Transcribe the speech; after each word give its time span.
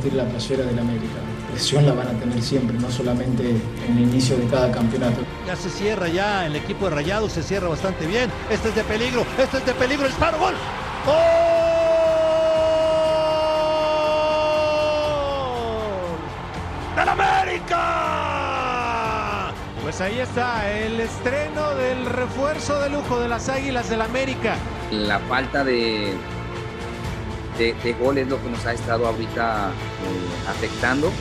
vestir 0.00 0.14
la 0.14 0.24
playera 0.24 0.64
del 0.64 0.78
América. 0.78 1.20
Presión 1.50 1.84
la 1.84 1.92
van 1.92 2.08
a 2.08 2.12
tener 2.12 2.40
siempre, 2.42 2.78
no 2.78 2.90
solamente 2.90 3.50
en 3.50 3.98
el 3.98 4.04
inicio 4.04 4.36
de 4.38 4.46
cada 4.46 4.72
campeonato. 4.72 5.20
Ya 5.46 5.54
se 5.56 5.68
cierra 5.68 6.08
ya 6.08 6.46
el 6.46 6.56
equipo 6.56 6.86
de 6.88 6.94
Rayados, 6.96 7.32
se 7.32 7.42
cierra 7.42 7.68
bastante 7.68 8.06
bien. 8.06 8.30
Este 8.50 8.70
es 8.70 8.74
de 8.74 8.84
peligro, 8.84 9.26
este 9.38 9.58
es 9.58 9.66
de 9.66 9.74
peligro, 9.74 10.06
disparo, 10.06 10.38
gol. 10.38 10.54
¡Gol! 11.04 11.14
¡Del 16.96 17.08
América! 17.08 17.76
Pues 19.82 20.00
ahí 20.00 20.18
está 20.18 20.70
el 20.70 20.98
estreno 21.00 21.74
del 21.74 22.06
refuerzo 22.06 22.80
de 22.80 22.88
lujo 22.88 23.20
de 23.20 23.28
las 23.28 23.50
Águilas 23.50 23.90
del 23.90 24.00
América. 24.00 24.56
La 24.92 25.18
falta 25.18 25.62
de, 25.64 26.14
de, 27.60 27.74
de 27.84 27.92
gol 27.92 28.16
es 28.16 28.26
lo 28.26 28.42
que 28.42 28.48
nos 28.48 28.64
ha 28.64 28.72
estado 28.72 29.06
ahorita 29.06 29.68
eh, 29.68 30.50
afectando. 30.50 31.12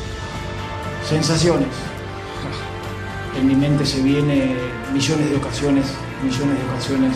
Sensaciones. 1.07 1.67
En 3.37 3.47
mi 3.47 3.55
mente 3.55 3.85
se 3.85 4.01
viene 4.01 4.55
millones 4.93 5.29
de 5.29 5.35
ocasiones, 5.35 5.85
millones 6.23 6.57
de 6.57 6.65
ocasiones. 6.71 7.13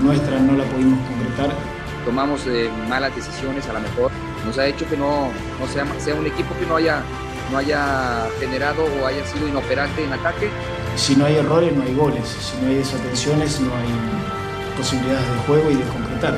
Nuestra 0.00 0.40
no 0.40 0.56
la 0.56 0.64
pudimos 0.64 0.98
concretar. 1.08 1.56
Tomamos 2.04 2.44
eh, 2.48 2.68
malas 2.88 3.14
decisiones 3.14 3.66
a 3.68 3.74
lo 3.74 3.80
mejor. 3.80 4.10
Nos 4.44 4.58
ha 4.58 4.66
hecho 4.66 4.88
que 4.88 4.96
no, 4.96 5.30
no 5.60 5.66
sea, 5.72 5.86
sea 6.00 6.16
un 6.16 6.26
equipo 6.26 6.52
que 6.58 6.66
no 6.66 6.76
haya, 6.76 7.00
no 7.52 7.58
haya 7.58 8.26
generado 8.40 8.84
o 8.84 9.06
haya 9.06 9.24
sido 9.24 9.46
inoperante 9.46 10.04
en 10.04 10.12
ataque. 10.12 10.50
Si 10.96 11.14
no 11.14 11.26
hay 11.26 11.36
errores, 11.36 11.72
no 11.76 11.84
hay 11.84 11.94
goles. 11.94 12.26
Si 12.26 12.60
no 12.60 12.68
hay 12.68 12.76
desatenciones, 12.76 13.60
no 13.60 13.70
hay 13.76 14.76
posibilidades 14.76 15.30
de 15.30 15.36
juego 15.46 15.70
y 15.70 15.74
de 15.76 15.84
concretar. 15.84 16.36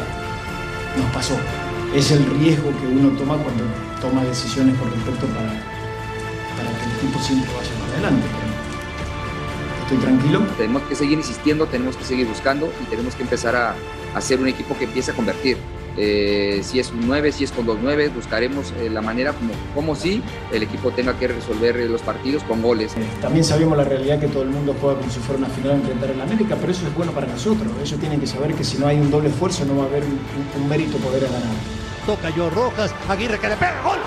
Nos 0.98 1.10
pasó. 1.12 1.63
Es 1.94 2.10
el 2.10 2.24
riesgo 2.38 2.70
que 2.80 2.86
uno 2.86 3.10
toma 3.16 3.36
cuando 3.36 3.64
toma 4.00 4.24
decisiones 4.24 4.76
con 4.78 4.90
respecto 4.90 5.26
para, 5.26 5.48
para 6.56 6.78
que 6.78 6.84
el 6.90 6.96
equipo 6.98 7.18
siempre 7.22 7.50
vaya 7.56 7.70
para 7.80 7.92
adelante. 7.92 8.26
Estoy 9.84 9.98
tranquilo. 9.98 10.40
Tenemos 10.56 10.82
que 10.82 10.94
seguir 10.96 11.18
insistiendo, 11.18 11.66
tenemos 11.66 11.96
que 11.96 12.04
seguir 12.04 12.26
buscando 12.26 12.72
y 12.82 12.84
tenemos 12.86 13.14
que 13.14 13.22
empezar 13.22 13.54
a, 13.54 13.74
a 14.14 14.20
ser 14.20 14.40
un 14.40 14.48
equipo 14.48 14.76
que 14.76 14.84
empiece 14.84 15.12
a 15.12 15.14
convertir. 15.14 15.56
Eh, 15.96 16.62
si 16.64 16.80
es 16.80 16.90
un 16.90 17.06
9, 17.06 17.30
si 17.30 17.44
es 17.44 17.52
con 17.52 17.64
dos 17.66 17.78
9, 17.80 18.08
buscaremos 18.08 18.72
eh, 18.80 18.90
la 18.90 19.00
manera 19.00 19.32
como, 19.32 19.52
como 19.76 19.94
si 19.94 20.20
el 20.50 20.64
equipo 20.64 20.90
tenga 20.90 21.16
que 21.16 21.28
resolver 21.28 21.76
eh, 21.76 21.88
los 21.88 22.02
partidos 22.02 22.42
con 22.42 22.60
goles. 22.62 22.94
También 23.22 23.44
sabemos 23.44 23.76
la 23.78 23.84
realidad 23.84 24.18
que 24.18 24.26
todo 24.26 24.42
el 24.42 24.48
mundo 24.48 24.74
juega 24.80 24.98
como 24.98 25.08
si 25.12 25.20
fuera 25.20 25.38
una 25.38 25.48
final 25.54 25.70
a 25.70 25.74
enfrentar 25.76 26.10
al 26.10 26.20
América, 26.22 26.56
pero 26.60 26.72
eso 26.72 26.84
es 26.88 26.94
bueno 26.96 27.12
para 27.12 27.28
nosotros. 27.28 27.70
Ellos 27.80 28.00
tienen 28.00 28.18
que 28.18 28.26
saber 28.26 28.54
que 28.54 28.64
si 28.64 28.78
no 28.78 28.88
hay 28.88 28.98
un 28.98 29.08
doble 29.08 29.28
esfuerzo 29.28 29.64
no 29.66 29.76
va 29.76 29.84
a 29.84 29.86
haber 29.86 30.02
un, 30.02 30.10
un- 30.56 30.62
un 30.62 30.68
mérito 30.68 30.96
poder 30.98 31.22
ganar. 31.22 31.83
Toca 32.06 32.28
yo 32.30 32.50
Rojas, 32.50 32.94
Aguirre 33.08 33.38
que 33.38 33.48
le 33.48 33.56
pega, 33.56 33.80
gol, 33.82 33.98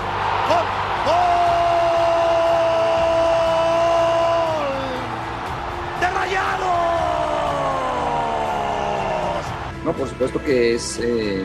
gol, 0.48 0.66
gol 1.04 1.14
de 6.00 6.08
Rayados. 6.08 6.68
No, 9.84 9.92
por 9.94 10.08
supuesto 10.08 10.40
que 10.44 10.76
es, 10.76 11.00
eh, 11.02 11.44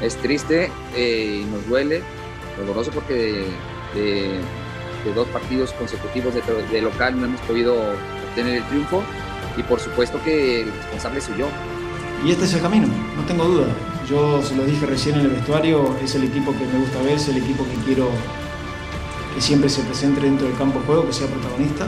es 0.00 0.16
triste 0.16 0.72
eh, 0.96 1.42
y 1.42 1.44
nos 1.44 1.64
duele, 1.68 2.02
doloroso 2.58 2.90
porque 2.90 3.46
de, 3.94 4.40
dos 5.14 5.28
partidos 5.28 5.72
consecutivos 5.74 6.34
de, 6.34 6.42
de 6.72 6.82
local 6.82 7.20
no 7.20 7.26
hemos 7.26 7.40
podido 7.42 7.76
obtener 8.30 8.56
el 8.56 8.64
triunfo 8.64 9.04
y 9.56 9.62
por 9.62 9.78
supuesto 9.78 10.20
que 10.24 10.62
el 10.62 10.72
responsable 10.72 11.20
soy 11.20 11.38
yo. 11.38 11.46
Y 12.24 12.30
este 12.30 12.46
es 12.46 12.54
el 12.54 12.62
camino, 12.62 12.86
no 13.16 13.22
tengo 13.26 13.44
duda. 13.44 13.66
Yo 14.08 14.42
se 14.42 14.56
lo 14.56 14.64
dije 14.64 14.86
recién 14.86 15.16
en 15.16 15.26
el 15.26 15.28
vestuario, 15.32 15.94
es 16.02 16.14
el 16.14 16.24
equipo 16.24 16.52
que 16.52 16.64
me 16.64 16.78
gusta 16.78 17.02
ver, 17.02 17.12
es 17.12 17.28
el 17.28 17.36
equipo 17.36 17.64
que 17.64 17.74
quiero 17.84 18.08
que 19.34 19.42
siempre 19.42 19.68
se 19.68 19.82
presente 19.82 20.22
dentro 20.22 20.46
del 20.46 20.56
campo 20.56 20.78
de 20.78 20.86
juego, 20.86 21.06
que 21.06 21.12
sea 21.12 21.26
protagonista, 21.26 21.86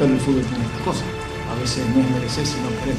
pero 0.00 0.12
el 0.12 0.18
fútbol 0.18 0.42
tiene 0.42 0.64
estas 0.64 0.80
cosas. 0.80 1.04
A 1.48 1.60
veces 1.60 1.86
no 1.94 2.00
es 2.00 2.10
merecer, 2.10 2.44
sino 2.44 2.68
querer. 2.80 2.96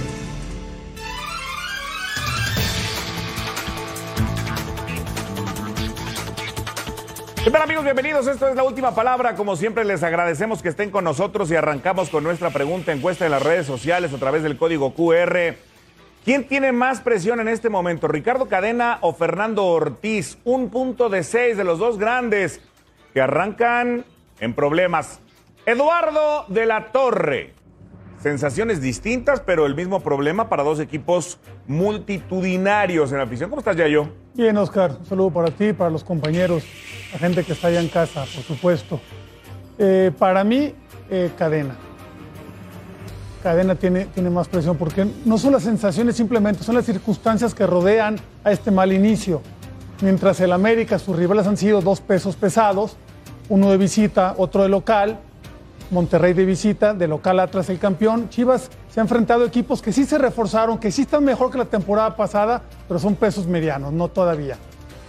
¿Qué 7.44 7.52
tal 7.52 7.62
amigos? 7.62 7.84
Bienvenidos. 7.84 8.26
Esto 8.28 8.48
es 8.48 8.56
la 8.56 8.64
última 8.64 8.96
palabra. 8.96 9.36
Como 9.36 9.58
siempre 9.58 9.84
les 9.84 10.02
agradecemos 10.02 10.62
que 10.62 10.70
estén 10.70 10.92
con 10.92 11.04
nosotros 11.04 11.52
y 11.52 11.56
arrancamos 11.58 12.10
con 12.10 12.24
nuestra 12.24 12.52
pregunta 12.52 12.94
encuesta 12.94 13.26
en 13.26 13.32
las 13.32 13.44
redes 13.44 13.68
sociales 13.68 14.14
a 14.14 14.18
través 14.18 14.44
del 14.44 14.56
código 14.56 14.94
QR. 14.94 15.73
¿Quién 16.24 16.48
tiene 16.48 16.72
más 16.72 17.02
presión 17.02 17.42
en 17.42 17.50
este 17.50 17.70
momento? 17.70 18.08
¿Ricardo 18.08 18.48
Cadena 18.48 18.98
o 19.02 19.14
Fernando 19.14 19.66
Ortiz? 19.66 20.38
Un 20.46 20.70
punto 20.70 21.10
de 21.10 21.22
seis 21.22 21.58
de 21.58 21.66
los 21.66 21.80
dos 21.80 21.98
grandes 21.98 22.62
que 23.14 23.20
arrancan 23.20 24.06
en 24.40 24.54
problemas. 24.54 25.20
Eduardo 25.66 26.46
de 26.48 26.66
la 26.66 26.94
Torre. 26.94 27.54
Sensaciones 28.20 28.80
distintas, 28.80 29.42
pero 29.42 29.66
el 29.66 29.76
mismo 29.76 30.00
problema 30.00 30.48
para 30.48 30.64
dos 30.64 30.80
equipos 30.80 31.40
multitudinarios 31.68 33.12
en 33.12 33.18
la 33.18 33.26
afición. 33.26 33.50
¿Cómo 33.50 33.60
estás, 33.60 33.76
Yayo? 33.76 34.08
Bien, 34.34 34.56
Oscar, 34.56 34.96
un 34.98 35.06
saludo 35.06 35.30
para 35.30 35.52
ti, 35.52 35.74
para 35.74 35.90
los 35.90 36.06
compañeros, 36.06 36.64
la 37.12 37.20
gente 37.20 37.44
que 37.44 37.52
está 37.52 37.68
allá 37.68 37.82
en 37.82 37.90
casa, 37.90 38.22
por 38.22 38.44
supuesto. 38.44 39.02
Eh, 39.78 40.10
para 40.18 40.46
mí, 40.46 40.74
eh, 41.10 41.32
cadena. 41.38 41.76
Cadena 43.44 43.76
tiene, 43.76 44.06
tiene 44.06 44.30
más 44.30 44.48
presión 44.48 44.78
porque 44.78 45.06
no 45.26 45.38
son 45.38 45.52
las 45.52 45.64
sensaciones 45.64 46.16
simplemente, 46.16 46.64
son 46.64 46.76
las 46.76 46.86
circunstancias 46.86 47.54
que 47.54 47.68
rodean 47.68 48.16
a 48.46 48.54
este 48.54 48.72
mal 48.72 48.94
inicio. 48.94 49.42
Mientras 50.02 50.40
el 50.40 50.54
América, 50.54 50.98
sus 50.98 51.18
rivales 51.18 51.46
han 51.46 51.58
sido 51.58 51.82
dos 51.82 52.00
pesos 52.00 52.38
pesados, 52.38 52.96
uno 53.50 53.70
de 53.70 53.78
visita, 53.78 54.34
otro 54.38 54.64
de 54.64 54.70
local, 54.70 55.20
Monterrey 55.92 56.32
de 56.34 56.46
visita, 56.46 56.94
de 56.94 57.06
local 57.08 57.40
atrás 57.42 57.70
el 57.70 57.80
campeón. 57.80 58.30
Chivas 58.30 58.70
se 58.90 59.02
ha 59.02 59.04
enfrentado 59.04 59.44
a 59.44 59.48
equipos 59.48 59.82
que 59.82 59.92
sí 59.92 60.06
se 60.06 60.18
reforzaron, 60.18 60.78
que 60.78 60.90
sí 60.90 61.02
están 61.02 61.26
mejor 61.26 61.52
que 61.52 61.58
la 61.58 61.66
temporada 61.66 62.16
pasada, 62.16 62.62
pero 62.88 62.98
son 62.98 63.16
pesos 63.16 63.46
medianos, 63.46 63.92
no 63.92 64.08
todavía. 64.08 64.58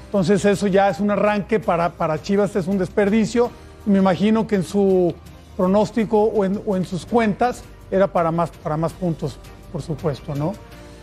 Entonces 0.07 0.45
eso 0.45 0.67
ya 0.67 0.91
es 0.91 0.99
un 0.99 1.13
arranque 1.13 1.61
para, 1.61 1.91
para 1.91 2.21
Chivas, 2.21 2.57
es 2.57 2.67
un 2.67 2.79
desperdicio. 2.79 3.51
Me 3.87 3.99
imagino 3.99 4.49
que 4.49 4.57
en 4.57 4.65
su 4.65 5.15
pronóstico 5.57 6.25
o 6.25 6.45
en, 6.45 6.61
o 6.67 6.77
en 6.77 6.85
sus 6.85 7.07
cuentas 7.07 7.63
era 7.91 8.07
para 8.07 8.31
más, 8.31 8.51
para 8.51 8.77
más 8.77 8.93
puntos, 8.93 9.39
por 9.73 9.83
supuesto, 9.83 10.35
¿no? 10.35 10.53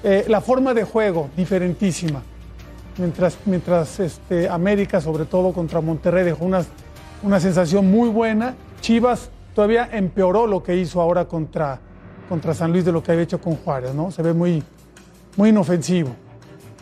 Eh, 0.04 0.26
la 0.28 0.42
forma 0.42 0.74
de 0.74 0.84
juego, 0.84 1.30
diferentísima. 1.36 2.22
Mientras, 2.98 3.38
mientras 3.46 4.00
este, 4.00 4.50
América, 4.50 5.00
sobre 5.00 5.26
todo 5.26 5.54
contra 5.54 5.80
Monterrey, 5.80 6.24
dejó 6.24 6.46
una, 6.46 6.64
una 7.24 7.40
sensación 7.40 7.90
muy 7.90 8.10
buena, 8.10 8.56
Chivas 8.82 9.30
todavía 9.54 9.90
empeoró 9.92 10.48
lo 10.48 10.64
que 10.64 10.76
hizo 10.76 11.02
ahora 11.02 11.26
contra, 11.26 11.80
contra 12.28 12.54
San 12.54 12.72
Luis 12.72 12.86
de 12.86 12.92
lo 12.92 13.04
que 13.04 13.12
había 13.12 13.24
hecho 13.24 13.40
con 13.40 13.56
Juárez, 13.56 13.94
¿no? 13.94 14.12
Se 14.12 14.22
ve 14.22 14.34
muy, 14.34 14.64
muy 15.38 15.50
inofensivo. 15.50 16.10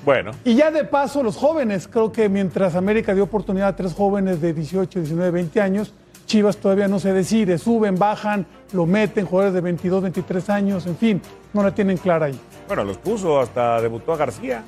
Bueno. 0.06 0.32
Y 0.46 0.56
ya 0.56 0.72
de 0.72 0.86
paso, 0.86 1.22
los 1.24 1.36
jóvenes, 1.36 1.88
creo 1.88 2.12
que 2.12 2.30
mientras 2.30 2.76
América 2.76 3.14
dio 3.14 3.26
oportunidad 3.26 3.70
a 3.70 3.76
tres 3.76 3.94
jóvenes 3.94 4.42
de 4.42 4.54
18, 4.54 5.00
19, 5.00 5.32
20 5.32 5.62
años, 5.62 5.94
Chivas 6.30 6.58
todavía 6.58 6.88
no 6.88 7.00
se 7.00 7.12
decide, 7.12 7.58
suben, 7.58 7.98
bajan, 7.98 8.46
lo 8.72 8.86
meten, 8.86 9.26
jugadores 9.26 9.56
de 9.56 9.62
22, 9.62 10.04
23 10.04 10.50
años, 10.52 10.86
en 10.86 10.96
fin, 10.96 11.20
no 11.54 11.64
la 11.64 11.74
tienen 11.74 11.98
clara 11.98 12.28
ahí. 12.28 12.40
Bueno, 12.68 12.84
los 12.84 13.00
puso, 13.00 13.40
hasta 13.40 13.82
debutó 13.82 14.14
a 14.14 14.18
García. 14.18 14.64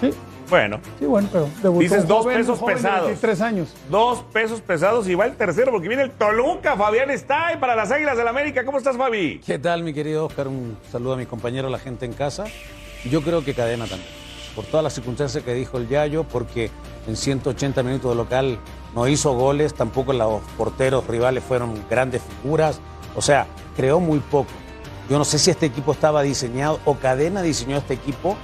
Sí, 0.00 0.10
Bueno, 0.48 0.80
sí, 0.98 1.04
bueno, 1.04 1.28
pero 1.30 1.46
debutó 1.62 1.80
Dices 1.82 2.02
un 2.04 2.08
dos 2.08 2.22
joven, 2.22 2.38
pesos 2.38 2.58
joven 2.58 2.76
de 2.76 2.82
pesados. 2.82 3.06
23 3.08 3.40
años. 3.42 3.74
dos 3.90 4.22
pesos 4.32 4.62
pesados 4.62 5.06
y 5.10 5.14
va 5.14 5.26
el 5.26 5.36
tercero 5.36 5.70
porque 5.72 5.88
viene 5.88 6.04
el 6.04 6.10
Toluca. 6.12 6.74
Fabián 6.74 7.10
está 7.10 7.52
y 7.52 7.58
para 7.58 7.76
las 7.76 7.90
Águilas 7.90 8.16
del 8.16 8.28
América. 8.28 8.64
¿Cómo 8.64 8.78
estás, 8.78 8.96
Fabi? 8.96 9.42
¿Qué 9.44 9.58
tal, 9.58 9.82
mi 9.82 9.92
querido 9.92 10.24
Oscar? 10.24 10.48
Un 10.48 10.78
saludo 10.90 11.12
a 11.12 11.16
mi 11.18 11.26
compañero, 11.26 11.68
a 11.68 11.70
la 11.70 11.78
gente 11.78 12.06
en 12.06 12.14
casa. 12.14 12.44
Yo 13.10 13.20
creo 13.20 13.44
que 13.44 13.52
cadena 13.52 13.84
también. 13.86 14.08
Por 14.56 14.64
todas 14.64 14.82
las 14.82 14.94
circunstancias 14.94 15.44
que 15.44 15.52
dijo 15.52 15.76
el 15.76 15.86
Yayo, 15.86 16.24
porque 16.24 16.70
en 17.06 17.14
180 17.14 17.82
minutos 17.82 18.10
de 18.10 18.16
local 18.16 18.58
no 18.94 19.06
hizo 19.08 19.32
goles, 19.32 19.74
tampoco 19.74 20.12
los 20.12 20.40
porteros 20.56 21.06
rivales 21.06 21.44
fueron 21.44 21.84
grandes 21.88 22.22
figuras. 22.22 22.80
O 23.16 23.22
sea, 23.22 23.46
creó 23.76 24.00
muy 24.00 24.18
poco. 24.18 24.50
Yo 25.08 25.18
no 25.18 25.24
sé 25.24 25.38
si 25.38 25.50
este 25.50 25.66
equipo 25.66 25.92
estaba 25.92 26.22
diseñado 26.22 26.80
o 26.84 26.94
Cadena 26.96 27.42
diseñó 27.42 27.78
este 27.78 27.94
equipo 27.94 28.36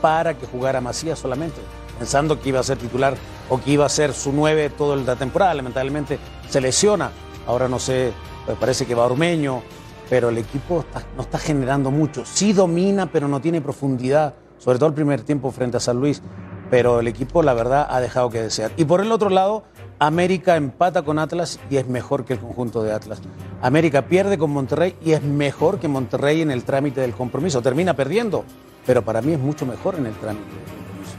para 0.00 0.36
que 0.36 0.46
jugara 0.46 0.80
Macías 0.80 1.18
solamente, 1.18 1.60
pensando 1.98 2.40
que 2.40 2.50
iba 2.50 2.60
a 2.60 2.62
ser 2.62 2.76
titular 2.76 3.14
o 3.48 3.60
que 3.60 3.70
iba 3.70 3.86
a 3.86 3.88
ser 3.88 4.12
su 4.12 4.32
9 4.32 4.70
toda 4.70 4.96
la 4.96 5.16
temporada. 5.16 5.54
Lamentablemente 5.54 6.18
se 6.48 6.60
lesiona. 6.60 7.10
Ahora 7.46 7.68
no 7.68 7.78
sé, 7.78 8.12
pues 8.44 8.58
parece 8.58 8.86
que 8.86 8.94
va 8.94 9.06
Ormeño, 9.06 9.62
pero 10.10 10.28
el 10.28 10.38
equipo 10.38 10.84
no 11.16 11.22
está 11.22 11.38
generando 11.38 11.90
mucho. 11.90 12.24
Sí 12.26 12.52
domina, 12.52 13.06
pero 13.10 13.28
no 13.28 13.40
tiene 13.40 13.60
profundidad, 13.60 14.34
sobre 14.58 14.78
todo 14.78 14.88
el 14.88 14.94
primer 14.94 15.22
tiempo 15.22 15.50
frente 15.50 15.78
a 15.78 15.80
San 15.80 15.98
Luis. 15.98 16.22
Pero 16.70 17.00
el 17.00 17.08
equipo, 17.08 17.42
la 17.42 17.54
verdad, 17.54 17.86
ha 17.88 18.00
dejado 18.00 18.30
que 18.30 18.42
desear. 18.42 18.72
Y 18.76 18.84
por 18.84 19.00
el 19.00 19.12
otro 19.12 19.30
lado, 19.30 19.64
América 20.06 20.56
empata 20.56 21.02
con 21.02 21.20
Atlas 21.20 21.60
y 21.70 21.76
es 21.76 21.86
mejor 21.86 22.24
que 22.24 22.32
el 22.32 22.40
conjunto 22.40 22.82
de 22.82 22.92
Atlas. 22.92 23.20
América 23.60 24.02
pierde 24.02 24.36
con 24.36 24.50
Monterrey 24.50 24.96
y 25.04 25.12
es 25.12 25.22
mejor 25.22 25.78
que 25.78 25.86
Monterrey 25.86 26.40
en 26.40 26.50
el 26.50 26.64
trámite 26.64 27.00
del 27.00 27.12
compromiso. 27.12 27.62
Termina 27.62 27.94
perdiendo, 27.94 28.44
pero 28.84 29.02
para 29.02 29.22
mí 29.22 29.32
es 29.32 29.38
mucho 29.38 29.64
mejor 29.64 29.94
en 29.94 30.06
el 30.06 30.14
trámite 30.14 30.44
del 30.44 30.64
compromiso. 30.64 31.14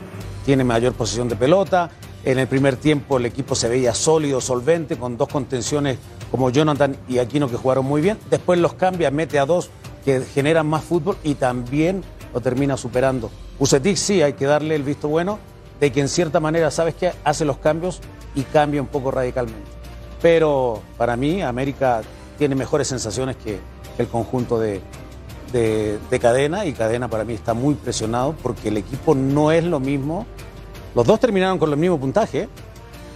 Tiene 0.45 0.65
mayor 0.65 0.91
posición 0.93 1.29
de 1.29 1.37
pelota, 1.37 1.91
En 2.25 2.39
el 2.39 2.47
primer 2.47 2.75
tiempo 2.75 3.17
el 3.17 3.25
equipo 3.25 3.55
se 3.55 3.69
veía 3.69 3.93
sólido, 3.93 4.41
solvente, 4.41 4.97
con 4.97 5.17
dos 5.17 5.29
contenciones 5.29 5.97
como 6.29 6.49
Jonathan 6.49 6.97
y 7.07 7.19
Aquino 7.19 7.49
que 7.49 7.55
jugaron 7.55 7.85
muy 7.85 8.01
bien. 8.01 8.17
Después 8.29 8.59
los 8.59 8.73
cambia, 8.73 9.11
mete 9.11 9.39
a 9.39 9.45
dos 9.45 9.69
que 10.03 10.21
generan 10.21 10.67
más 10.67 10.83
fútbol 10.83 11.15
y 11.23 11.35
también 11.35 12.03
lo 12.33 12.41
termina 12.41 12.75
superando. 12.75 13.31
Ucetic 13.59 13.95
sí 13.95 14.21
hay 14.21 14.33
que 14.33 14.45
darle 14.45 14.75
el 14.75 14.83
visto 14.83 15.07
bueno 15.07 15.39
de 15.83 15.91
que 15.91 15.99
en 15.99 16.07
cierta 16.07 16.39
manera, 16.39 16.71
¿sabes 16.71 16.95
qué? 16.95 17.11
Hace 17.25 17.43
los 17.43 17.57
cambios 17.57 17.99
y 18.35 18.43
cambia 18.43 18.81
un 18.81 18.87
poco 18.87 19.11
radicalmente. 19.11 19.69
Pero 20.21 20.81
para 20.97 21.17
mí 21.17 21.41
América 21.41 22.03
tiene 22.37 22.55
mejores 22.55 22.87
sensaciones 22.87 23.35
que 23.35 23.59
el 23.97 24.07
conjunto 24.07 24.57
de, 24.57 24.79
de, 25.51 25.99
de 26.09 26.19
Cadena 26.19 26.65
y 26.65 26.71
Cadena 26.71 27.09
para 27.09 27.25
mí 27.25 27.33
está 27.33 27.53
muy 27.53 27.73
presionado 27.75 28.33
porque 28.41 28.69
el 28.69 28.77
equipo 28.77 29.13
no 29.13 29.51
es 29.51 29.65
lo 29.65 29.81
mismo. 29.81 30.25
Los 30.95 31.05
dos 31.05 31.19
terminaron 31.19 31.59
con 31.59 31.69
el 31.69 31.75
mismo 31.75 31.99
puntaje, 31.99 32.47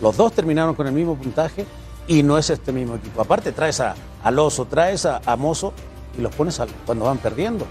los 0.01 0.17
dos 0.17 0.33
terminaron 0.33 0.75
con 0.75 0.87
el 0.87 0.93
mismo 0.93 1.15
puntaje 1.15 1.65
y 2.05 2.21
no 2.21 2.37
es 2.37 2.49
este 2.49 2.73
mismo 2.73 2.95
equipo. 2.95 3.21
Aparte 3.21 3.53
traes 3.53 3.79
a, 3.79 3.95
al 4.21 4.37
Oso, 4.39 4.65
traes 4.65 5.05
a, 5.05 5.21
a 5.25 5.37
Mozo 5.37 5.71
y 6.17 6.21
los 6.21 6.35
pones 6.35 6.61
cuando 6.85 7.05
van 7.05 7.19
perdiendo. 7.19 7.65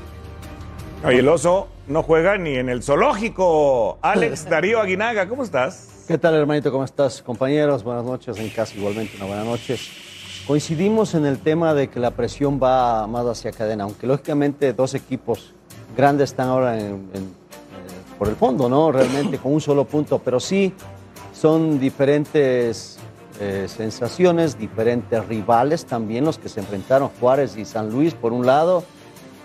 Oye, 1.05 1.19
el 1.19 1.29
oso 1.29 1.69
no 1.89 2.03
juega 2.03 2.37
ni 2.37 2.57
en 2.57 2.69
el 2.69 2.83
zoológico. 2.83 3.99
Alex 4.03 4.45
Darío 4.51 4.81
Aguinaga, 4.81 5.29
¿cómo 5.29 5.43
estás? 5.43 6.05
¿Qué 6.09 6.19
tal, 6.19 6.35
hermanito? 6.35 6.71
¿Cómo 6.71 6.85
estás? 6.85 7.23
Compañeros, 7.23 7.83
buenas 7.83 8.05
noches. 8.05 8.37
En 8.39 8.49
casa, 8.51 8.75
igualmente, 8.77 9.17
una 9.17 9.27
buena 9.27 9.45
noche. 9.45 9.77
Coincidimos 10.47 11.15
en 11.15 11.27
el 11.27 11.39
tema 11.39 11.75
de 11.75 11.89
que 11.89 11.99
la 11.99 12.13
presión 12.13 12.61
va 12.63 13.07
más 13.09 13.27
hacia 13.27 13.51
cadena, 13.51 13.85
aunque 13.85 14.07
lógicamente 14.07 14.73
dos 14.73 14.95
equipos 14.95 15.53
grandes 15.97 16.31
están 16.31 16.49
ahora 16.49 16.79
en- 16.79 17.11
en- 17.15 17.25
eh, 17.25 18.17
por 18.19 18.29
el 18.29 18.37
fondo, 18.37 18.69
¿no? 18.69 18.93
Realmente 18.93 19.39
con 19.39 19.53
un 19.55 19.61
solo 19.61 19.85
punto, 19.85 20.21
pero 20.25 20.39
sí 20.39 20.73
son 21.33 21.79
diferentes 21.81 22.99
eh, 23.41 23.67
sensaciones, 23.69 24.57
diferentes 24.59 25.27
rivales 25.27 25.85
también 25.85 26.25
los 26.25 26.39
que 26.39 26.49
se 26.49 26.61
enfrentaron, 26.61 27.11
Juárez 27.21 27.57
y 27.59 27.67
San 27.67 27.91
Luis 27.91 28.15
por 28.15 28.33
un 28.33 28.47
lado, 28.47 28.83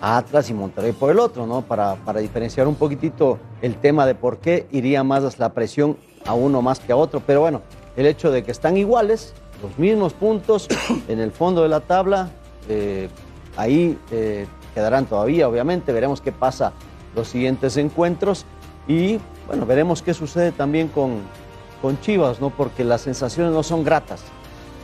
Atlas 0.01 0.49
y 0.49 0.53
Monterrey 0.53 0.91
por 0.91 1.11
el 1.11 1.19
otro, 1.19 1.45
¿no? 1.45 1.61
Para, 1.61 1.95
para 1.95 2.19
diferenciar 2.19 2.67
un 2.67 2.75
poquitito 2.75 3.39
el 3.61 3.75
tema 3.75 4.05
de 4.05 4.15
por 4.15 4.39
qué 4.39 4.67
iría 4.71 5.03
más 5.03 5.37
la 5.37 5.53
presión 5.53 5.95
a 6.25 6.33
uno 6.33 6.61
más 6.61 6.79
que 6.79 6.91
a 6.91 6.95
otro. 6.95 7.21
Pero 7.25 7.41
bueno, 7.41 7.61
el 7.95 8.07
hecho 8.07 8.31
de 8.31 8.43
que 8.43 8.51
están 8.51 8.77
iguales, 8.77 9.33
los 9.61 9.77
mismos 9.77 10.13
puntos 10.13 10.67
en 11.07 11.19
el 11.19 11.31
fondo 11.31 11.61
de 11.61 11.69
la 11.69 11.81
tabla, 11.81 12.29
eh, 12.67 13.09
ahí 13.55 13.97
eh, 14.11 14.47
quedarán 14.73 15.05
todavía, 15.05 15.47
obviamente. 15.47 15.93
Veremos 15.93 16.19
qué 16.19 16.31
pasa 16.31 16.73
los 17.15 17.27
siguientes 17.27 17.77
encuentros 17.77 18.45
y 18.87 19.19
bueno, 19.47 19.65
veremos 19.65 20.01
qué 20.01 20.13
sucede 20.13 20.51
también 20.51 20.87
con, 20.87 21.19
con 21.81 21.99
Chivas, 22.01 22.41
¿no? 22.41 22.49
Porque 22.49 22.83
las 22.83 23.01
sensaciones 23.01 23.53
no 23.53 23.63
son 23.63 23.83
gratas. 23.83 24.23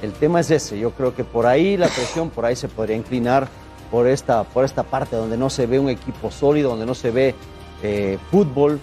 El 0.02 0.12
tema 0.14 0.42
es 0.42 0.52
ese, 0.52 0.78
yo 0.78 0.92
creo 0.92 1.16
que 1.16 1.24
por 1.24 1.48
ahí 1.48 1.76
la 1.76 1.88
presión, 1.88 2.30
por 2.30 2.46
ahí 2.46 2.56
se 2.56 2.68
podría 2.68 2.96
inclinar 2.96 3.48
por 3.92 4.08
esta, 4.08 4.44
por 4.44 4.66
esta 4.66 4.84
parte 4.84 5.16
donde 5.16 5.38
no 5.38 5.50
se 5.50 5.68
ve 5.68 5.80
un 5.80 5.90
equipo 5.90 6.32
sólido, 6.32 6.70
donde 6.70 6.86
no 6.86 6.96
se 6.96 7.12
ve 7.12 7.36
eh, 7.84 8.18
fútbol. 8.32 8.80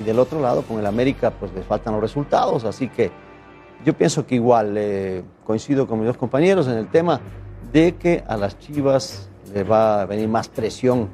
Y 0.00 0.04
del 0.04 0.18
otro 0.18 0.40
lado, 0.40 0.62
con 0.62 0.78
el 0.78 0.86
América, 0.86 1.30
pues 1.30 1.52
le 1.52 1.62
faltan 1.62 1.94
los 1.94 2.02
resultados. 2.02 2.64
Así 2.64 2.88
que 2.88 3.10
yo 3.84 3.94
pienso 3.94 4.26
que 4.26 4.36
igual 4.36 4.74
eh, 4.76 5.22
coincido 5.44 5.86
con 5.86 5.98
mis 5.98 6.06
dos 6.06 6.16
compañeros 6.16 6.66
en 6.68 6.74
el 6.74 6.88
tema 6.88 7.20
de 7.72 7.96
que 7.96 8.22
a 8.26 8.36
las 8.36 8.58
Chivas 8.58 9.28
le 9.52 9.64
va 9.64 10.02
a 10.02 10.06
venir 10.06 10.28
más 10.28 10.48
presión. 10.48 11.08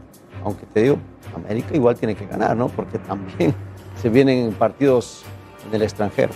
Aunque 0.44 0.66
te 0.66 0.82
digo, 0.82 0.98
América 1.34 1.74
igual 1.74 1.96
tiene 1.96 2.14
que 2.14 2.26
ganar, 2.26 2.56
¿no? 2.56 2.68
Porque 2.68 2.98
también 2.98 3.54
se 4.02 4.08
vienen 4.08 4.52
partidos 4.52 5.24
en 5.66 5.74
el 5.74 5.82
extranjero. 5.82 6.32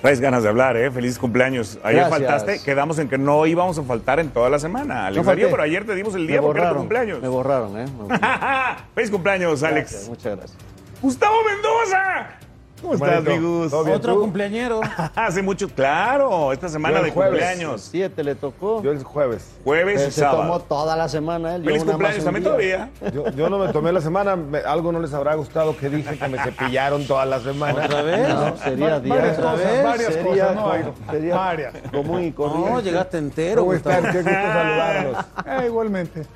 Traes 0.00 0.20
ganas 0.20 0.44
de 0.44 0.48
hablar, 0.48 0.76
¿eh? 0.76 0.90
Feliz 0.90 1.18
cumpleaños. 1.18 1.78
Ayer 1.82 2.02
Gracias. 2.06 2.18
faltaste, 2.18 2.62
quedamos 2.64 2.98
en 3.00 3.08
que 3.08 3.18
no 3.18 3.46
íbamos 3.46 3.78
a 3.78 3.82
faltar 3.82 4.20
en 4.20 4.30
toda 4.30 4.48
la 4.48 4.58
semana. 4.60 5.06
Alex 5.06 5.26
No 5.26 5.32
pero 5.32 5.62
ayer 5.62 5.84
te 5.84 5.94
dimos 5.94 6.14
el 6.14 6.22
Me 6.22 6.28
día 6.28 6.40
porque 6.40 6.60
era 6.60 6.70
tu 6.70 6.76
cumpleaños. 6.76 7.20
Me 7.20 7.28
borraron, 7.28 7.78
¿eh? 7.78 7.86
Me 7.98 8.04
borraron. 8.04 8.76
Feliz 8.94 9.10
cumpleaños, 9.10 9.62
Alex. 9.62 9.90
Gracias, 9.90 10.08
muchas 10.08 10.36
gracias. 10.36 10.58
Gustavo 11.02 11.36
Mendoza. 11.44 12.47
¿Cómo 12.80 12.94
estás, 12.94 13.24
mi 13.24 13.38
Gus? 13.38 13.72
Otro 13.72 14.20
cumpleañero. 14.20 14.80
Hace 15.14 15.42
mucho, 15.42 15.68
claro, 15.68 16.52
esta 16.52 16.68
semana 16.68 17.02
de 17.02 17.10
jueves. 17.10 17.30
cumpleaños. 17.32 17.82
Siete 17.90 18.22
le 18.22 18.34
tocó. 18.34 18.82
Yo 18.82 18.92
el 18.92 19.02
jueves. 19.02 19.50
Jueves 19.64 19.96
Pero 19.96 20.08
y 20.08 20.12
se 20.12 20.22
tomó 20.24 20.60
toda 20.60 20.96
la 20.96 21.08
semana 21.08 21.56
él. 21.56 21.64
Feliz 21.64 21.84
cumpleaños 21.84 22.24
un 22.24 22.34
día. 22.34 22.42
todavía. 22.44 22.90
Yo, 23.12 23.30
yo 23.32 23.50
no 23.50 23.58
me 23.58 23.72
tomé 23.72 23.92
la 23.92 24.00
semana, 24.00 24.36
me- 24.36 24.58
algo 24.58 24.92
no 24.92 25.00
les 25.00 25.12
habrá 25.12 25.34
gustado 25.34 25.76
que 25.76 25.88
dije 25.90 26.16
que 26.18 26.28
me 26.28 26.38
cepillaron 26.38 27.06
toda 27.06 27.24
la 27.26 27.40
semana. 27.40 27.84
¿Otra 27.84 28.02
vez? 28.02 28.28
No, 28.28 28.56
sería 28.58 29.00
día. 29.00 29.14
varias 29.14 29.38
otra 29.38 29.50
cosas, 29.52 29.66
vez, 29.72 29.84
varias 29.84 30.12
sería 30.14 30.46
cosas, 30.54 30.54
no, 30.86 31.12
sería 31.12 31.34
varias. 31.36 31.74
común 31.92 32.22
y 32.22 32.32
corriente. 32.32 32.70
No, 32.70 32.80
llegaste 32.80 33.18
entero, 33.18 33.60
¿Cómo 33.62 33.74
están? 33.74 34.02
Qué 34.12 34.18
gusto 34.22 34.30
saludarlos. 34.30 35.16
Eh, 35.46 35.66
igualmente. 35.66 36.26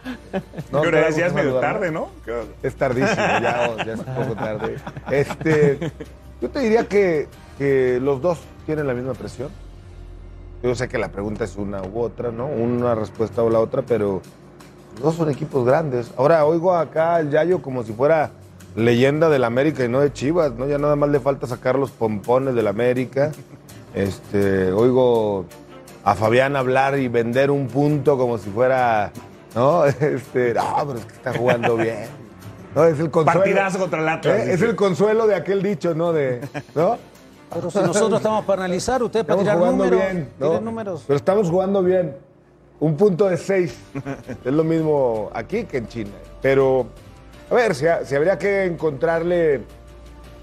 No, 0.71 0.81
¿Qué 0.83 0.89
hora 0.89 0.91
claro, 0.99 1.07
es? 1.09 1.17
Ya 1.17 1.27
es 1.27 1.33
medio 1.33 1.55
tarde, 1.61 1.91
¿no? 1.91 2.09
Es 2.63 2.75
tardísimo, 2.75 3.15
ya, 3.17 3.77
ya 3.85 3.93
es 3.93 3.99
un 3.99 4.05
poco 4.07 4.35
tarde. 4.35 4.77
Este, 5.11 5.93
yo 6.43 6.51
te 6.51 6.59
diría 6.59 6.89
que, 6.89 7.29
que 7.57 8.01
los 8.03 8.21
dos 8.21 8.39
tienen 8.67 8.89
la 8.89 8.95
misma 8.95 9.15
presión. 9.15 9.49
Yo 10.61 10.75
sé 10.75 10.89
que 10.89 10.99
la 10.99 11.11
pregunta 11.11 11.45
es 11.45 11.57
una 11.57 11.83
u 11.83 12.01
otra, 12.01 12.33
¿no? 12.33 12.47
Una 12.47 12.97
respuesta 12.97 13.45
o 13.45 13.51
la 13.51 13.61
otra, 13.61 13.83
pero 13.83 14.21
los 14.95 15.03
dos 15.03 15.15
son 15.15 15.31
equipos 15.31 15.65
grandes. 15.65 16.11
Ahora 16.17 16.45
oigo 16.45 16.75
acá 16.75 17.15
al 17.15 17.31
Yayo 17.31 17.63
como 17.63 17.85
si 17.85 17.93
fuera 17.93 18.33
leyenda 18.75 19.29
del 19.29 19.45
América 19.45 19.85
y 19.85 19.89
no 19.89 20.01
de 20.01 20.13
Chivas, 20.13 20.53
¿no? 20.55 20.67
Ya 20.67 20.79
nada 20.79 20.97
más 20.97 21.11
le 21.11 21.21
falta 21.21 21.47
sacar 21.47 21.79
los 21.79 21.93
pompones 21.93 22.57
del 22.57 22.67
América. 22.67 23.31
Este, 23.95 24.73
oigo 24.73 25.47
a 26.03 26.15
Fabián 26.17 26.57
hablar 26.57 26.99
y 26.99 27.07
vender 27.07 27.53
un 27.53 27.69
punto 27.69 28.19
como 28.19 28.37
si 28.39 28.51
fuera, 28.51 29.13
¿no? 29.55 29.85
Este, 30.01 30.55
no, 30.55 30.85
pero 30.87 30.99
es 30.99 31.05
que 31.05 31.15
está 31.15 31.33
jugando 31.35 31.77
bien. 31.77 32.22
No, 32.75 32.85
es 32.85 32.99
el 32.99 33.11
consuelo. 33.11 33.41
Partidazo 33.41 33.79
contra 33.79 34.01
el 34.01 34.09
Atlas, 34.09 34.39
¿Eh? 34.41 34.53
Es 34.55 34.63
el 34.63 34.75
consuelo 34.77 35.27
de 35.27 35.35
aquel 35.35 35.63
dicho, 35.63 35.95
¿no? 35.95 36.13
De, 36.13 36.41
¿no? 36.75 36.97
Pero 37.53 37.71
si 37.71 37.79
nosotros 37.81 38.21
estamos 38.21 38.45
para 38.45 38.65
analizar, 38.65 39.03
usted 39.03 39.27
para 39.27 39.41
Estamos 39.41 39.45
tirar 39.45 39.59
jugando 39.59 39.85
números. 39.85 40.13
bien. 40.13 40.29
¿no? 40.39 40.49
tiren 40.49 40.65
números. 40.65 41.05
Pero 41.07 41.17
estamos 41.17 41.51
jugando 41.51 41.83
bien. 41.83 42.17
Un 42.81 42.97
punto 42.97 43.29
de 43.29 43.37
seis. 43.37 43.79
es 44.45 44.53
lo 44.53 44.65
mismo 44.65 45.31
aquí 45.35 45.65
que 45.65 45.79
en 45.79 45.89
China. 45.89 46.11
Pero, 46.41 46.87
a 47.51 47.55
ver, 47.55 47.75
si, 47.75 47.85
si 48.05 48.15
habría 48.15 48.39
que 48.39 48.65
encontrarle 48.65 49.61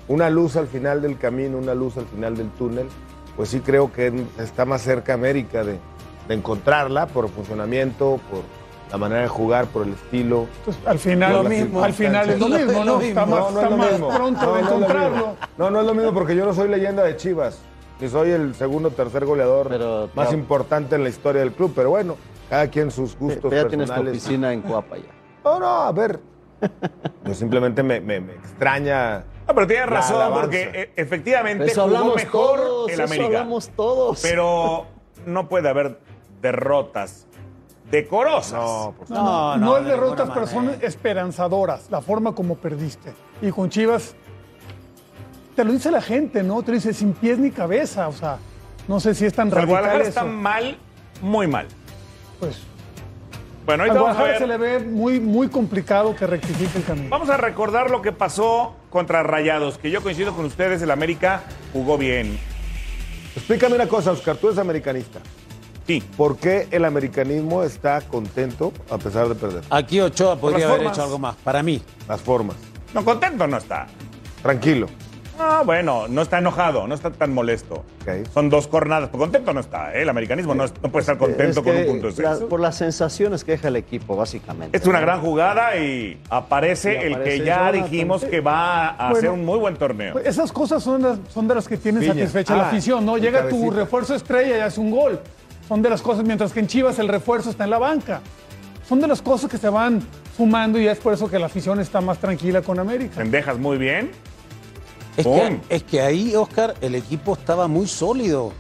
una 0.08 0.30
luz 0.30 0.56
al 0.56 0.68
final 0.68 1.02
del 1.02 1.18
camino, 1.18 1.58
una 1.58 1.74
luz 1.74 1.98
al 1.98 2.06
final 2.06 2.38
del 2.38 2.50
túnel, 2.52 2.88
pues 3.36 3.50
sí 3.50 3.60
creo 3.60 3.92
que 3.92 4.26
está 4.38 4.66
más 4.66 4.82
cerca 4.82 5.14
América 5.14 5.64
de, 5.64 5.80
de 6.28 6.34
encontrarla 6.34 7.08
por 7.08 7.28
funcionamiento, 7.30 8.20
por 8.30 8.44
la 8.92 8.98
manera 8.98 9.22
de 9.22 9.28
jugar, 9.28 9.68
por 9.68 9.86
el 9.86 9.94
estilo. 9.94 10.48
Entonces, 10.60 10.88
al 10.88 11.00
final, 11.00 11.34
Lo 11.34 11.44
mismo, 11.44 11.84
al 11.84 11.94
final 11.94 12.30
es 12.30 12.40
lo 12.40 12.48
mismo, 12.50 12.84
¿no? 12.86 13.02
Está 13.02 13.26
más, 13.26 13.40
No, 13.40 13.40
no 13.40 13.48
es 13.50 13.56
está 13.56 13.70
lo 13.70 13.78
más 13.78 13.92
mismo. 13.92 14.10
pronto 14.10 14.42
No, 14.46 14.54
de 14.56 14.62
encontrarlo. 14.62 15.36
No, 15.58 15.70
no 15.70 15.80
es 15.82 15.86
lo 15.86 15.94
mismo 15.94 16.14
porque 16.14 16.36
yo 16.36 16.46
no 16.46 16.54
soy 16.54 16.70
leyenda 16.70 17.04
de 17.04 17.16
Chivas, 17.16 17.60
ni 18.00 18.08
soy 18.10 18.32
el 18.32 18.56
segundo 18.56 18.90
o 18.90 18.92
tercer 18.92 19.26
goleador 19.26 19.68
Pero- 19.70 20.10
más 20.16 20.34
importante 20.34 20.96
en 20.96 21.04
la 21.04 21.10
historia 21.10 21.42
del 21.42 21.52
club, 21.52 21.74
pero 21.76 21.90
bueno, 21.92 22.16
cada 22.50 22.68
quien 22.70 22.90
sus 22.90 23.16
gustos 23.18 23.50
Pero 23.50 23.64
ya 23.64 23.68
tienes 23.70 23.92
tu 23.94 24.02
oficina 24.02 24.54
en 24.54 24.62
Coapa 24.62 24.98
ya. 24.98 25.04
No, 25.44 25.60
no, 25.60 25.68
a 25.68 25.92
ver. 25.92 26.20
Yo 27.26 27.34
simplemente 27.34 27.82
me, 27.84 28.02
me- 28.02 28.20
me 28.20 28.34
extraña. 28.34 29.24
No, 29.48 29.56
pero 29.56 29.66
tienes 29.68 29.88
razón, 29.88 30.18
alabanza. 30.18 30.42
porque 30.42 30.70
eh, 30.74 30.92
efectivamente 30.96 31.66
Eso 31.66 31.84
jugó 31.84 31.96
hablamos 31.98 32.16
mejor 32.18 32.60
todos, 32.60 32.88
el 32.90 32.94
eso 32.96 33.04
América. 33.04 33.26
hablamos 33.28 33.70
todos. 33.70 34.20
Pero 34.22 34.86
no 35.26 35.48
puede 35.48 35.70
haber 35.70 36.00
derrotas 36.42 37.26
decorosas. 37.92 38.54
No, 38.60 38.94
por 38.98 39.10
No, 39.10 39.16
no, 39.16 39.24
No, 39.24 39.58
no 39.58 39.66
no, 39.66 39.78
es 39.78 39.84
de 39.86 39.92
derrotas, 39.92 40.28
ninguna 40.28 40.34
pero 40.34 40.48
son 40.48 40.66
manera. 40.68 40.88
esperanzadoras, 40.88 41.90
la 41.90 42.02
forma 42.02 42.34
como 42.36 42.56
perdiste. 42.56 43.14
Y 43.42 43.52
con 43.52 43.70
Chivas, 43.70 44.16
te 45.56 45.64
lo 45.64 45.72
dice 45.74 45.92
la 45.92 46.02
gente, 46.02 46.44
¿no? 46.44 46.62
Te 46.64 46.72
dice 46.74 46.94
sin 46.94 47.14
pies 47.14 47.38
ni 47.40 47.52
cabeza, 47.52 48.08
o 48.08 48.14
sea, 48.14 48.38
no 48.88 49.00
sé 49.00 49.14
si 49.16 49.26
es 49.26 49.34
tan 49.34 49.48
O 49.50 49.52
sea, 49.52 49.62
el 49.62 49.68
radical 49.68 49.82
Guadalajara 49.84 50.02
eso. 50.02 50.10
está 50.10 50.24
mal, 50.24 50.78
muy 51.22 51.48
mal. 51.48 51.68
Pues, 52.40 52.58
Bueno, 53.66 53.84
ahorita 53.84 54.00
vamos 54.02 54.18
a 54.18 54.20
Guadalajara 54.22 54.48
ver. 54.48 54.60
se 54.60 54.68
le 54.76 54.80
ve 54.80 54.86
muy, 54.92 55.20
muy 55.20 55.48
complicado 55.50 56.16
que 56.16 56.26
rectifique 56.26 56.78
el 56.78 56.84
camino. 56.86 57.10
Vamos 57.10 57.30
a 57.30 57.38
recordar 57.38 57.92
lo 57.92 58.02
que 58.02 58.12
pasó 58.12 58.76
contra 58.90 59.22
Rayados, 59.24 59.78
que 59.78 59.92
yo 59.92 60.02
coincido 60.02 60.34
con 60.36 60.46
ustedes, 60.46 60.82
el 60.82 60.92
América 60.92 61.44
jugó 61.74 61.98
bien. 61.98 62.40
Explícame 63.36 63.76
una 63.76 63.88
cosa, 63.88 64.12
Oscar, 64.12 64.38
tú 64.38 64.48
eres 64.48 64.60
americanista. 64.60 65.20
Sí. 65.90 66.04
¿Por 66.16 66.38
qué 66.38 66.68
el 66.70 66.86
americanismo 66.86 67.64
está 67.64 68.02
contento 68.02 68.72
a 68.92 69.00
pesar 69.00 69.28
de 69.28 69.34
perder? 69.34 69.64
Aquí 69.72 70.00
Ochoa 70.00 70.36
podría 70.36 70.68
haber 70.68 70.78
formas. 70.82 70.94
hecho 70.96 71.04
algo 71.04 71.18
más. 71.18 71.36
Para 71.38 71.64
mí. 71.64 71.82
Las 72.08 72.22
formas. 72.22 72.58
No, 72.94 73.04
contento 73.04 73.48
no 73.48 73.58
está. 73.58 73.88
Tranquilo. 74.44 74.86
Ah, 75.40 75.64
bueno, 75.66 76.08
no 76.08 76.22
está 76.22 76.38
enojado, 76.38 76.86
no 76.86 76.94
está 76.94 77.10
tan 77.10 77.34
molesto. 77.34 77.84
Son 78.36 78.52
dos 78.52 78.68
jornadas. 78.68 79.10
Contento 79.10 79.52
no 79.52 79.62
está, 79.62 79.92
¿eh? 79.96 80.04
El 80.04 80.10
americanismo 80.10 80.54
no, 80.54 80.66
es- 80.66 80.74
no 80.84 80.92
puede 80.92 81.02
estar 81.02 81.18
contento 81.18 81.62
Es 81.62 81.66
con 81.66 81.76
un 81.76 81.86
punto 81.88 82.12
de 82.12 82.22
la- 82.22 82.36
seis. 82.36 82.48
por 82.48 82.60
las 82.60 82.76
sensaciones 82.76 83.44
que 83.44 83.54
deja 83.54 83.70
el 83.70 83.78
equipo, 83.78 84.16
básicamente. 84.16 84.78
Es 84.78 84.86
una 84.86 85.00
¿no? 85.00 85.06
gran 85.08 85.22
jugada 85.22 85.76
y 85.76 86.22
aparece 86.30 86.94
Y 87.02 87.14
el 87.14 87.24
que 87.24 87.40
ya 87.40 87.72
Jonathan. 87.72 87.84
dijimos 87.90 88.26
que 88.26 88.42
va 88.42 88.90
a 88.90 88.96
Bueno, 89.10 89.18
hacer 89.18 89.30
un 89.32 89.44
muy 89.44 89.58
buen 89.58 89.76
torneo. 89.76 90.14
Pues 90.14 90.28
esas 90.28 90.52
cosas 90.52 90.84
son, 90.84 91.02
las- 91.02 91.18
son 91.34 91.48
de 91.48 91.56
las 91.56 91.68
que 91.68 91.78
tiene 91.78 92.02
Piña. 92.02 92.14
satisfecha 92.14 92.56
la 92.56 92.66
Ah, 92.66 92.68
afición, 92.68 93.04
¿no? 93.08 93.18
Llega 93.18 93.50
tu 93.50 93.72
refuerzo 93.72 94.14
estrella 94.14 94.56
y 94.56 94.60
hace 94.60 94.80
un 94.80 94.92
gol. 94.92 95.20
Son 95.70 95.82
de 95.82 95.90
las 95.90 96.02
cosas, 96.02 96.26
mientras 96.26 96.52
que 96.52 96.60
en 96.60 96.68
Chivas 96.68 97.00
el 97.00 97.08
refuerzo 97.08 97.50
está 97.52 97.64
en 97.64 97.70
la 97.70 97.78
banca. 97.78 98.20
Son 98.88 99.00
de 99.00 99.08
las 99.08 99.22
cosas 99.22 99.50
que 99.50 99.58
se 99.58 99.70
van 99.70 100.02
sumando 100.36 100.80
y 100.80 100.88
es 100.88 100.98
por 100.98 101.14
eso 101.14 101.30
que 101.30 101.38
la 101.40 101.46
afición 101.46 101.80
está 101.80 102.02
más 102.02 102.18
tranquila 102.18 102.62
con 102.62 102.80
América. 102.80 103.16
Pendejas 103.18 103.58
muy 103.58 103.78
bien. 103.78 104.12
Es 105.16 105.26
que, 105.70 105.76
es 105.76 105.84
que 105.84 106.02
ahí, 106.02 106.36
Oscar, 106.36 106.74
el 106.82 106.96
equipo 106.96 107.34
estaba 107.34 107.68
muy 107.68 107.88
sólido. 107.88 108.52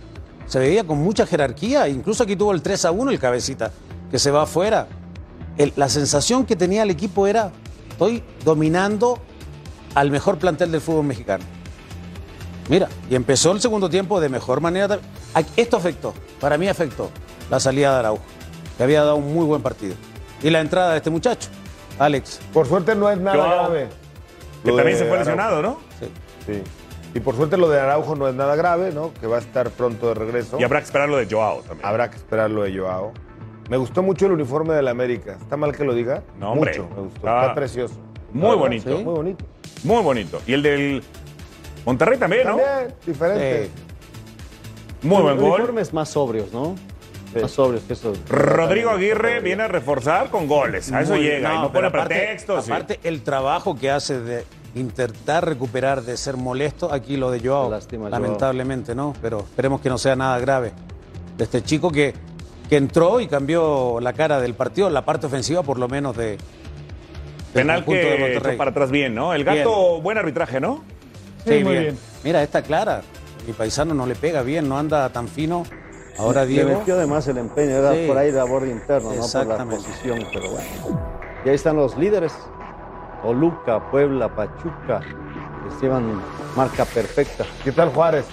Se 0.45 0.59
veía 0.59 0.83
con 0.83 0.99
mucha 0.99 1.25
jerarquía. 1.25 1.87
Incluso 1.89 2.23
aquí 2.23 2.35
tuvo 2.35 2.51
el 2.51 2.61
3 2.61 2.85
a 2.85 2.91
1 2.91 3.11
el 3.11 3.19
cabecita, 3.19 3.71
que 4.11 4.19
se 4.19 4.29
va 4.29 4.43
afuera. 4.43 4.87
El- 5.57 5.73
la 5.75 5.89
sensación 5.89 6.45
que 6.45 6.55
tenía 6.55 6.83
el 6.83 6.89
equipo 6.91 7.25
era, 7.27 7.51
estoy 7.89 8.23
dominando 8.45 9.19
al 9.95 10.11
mejor 10.11 10.37
plantel 10.37 10.71
del 10.71 10.81
fútbol 10.81 11.05
mexicano. 11.05 11.43
Mira, 12.69 12.87
y 13.09 13.15
empezó 13.15 13.51
el 13.51 13.61
segundo 13.61 13.89
tiempo 13.89 14.19
de 14.19 14.29
mejor 14.29 14.61
manera. 14.61 14.99
Esto 15.55 15.77
afectó, 15.77 16.13
para 16.39 16.57
mí 16.57 16.67
afectó 16.67 17.09
la 17.49 17.59
salida 17.59 17.93
de 17.93 17.99
Araujo, 17.99 18.23
que 18.77 18.83
había 18.83 19.01
dado 19.01 19.15
un 19.17 19.33
muy 19.33 19.45
buen 19.45 19.61
partido. 19.61 19.95
Y 20.41 20.49
la 20.49 20.59
entrada 20.61 20.91
de 20.91 20.97
este 20.97 21.09
muchacho, 21.09 21.49
Alex. 21.97 22.39
Por 22.53 22.67
suerte 22.67 22.95
no 22.95 23.09
es 23.09 23.17
nada 23.19 23.37
Yo- 23.37 23.43
grave. 23.43 23.87
Que 24.63 24.71
también 24.73 24.97
se 24.97 25.05
fue 25.05 25.17
Araujo. 25.17 25.17
lesionado, 25.31 25.61
¿no? 25.61 25.79
Sí. 25.99 26.11
Sí. 26.45 26.63
Y 27.15 27.19
por 27.21 27.35
suerte 27.35 27.57
lo 27.57 27.69
de 27.69 27.79
Araujo 27.79 28.15
no 28.15 28.27
es 28.27 28.35
nada 28.35 28.55
grave, 28.55 28.91
¿no? 28.91 29.11
Que 29.19 29.25
va 29.27 29.37
a 29.37 29.39
estar 29.39 29.69
pronto 29.71 30.09
de 30.09 30.13
regreso. 30.15 30.57
Y 30.59 30.63
habrá 30.63 30.79
que 30.79 30.85
esperar 30.85 31.09
lo 31.09 31.17
de 31.17 31.27
Joao 31.29 31.61
también. 31.61 31.85
Habrá 31.85 32.09
que 32.09 32.17
esperar 32.17 32.49
lo 32.51 32.63
de 32.63 32.77
Joao. 32.77 33.13
Me 33.69 33.77
gustó 33.77 34.01
mucho 34.03 34.25
el 34.25 34.31
uniforme 34.33 34.73
de 34.73 34.81
la 34.81 34.91
América. 34.91 35.37
¿Está 35.39 35.55
mal 35.57 35.75
que 35.75 35.83
lo 35.83 35.93
diga? 35.93 36.23
No, 36.39 36.51
hombre. 36.51 36.71
Mucho, 36.71 36.89
me 36.95 37.01
gustó. 37.03 37.27
Ah, 37.27 37.41
Está 37.43 37.55
precioso. 37.55 37.95
muy 38.31 38.43
verdad, 38.49 38.57
bonito. 38.59 38.97
sí, 38.97 39.03
Muy 39.03 39.13
bonito. 39.13 39.45
Muy 39.83 40.03
bonito. 40.03 40.41
Y 40.45 40.53
el 40.53 40.63
del 40.63 41.03
Monterrey 41.85 42.17
también, 42.19 42.47
¿no? 42.47 42.57
También, 42.57 42.95
diferente. 43.05 43.69
Muy 45.01 45.21
buen 45.21 45.37
gol. 45.37 45.51
Uniformes 45.59 45.93
más 45.93 46.09
sobrios, 46.09 46.51
¿no? 46.51 46.75
Más 47.41 47.51
sobrios 47.51 47.83
que 47.83 47.93
esos. 47.93 48.17
Rodrigo 48.27 48.89
Aguirre 48.89 49.39
viene 49.39 49.63
a 49.63 49.67
reforzar 49.67 50.29
con 50.29 50.47
goles. 50.47 50.91
A 50.91 51.01
eso 51.01 51.13
Muy- 51.13 51.23
llega. 51.23 51.53
y 51.53 51.57
no 51.59 51.71
pone 51.71 51.87
aparte- 51.87 52.15
pretextos. 52.15 52.65
Aparte, 52.69 52.99
el 53.03 53.21
trabajo 53.21 53.77
que 53.77 53.91
hace 53.91 54.19
de 54.19 54.45
intentar 54.75 55.45
recuperar, 55.47 56.01
de 56.01 56.17
ser 56.17 56.37
molesto, 56.37 56.91
aquí 56.91 57.17
lo 57.17 57.29
de 57.31 57.39
Joao, 57.39 57.69
Lástima, 57.69 58.09
Joao. 58.09 58.11
lamentablemente, 58.19 58.95
¿no? 58.95 59.13
Pero 59.21 59.39
esperemos 59.39 59.79
que 59.81 59.89
no 59.89 59.97
sea 59.97 60.15
nada 60.15 60.39
grave. 60.39 60.71
De 61.37 61.43
este 61.43 61.61
chico 61.63 61.91
que, 61.91 62.13
que 62.67 62.77
entró 62.77 63.19
y 63.19 63.27
cambió 63.27 63.99
la 64.01 64.13
cara 64.13 64.41
del 64.41 64.53
partido, 64.55 64.89
la 64.89 65.05
parte 65.05 65.27
ofensiva 65.27 65.63
por 65.63 65.77
lo 65.79 65.87
menos 65.87 66.17
de... 66.17 66.37
Penal 67.53 67.83
de 67.85 68.39
que 68.43 68.51
para 68.57 68.71
atrás 68.71 68.91
bien, 68.91 69.15
¿no? 69.15 69.33
El 69.33 69.43
gato, 69.43 70.01
buen 70.01 70.17
arbitraje, 70.17 70.59
¿no? 70.59 70.83
Sí, 71.47 71.63
muy 71.63 71.77
bien. 71.77 71.97
Mira, 72.23 72.43
está 72.43 72.61
clara. 72.61 73.01
Mi 73.49 73.53
paisano 73.53 73.95
no 73.95 74.05
le 74.05 74.13
pega 74.13 74.43
bien, 74.43 74.69
no 74.69 74.77
anda 74.77 75.09
tan 75.09 75.27
fino. 75.27 75.63
Ahora 76.19 76.41
Le 76.41 76.49
Diego... 76.49 76.77
metió 76.77 76.93
además 76.93 77.27
el 77.29 77.39
empeño, 77.39 77.71
era 77.77 77.93
Sí. 77.95 78.05
por 78.05 78.15
ahí 78.15 78.29
de 78.29 78.43
borde 78.43 78.69
interno, 78.69 79.11
¿no? 79.11 79.27
Por 79.27 79.47
la 79.47 79.65
posición, 79.65 80.19
pero 80.31 80.51
bueno. 80.51 80.67
Y 81.43 81.49
ahí 81.49 81.55
están 81.55 81.75
los 81.75 81.97
líderes. 81.97 82.31
Toluca, 83.23 83.89
Puebla, 83.89 84.35
Pachuca, 84.35 84.99
que 84.99 85.81
llevan 85.81 86.21
marca 86.55 86.85
perfecta. 86.85 87.43
¿Qué 87.63 87.71
tal 87.71 87.89
Juárez? 87.89 88.25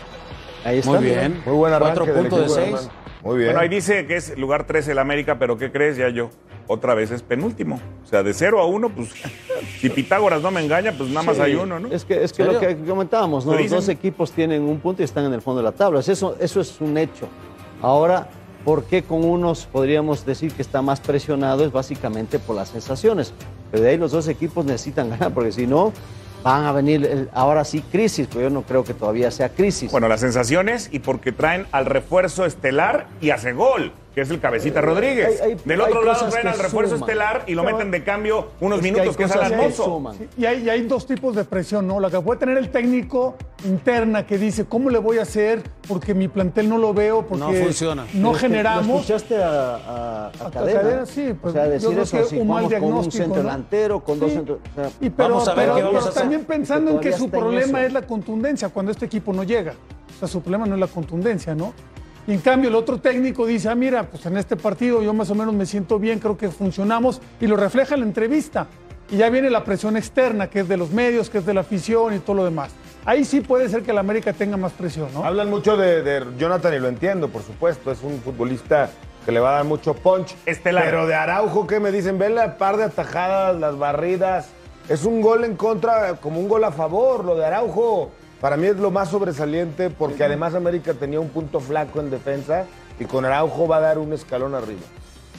Ahí 0.67 0.81
están. 0.81 0.97
Muy 0.97 1.05
bien. 1.05 1.43
Muy 1.47 1.55
buen 1.57 1.73
arranque. 1.73 1.95
Cuatro 2.01 2.15
puntos 2.15 2.41
de 2.41 2.49
seis. 2.51 2.91
Muy 3.23 3.39
bien. 3.39 3.47
Bueno, 3.49 3.61
ahí 3.61 3.71
dice 3.71 4.07
que 4.07 4.17
es 4.17 4.37
lugar 4.37 4.67
13 4.67 4.93
el 4.93 4.99
América, 4.99 5.39
pero 5.39 5.57
¿qué 5.57 5.73
crees? 5.73 5.97
Ya 5.97 6.11
yo. 6.11 6.29
Otra 6.69 6.95
vez 6.95 7.11
es 7.11 7.23
penúltimo. 7.23 7.81
O 8.05 8.07
sea, 8.09 8.23
de 8.23 8.35
0 8.35 8.61
a 8.61 8.67
1, 8.67 8.89
pues 8.91 9.11
si 9.81 9.89
Pitágoras 9.89 10.43
no 10.43 10.51
me 10.51 10.63
engaña, 10.65 10.93
pues 10.97 11.09
nada 11.11 11.23
más 11.23 11.37
Sí, 11.37 11.43
hay 11.43 11.55
uno, 11.55 11.79
¿no? 11.79 11.89
Es 11.89 12.05
que, 12.05 12.23
es 12.25 12.33
que 12.33 12.45
lo 12.45 12.59
que 12.59 12.77
comentábamos, 12.77 13.47
¿no? 13.47 13.53
Lo 13.55 13.61
Los 13.61 13.71
dos 13.71 13.89
equipos 13.89 14.33
tienen 14.33 14.63
un 14.63 14.81
punto 14.81 15.03
y 15.03 15.05
están 15.05 15.25
en 15.25 15.33
el 15.33 15.43
fondo 15.43 15.59
de 15.61 15.65
la 15.65 15.73
tabla. 15.73 16.01
Eso, 16.01 16.37
eso 16.41 16.61
es 16.61 16.81
un 16.81 16.97
hecho. 16.99 17.29
Ahora, 17.83 18.29
¿por 18.65 18.85
qué 18.85 19.03
con 19.03 19.25
unos 19.25 19.67
podríamos 19.67 20.27
decir 20.27 20.53
que 20.53 20.63
está 20.63 20.83
más 20.83 21.01
presionado? 21.01 21.65
Es 21.65 21.73
básicamente 21.73 22.39
por 22.39 22.57
las 22.57 22.71
sensaciones. 22.71 23.33
Pero 23.71 23.83
de 23.83 23.91
ahí 23.91 23.97
los 23.99 24.13
dos 24.13 24.29
equipos 24.29 24.65
necesitan 24.65 25.11
ganar, 25.11 25.33
porque 25.33 25.53
si 25.53 25.67
no, 25.67 25.93
van 26.43 26.65
a 26.65 26.73
venir 26.73 27.05
el- 27.05 27.31
ahora 27.33 27.65
sí 27.65 27.81
crisis, 27.93 28.27
pero 28.29 28.43
yo 28.43 28.51
no 28.51 28.63
creo 28.63 28.85
que 28.85 28.95
todavía 28.95 29.31
sea 29.31 29.49
crisis. 29.51 29.91
Bueno, 29.91 30.09
las 30.09 30.21
sensaciones 30.21 30.89
y 30.93 30.99
porque 31.01 31.33
traen 31.33 31.67
al 31.73 31.87
refuerzo 31.87 32.45
estelar 32.45 33.07
y 33.21 33.31
hace 33.31 33.53
gol, 33.53 33.93
que 34.17 34.23
es 34.23 34.31
el 34.31 34.41
Cabecita 34.41 34.81
Rodríguez. 34.81 35.43
hay- 35.43 35.51
hay- 35.53 35.59
Del 35.63 35.79
otro 35.79 36.03
lado 36.03 36.27
traen 36.31 36.49
al 36.49 36.59
refuerzo 36.59 36.95
suman. 36.97 37.07
estelar 37.11 37.45
y 37.47 37.53
lo 37.55 37.63
Pero- 37.63 37.77
meten 37.77 37.91
de 37.91 38.03
cambio 38.03 38.47
unos 38.61 38.79
Es 38.79 38.83
minutos, 38.85 39.15
que 39.15 39.25
es 39.25 39.53
Mozo. 39.59 39.85
suman. 39.85 40.17
Sí, 40.17 40.27
Y 40.39 40.47
hay, 40.47 40.63
y 40.65 40.71
hay 40.71 40.81
dos 40.87 41.07
tipos 41.07 41.37
de 41.37 41.45
presión, 41.45 41.87
¿no? 41.87 42.01
La 42.01 42.09
que 42.09 42.19
puede 42.23 42.41
tener 42.41 42.57
el 42.57 42.71
técnico 42.71 43.37
interna 43.67 44.27
que 44.27 44.39
dice, 44.39 44.65
¿cómo 44.65 44.89
le 44.89 44.97
voy 45.01 45.19
a 45.19 45.23
hacer? 45.23 45.63
Porque 45.87 46.15
mi 46.15 46.29
plantel 46.29 46.67
no 46.67 46.79
lo 46.79 46.95
veo, 46.95 47.27
porque 47.27 47.45
No 47.45 47.53
funciona. 47.53 48.05
no 48.05 48.09
Pero 48.13 48.31
es 48.31 48.37
que 48.41 48.47
generamos. 48.49 48.87
¿Lo 48.89 48.95
escuchaste 49.01 49.37
a, 49.37 49.49
a, 49.51 50.27
a 50.29 50.47
A 50.47 50.51
Cadena? 50.51 50.81
Cadena, 50.81 51.05
sí, 51.07 51.35
pues, 51.39 51.53
o 51.53 51.55
sea, 51.55 51.65
yo 51.67 51.71
decir 51.73 51.91
creo 51.91 52.03
eso 52.05 52.29
que 52.31 52.41
un 52.41 52.49
mal 52.49 52.57
vamos 52.57 52.57
con 52.57 52.65
un 52.65 52.69
diagnóstico, 52.89 53.23
centro 53.25 53.43
delantero, 53.43 54.01
con 54.03 54.19
dos 54.19 54.31
Sí. 54.31 54.37
centros... 54.37 54.59
o 54.73 54.75
sea, 54.81 54.91
Y 54.99 55.11
pero, 55.11 55.29
Vamos 55.29 55.47
a 55.49 55.55
ver 55.55 55.65
pero- 55.65 55.77
qué 55.77 55.83
vamos 55.83 55.95
pero 55.99 56.07
a 56.07 56.09
hacer. 56.09 56.23
también 56.23 56.45
pensando 56.47 56.91
en 56.93 57.01
que 57.01 57.13
su 57.13 57.29
problema 57.29 57.81
eso. 57.81 57.87
es 57.89 57.93
la 57.93 58.03
contundencia 58.07 58.71
cuando 58.71 58.93
este 58.93 59.05
equipo 59.05 59.35
no 59.35 59.43
llega. 59.43 59.75
O 60.17 60.19
sea, 60.21 60.27
su 60.29 60.41
problema 60.41 60.65
no 60.65 60.73
es 60.75 60.81
la 60.81 60.87
contundencia, 60.87 61.55
¿no? 61.55 61.75
Y 62.27 62.33
en 62.33 62.41
cambio 62.41 62.69
el 62.71 62.75
otro 62.75 62.99
técnico 62.99 63.47
dice, 63.47 63.69
ah, 63.69 63.75
mira, 63.75 64.03
pues 64.05 64.27
en 64.27 64.37
este 64.37 64.57
partido 64.57 65.03
yo 65.03 65.15
más 65.15 65.31
o 65.31 65.35
menos 65.35 65.55
me 65.55 65.65
siento 65.65 65.99
bien, 65.99 66.19
creo 66.19 66.37
que 66.37 66.49
funcionamos, 66.49 67.21
y 67.41 67.47
lo 67.47 67.57
refleja 67.57 67.95
en 67.95 68.01
la 68.01 68.07
entrevista. 68.07 68.67
Y 69.11 69.19
ya 69.19 69.31
viene 69.31 69.49
la 69.51 69.63
presión 69.63 69.97
externa, 69.97 70.49
que 70.49 70.61
es 70.61 70.69
de 70.69 70.77
los 70.77 70.91
medios, 70.91 71.31
que 71.31 71.39
es 71.39 71.47
de 71.47 71.55
la 71.55 71.61
afición 71.61 72.15
y 72.15 72.19
todo 72.19 72.37
lo 72.37 72.45
demás. 72.45 72.73
Ahí 73.05 73.25
sí 73.25 73.41
puede 73.41 73.69
ser 73.69 73.85
que 73.85 73.93
la 73.93 74.01
América 74.01 74.33
tenga 74.33 74.57
más 74.57 74.73
presión, 74.73 75.09
¿no? 75.15 75.25
Hablan 75.25 75.49
mucho 75.49 75.77
de, 75.77 76.03
de 76.03 76.27
Jonathan 76.37 76.75
y 76.75 76.81
lo 76.81 76.89
entiendo, 76.89 77.29
por 77.29 77.43
supuesto. 77.43 77.93
Es 77.93 78.03
un 78.03 78.21
futbolista 78.21 78.91
que 79.25 79.31
le 79.31 79.39
va 79.39 79.51
a 79.51 79.53
dar 79.59 79.65
mucho 79.65 79.95
punch. 79.95 80.35
Estelar. 80.45 80.85
Pero 80.85 81.07
de 81.07 81.15
Araujo, 81.15 81.69
¿qué 81.69 81.79
me 81.79 81.93
dicen? 81.93 82.19
Ven 82.19 82.35
la 82.35 82.59
par 82.59 82.77
de 82.77 82.83
atajadas, 82.83 83.57
las 83.61 83.79
barridas. 83.79 84.49
Es 84.89 85.05
un 85.05 85.21
gol 85.21 85.45
en 85.45 85.55
contra, 85.55 86.15
como 86.15 86.41
un 86.41 86.49
gol 86.49 86.65
a 86.65 86.73
favor, 86.73 87.25
lo 87.25 87.37
de 87.37 87.45
Araujo. 87.45 88.11
Para 88.41 88.57
mí 88.57 88.67
es 88.67 88.77
lo 88.77 88.91
más 88.91 89.09
sobresaliente 89.11 89.91
porque 89.91 90.23
además 90.25 90.55
América 90.55 90.93
tenía 90.95 91.21
un 91.21 91.29
punto 91.29 91.59
flaco 91.61 92.01
en 92.01 92.11
defensa 92.11 92.65
y 93.01 93.05
con 93.05 93.25
Araujo 93.25 93.67
va 93.67 93.79
a 93.79 93.81
dar 93.81 93.99
un 93.99 94.13
escalón 94.13 94.55
arriba. 94.55 94.83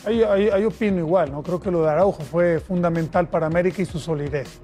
Ahí, 0.05 0.23
ahí- 0.23 0.49
ahí 0.49 0.63
opino 0.65 0.97
igual, 0.99 1.31
¿no? 1.31 1.43
Creo 1.43 1.59
que 1.59 1.69
lo 1.69 1.83
de 1.83 1.89
Araujo 1.89 2.23
fue 2.23 2.59
fundamental 2.59 3.27
para 3.27 3.45
América 3.45 3.81
y 3.81 3.85
su 3.85 3.99
solidez. 3.99 4.59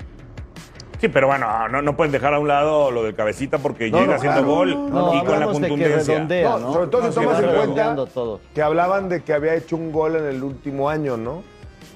Sí, 1.00 1.10
pero 1.10 1.28
bueno, 1.28 1.68
no, 1.68 1.82
no 1.82 1.98
pueden 1.98 2.14
dejar 2.14 2.34
a 2.34 2.40
un 2.40 2.48
lado 2.48 2.90
lo 2.90 3.04
del 3.04 3.14
Cabecita 3.14 3.58
porque 3.58 3.90
No, 3.92 3.98
llega 3.98 4.12
no, 4.12 4.16
haciendo 4.16 4.40
claro, 4.40 4.56
gol 4.56 4.90
No, 4.90 5.14
y 5.16 5.24
con 5.26 5.40
la 5.40 5.46
contundencia. 5.48 6.14
redondea, 6.14 6.50
No, 6.52 6.60
¿no? 6.60 6.74
sobre 6.74 6.88
todo 6.88 7.10
si 7.12 7.14
tomas 7.20 7.44
en 7.44 7.50
cuenta 7.56 7.96
que 8.56 8.62
hablaban 8.62 9.10
de 9.10 9.22
que 9.22 9.34
había 9.34 9.54
hecho 9.54 9.76
un 9.76 9.92
gol 9.92 10.16
en 10.16 10.24
el 10.26 10.42
último 10.44 10.90
año, 10.90 11.18
¿no? 11.18 11.44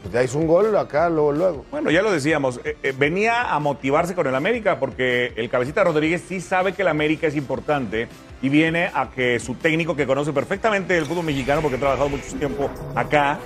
Pues 0.01 0.13
ya 0.13 0.24
hizo 0.24 0.38
un 0.38 0.48
gol 0.48 0.75
acá, 0.77 1.10
luego, 1.10 1.32
luego. 1.34 1.66
Bueno, 1.72 1.89
ya 1.92 2.01
lo 2.01 2.12
decíamos, 2.12 2.62
eh, 2.63 2.77
eh, 2.84 2.94
venía 2.98 3.54
a 3.54 3.60
motivarse 3.60 4.16
con 4.16 4.25
el 4.27 4.36
América 4.36 4.80
porque 4.80 5.34
el 5.36 5.50
Cabecita 5.50 5.84
Rodríguez 5.84 6.24
sí 6.27 6.39
sabe 6.39 6.74
que 6.74 6.84
el 6.84 6.88
América 6.88 7.27
es 7.27 7.36
importante 7.36 8.08
y 8.42 8.50
viene 8.50 8.89
a 8.94 9.10
que 9.10 9.39
su 9.39 9.56
técnico 9.56 9.96
que 9.96 10.06
conoce 10.08 10.32
perfectamente 10.32 10.98
el 10.98 11.06
fútbol 11.06 11.25
mexicano 11.25 11.62
porque 11.62 11.77
ha 11.77 11.80
trabajado 11.80 12.10
mucho 12.10 12.36
tiempo 12.38 12.70
acá 12.96 13.39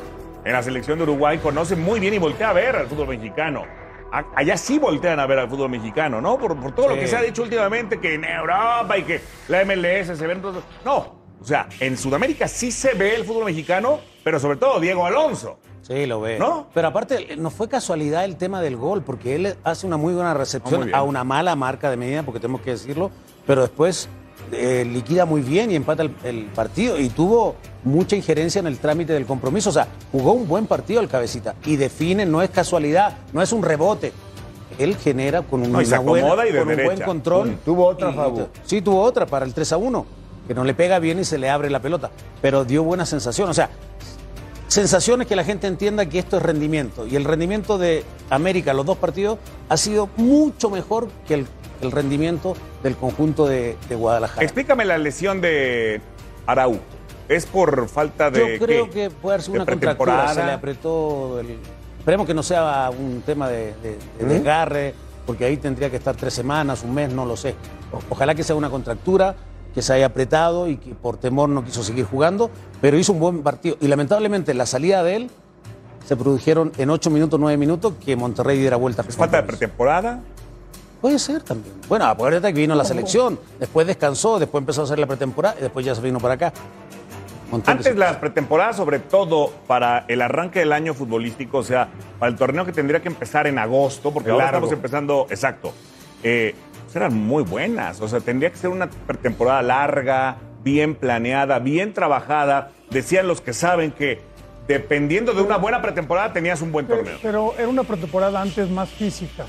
en 0.43 0.53
la 0.53 0.61
selección 0.63 0.97
de 0.97 1.03
Uruguay, 1.03 1.37
conoce 1.37 1.75
muy 1.75 1.99
bien 1.99 2.13
y 2.13 2.17
voltea 2.17 2.49
a 2.49 2.53
ver 2.53 2.75
al 2.75 2.87
fútbol 2.87 3.07
mexicano. 3.07 3.63
A- 4.11 4.25
Allá 4.35 4.57
sí 4.57 4.77
voltean 4.77 5.19
a 5.19 5.25
ver 5.25 5.39
al 5.39 5.47
fútbol 5.49 5.69
mexicano, 5.69 6.19
¿no? 6.19 6.37
Por, 6.37 6.59
por 6.59 6.73
todo 6.75 6.89
lo 6.89 6.95
que 6.95 7.07
se 7.07 7.15
ha 7.15 7.21
dicho 7.21 7.43
últimamente, 7.43 7.99
que 7.99 8.15
en 8.15 8.25
Europa 8.25 8.97
y 8.97 9.03
que 9.03 9.21
la 9.47 9.63
MLS 9.63 10.17
se 10.17 10.27
ven... 10.27 10.41
No, 10.83 11.21
o 11.39 11.43
sea, 11.45 11.67
en 11.79 11.97
Sudamérica 11.97 12.47
sí 12.47 12.71
se 12.71 12.93
ve 12.93 13.15
el 13.15 13.23
fútbol 13.23 13.45
mexicano, 13.45 13.99
pero 14.23 14.39
sobre 14.39 14.57
todo 14.57 14.79
Diego 14.79 15.05
Alonso. 15.05 15.59
Sí, 15.91 16.05
lo 16.05 16.21
ve. 16.21 16.39
¿No? 16.39 16.67
Pero 16.73 16.87
aparte, 16.87 17.35
no 17.37 17.49
fue 17.49 17.67
casualidad 17.67 18.23
el 18.25 18.35
tema 18.37 18.61
del 18.61 18.77
gol, 18.77 19.01
porque 19.01 19.35
él 19.35 19.55
hace 19.63 19.85
una 19.85 19.97
muy 19.97 20.13
buena 20.13 20.31
muy 20.31 20.39
recepción 20.39 20.93
a 20.93 21.03
una 21.03 21.23
mala 21.23 21.55
marca 21.55 21.89
de 21.89 21.97
medida, 21.97 22.23
porque 22.23 22.39
tenemos 22.39 22.61
que 22.61 22.71
decirlo, 22.71 23.11
pero 23.45 23.61
después 23.61 24.07
eh, 24.51 24.85
liquida 24.85 25.25
muy 25.25 25.41
bien 25.41 25.69
y 25.71 25.75
empata 25.75 26.03
el, 26.03 26.15
el 26.23 26.45
partido 26.45 26.99
y 26.99 27.09
tuvo 27.09 27.55
mucha 27.83 28.15
injerencia 28.15 28.59
en 28.59 28.67
el 28.67 28.79
trámite 28.79 29.13
del 29.13 29.25
compromiso. 29.25 29.69
O 29.69 29.73
sea, 29.73 29.87
jugó 30.11 30.31
un 30.33 30.47
buen 30.47 30.65
partido 30.67 31.01
el 31.01 31.07
cabecita 31.07 31.55
y 31.65 31.75
define, 31.75 32.25
no 32.25 32.41
es 32.41 32.49
casualidad, 32.49 33.17
no 33.33 33.41
es 33.41 33.51
un 33.51 33.63
rebote. 33.63 34.13
Él 34.79 34.95
genera 34.95 35.41
con 35.41 35.61
un, 35.61 35.71
No, 35.71 35.81
y 35.81 35.85
se 35.85 35.97
una 35.99 36.01
buena- 36.01 36.47
y 36.47 36.51
de 36.53 36.59
con 36.59 36.69
un 36.69 36.83
buen 36.85 37.01
control. 37.01 37.57
Tuvo 37.65 37.85
otra, 37.87 38.13
Fabu. 38.13 38.47
Sí, 38.63 38.81
tuvo 38.81 39.01
otra 39.01 39.25
para 39.25 39.45
el 39.45 39.53
3 39.53 39.73
a 39.73 39.77
1, 39.77 40.05
que 40.47 40.53
no 40.53 40.63
le 40.63 40.73
pega 40.73 40.97
bien 40.99 41.19
y 41.19 41.25
se 41.25 41.37
le 41.37 41.49
abre 41.49 41.69
la 41.69 41.81
pelota, 41.81 42.09
pero 42.41 42.63
dio 42.65 42.83
buena 42.83 43.05
sensación. 43.05 43.49
O 43.49 43.53
sea, 43.53 43.69
sensaciones 44.71 45.27
que 45.27 45.35
la 45.35 45.43
gente 45.43 45.67
entienda 45.67 46.05
que 46.05 46.17
esto 46.19 46.37
es 46.37 46.43
rendimiento. 46.43 47.05
Y 47.05 47.17
el 47.17 47.25
rendimiento 47.25 47.77
de 47.77 48.05
América, 48.29 48.73
los 48.73 48.85
dos 48.85 48.97
partidos, 48.97 49.37
ha 49.67 49.75
sido 49.75 50.09
mucho 50.15 50.69
mejor 50.69 51.09
que 51.27 51.33
el, 51.33 51.47
el 51.81 51.91
rendimiento 51.91 52.55
del 52.81 52.95
conjunto 52.95 53.45
de, 53.47 53.75
de 53.89 53.95
Guadalajara. 53.95 54.41
Explícame 54.43 54.85
la 54.85 54.97
lesión 54.97 55.41
de 55.41 55.99
Arau. 56.47 56.79
¿Es 57.27 57.45
por 57.45 57.87
falta 57.89 58.31
de 58.31 58.57
Yo 58.57 58.65
creo 58.65 58.85
qué? 58.85 58.91
que 58.91 59.09
puede 59.09 59.33
haber 59.35 59.41
sido 59.43 59.53
¿De 59.55 59.59
una 59.63 59.65
contractura, 59.71 60.33
se 60.33 60.43
le 60.45 60.51
apretó 60.51 61.39
el... 61.41 61.57
Esperemos 61.99 62.25
que 62.25 62.33
no 62.33 62.41
sea 62.41 62.89
un 62.97 63.21
tema 63.25 63.49
de, 63.49 63.73
de- 63.83 63.97
de 64.19 64.25
¿Mm? 64.25 64.27
desgarre, 64.29 64.93
porque 65.25 65.45
ahí 65.45 65.57
tendría 65.57 65.89
que 65.89 65.97
estar 65.97 66.15
tres 66.15 66.33
semanas, 66.33 66.81
un 66.83 66.93
mes, 66.93 67.11
no 67.11 67.25
lo 67.25 67.35
sé. 67.35 67.55
Ojalá 68.09 68.33
que 68.35 68.43
sea 68.43 68.55
una 68.55 68.69
contractura, 68.69 69.35
que 69.73 69.81
se 69.81 69.93
haya 69.93 70.07
apretado 70.07 70.67
y 70.67 70.77
que 70.77 70.93
por 70.93 71.17
temor 71.17 71.49
no 71.49 71.63
quiso 71.63 71.83
seguir 71.83 72.05
jugando, 72.05 72.49
pero 72.81 72.97
hizo 72.97 73.13
un 73.13 73.19
buen 73.19 73.43
partido. 73.43 73.77
Y 73.79 73.87
lamentablemente 73.87 74.53
la 74.53 74.65
salida 74.65 75.03
de 75.03 75.15
él 75.15 75.31
se 76.05 76.15
produjeron 76.15 76.71
en 76.77 76.89
ocho 76.89 77.09
minutos, 77.09 77.39
nueve 77.39 77.57
minutos, 77.57 77.93
que 78.03 78.15
Monterrey 78.15 78.57
diera 78.57 78.75
vuelta. 78.75 79.03
¿Es 79.07 79.15
falta 79.15 79.37
de 79.37 79.43
pretemporada? 79.43 80.21
Puede 80.99 81.17
ser 81.17 81.41
también. 81.41 81.73
Bueno, 81.87 82.05
acuérdate 82.05 82.53
que 82.53 82.59
vino 82.59 82.75
la 82.75 82.85
selección, 82.85 83.39
después 83.59 83.87
descansó, 83.87 84.37
después 84.37 84.61
empezó 84.61 84.81
a 84.81 84.83
hacer 84.83 84.99
la 84.99 85.07
pretemporada 85.07 85.55
y 85.57 85.63
después 85.63 85.85
ya 85.85 85.95
se 85.95 86.01
vino 86.01 86.19
para 86.19 86.35
acá. 86.35 86.53
Antes 87.65 87.95
las 87.97 88.15
pretemporadas, 88.17 88.77
sobre 88.77 88.99
todo 88.99 89.51
para 89.67 90.05
el 90.07 90.21
arranque 90.21 90.59
del 90.59 90.71
año 90.71 90.93
futbolístico, 90.93 91.57
o 91.57 91.63
sea, 91.63 91.89
para 92.17 92.31
el 92.31 92.37
torneo 92.37 92.65
que 92.65 92.71
tendría 92.71 93.01
que 93.01 93.09
empezar 93.09 93.45
en 93.47 93.57
agosto, 93.57 94.11
porque 94.11 94.31
ahora 94.31 94.45
estamos 94.45 94.71
empezando, 94.71 95.27
exacto, 95.29 95.73
eh, 96.23 96.55
pues 96.91 96.95
eran 96.97 97.13
muy 97.17 97.43
buenas. 97.43 98.01
O 98.01 98.07
sea, 98.09 98.19
tendría 98.19 98.49
que 98.51 98.57
ser 98.57 98.69
una 98.69 98.89
pretemporada 98.89 99.61
larga, 99.61 100.35
bien 100.61 100.93
planeada, 100.95 101.59
bien 101.59 101.93
trabajada. 101.93 102.71
Decían 102.89 103.27
los 103.27 103.39
que 103.39 103.53
saben 103.53 103.91
que 103.91 104.19
dependiendo 104.67 105.33
de 105.33 105.41
una 105.41 105.55
buena 105.55 105.81
pretemporada 105.81 106.33
tenías 106.33 106.61
un 106.61 106.73
buen 106.73 106.87
torneo. 106.87 107.17
Pero 107.21 107.53
era 107.57 107.69
una 107.69 107.83
pretemporada 107.83 108.41
antes 108.41 108.69
más 108.69 108.89
física. 108.89 109.45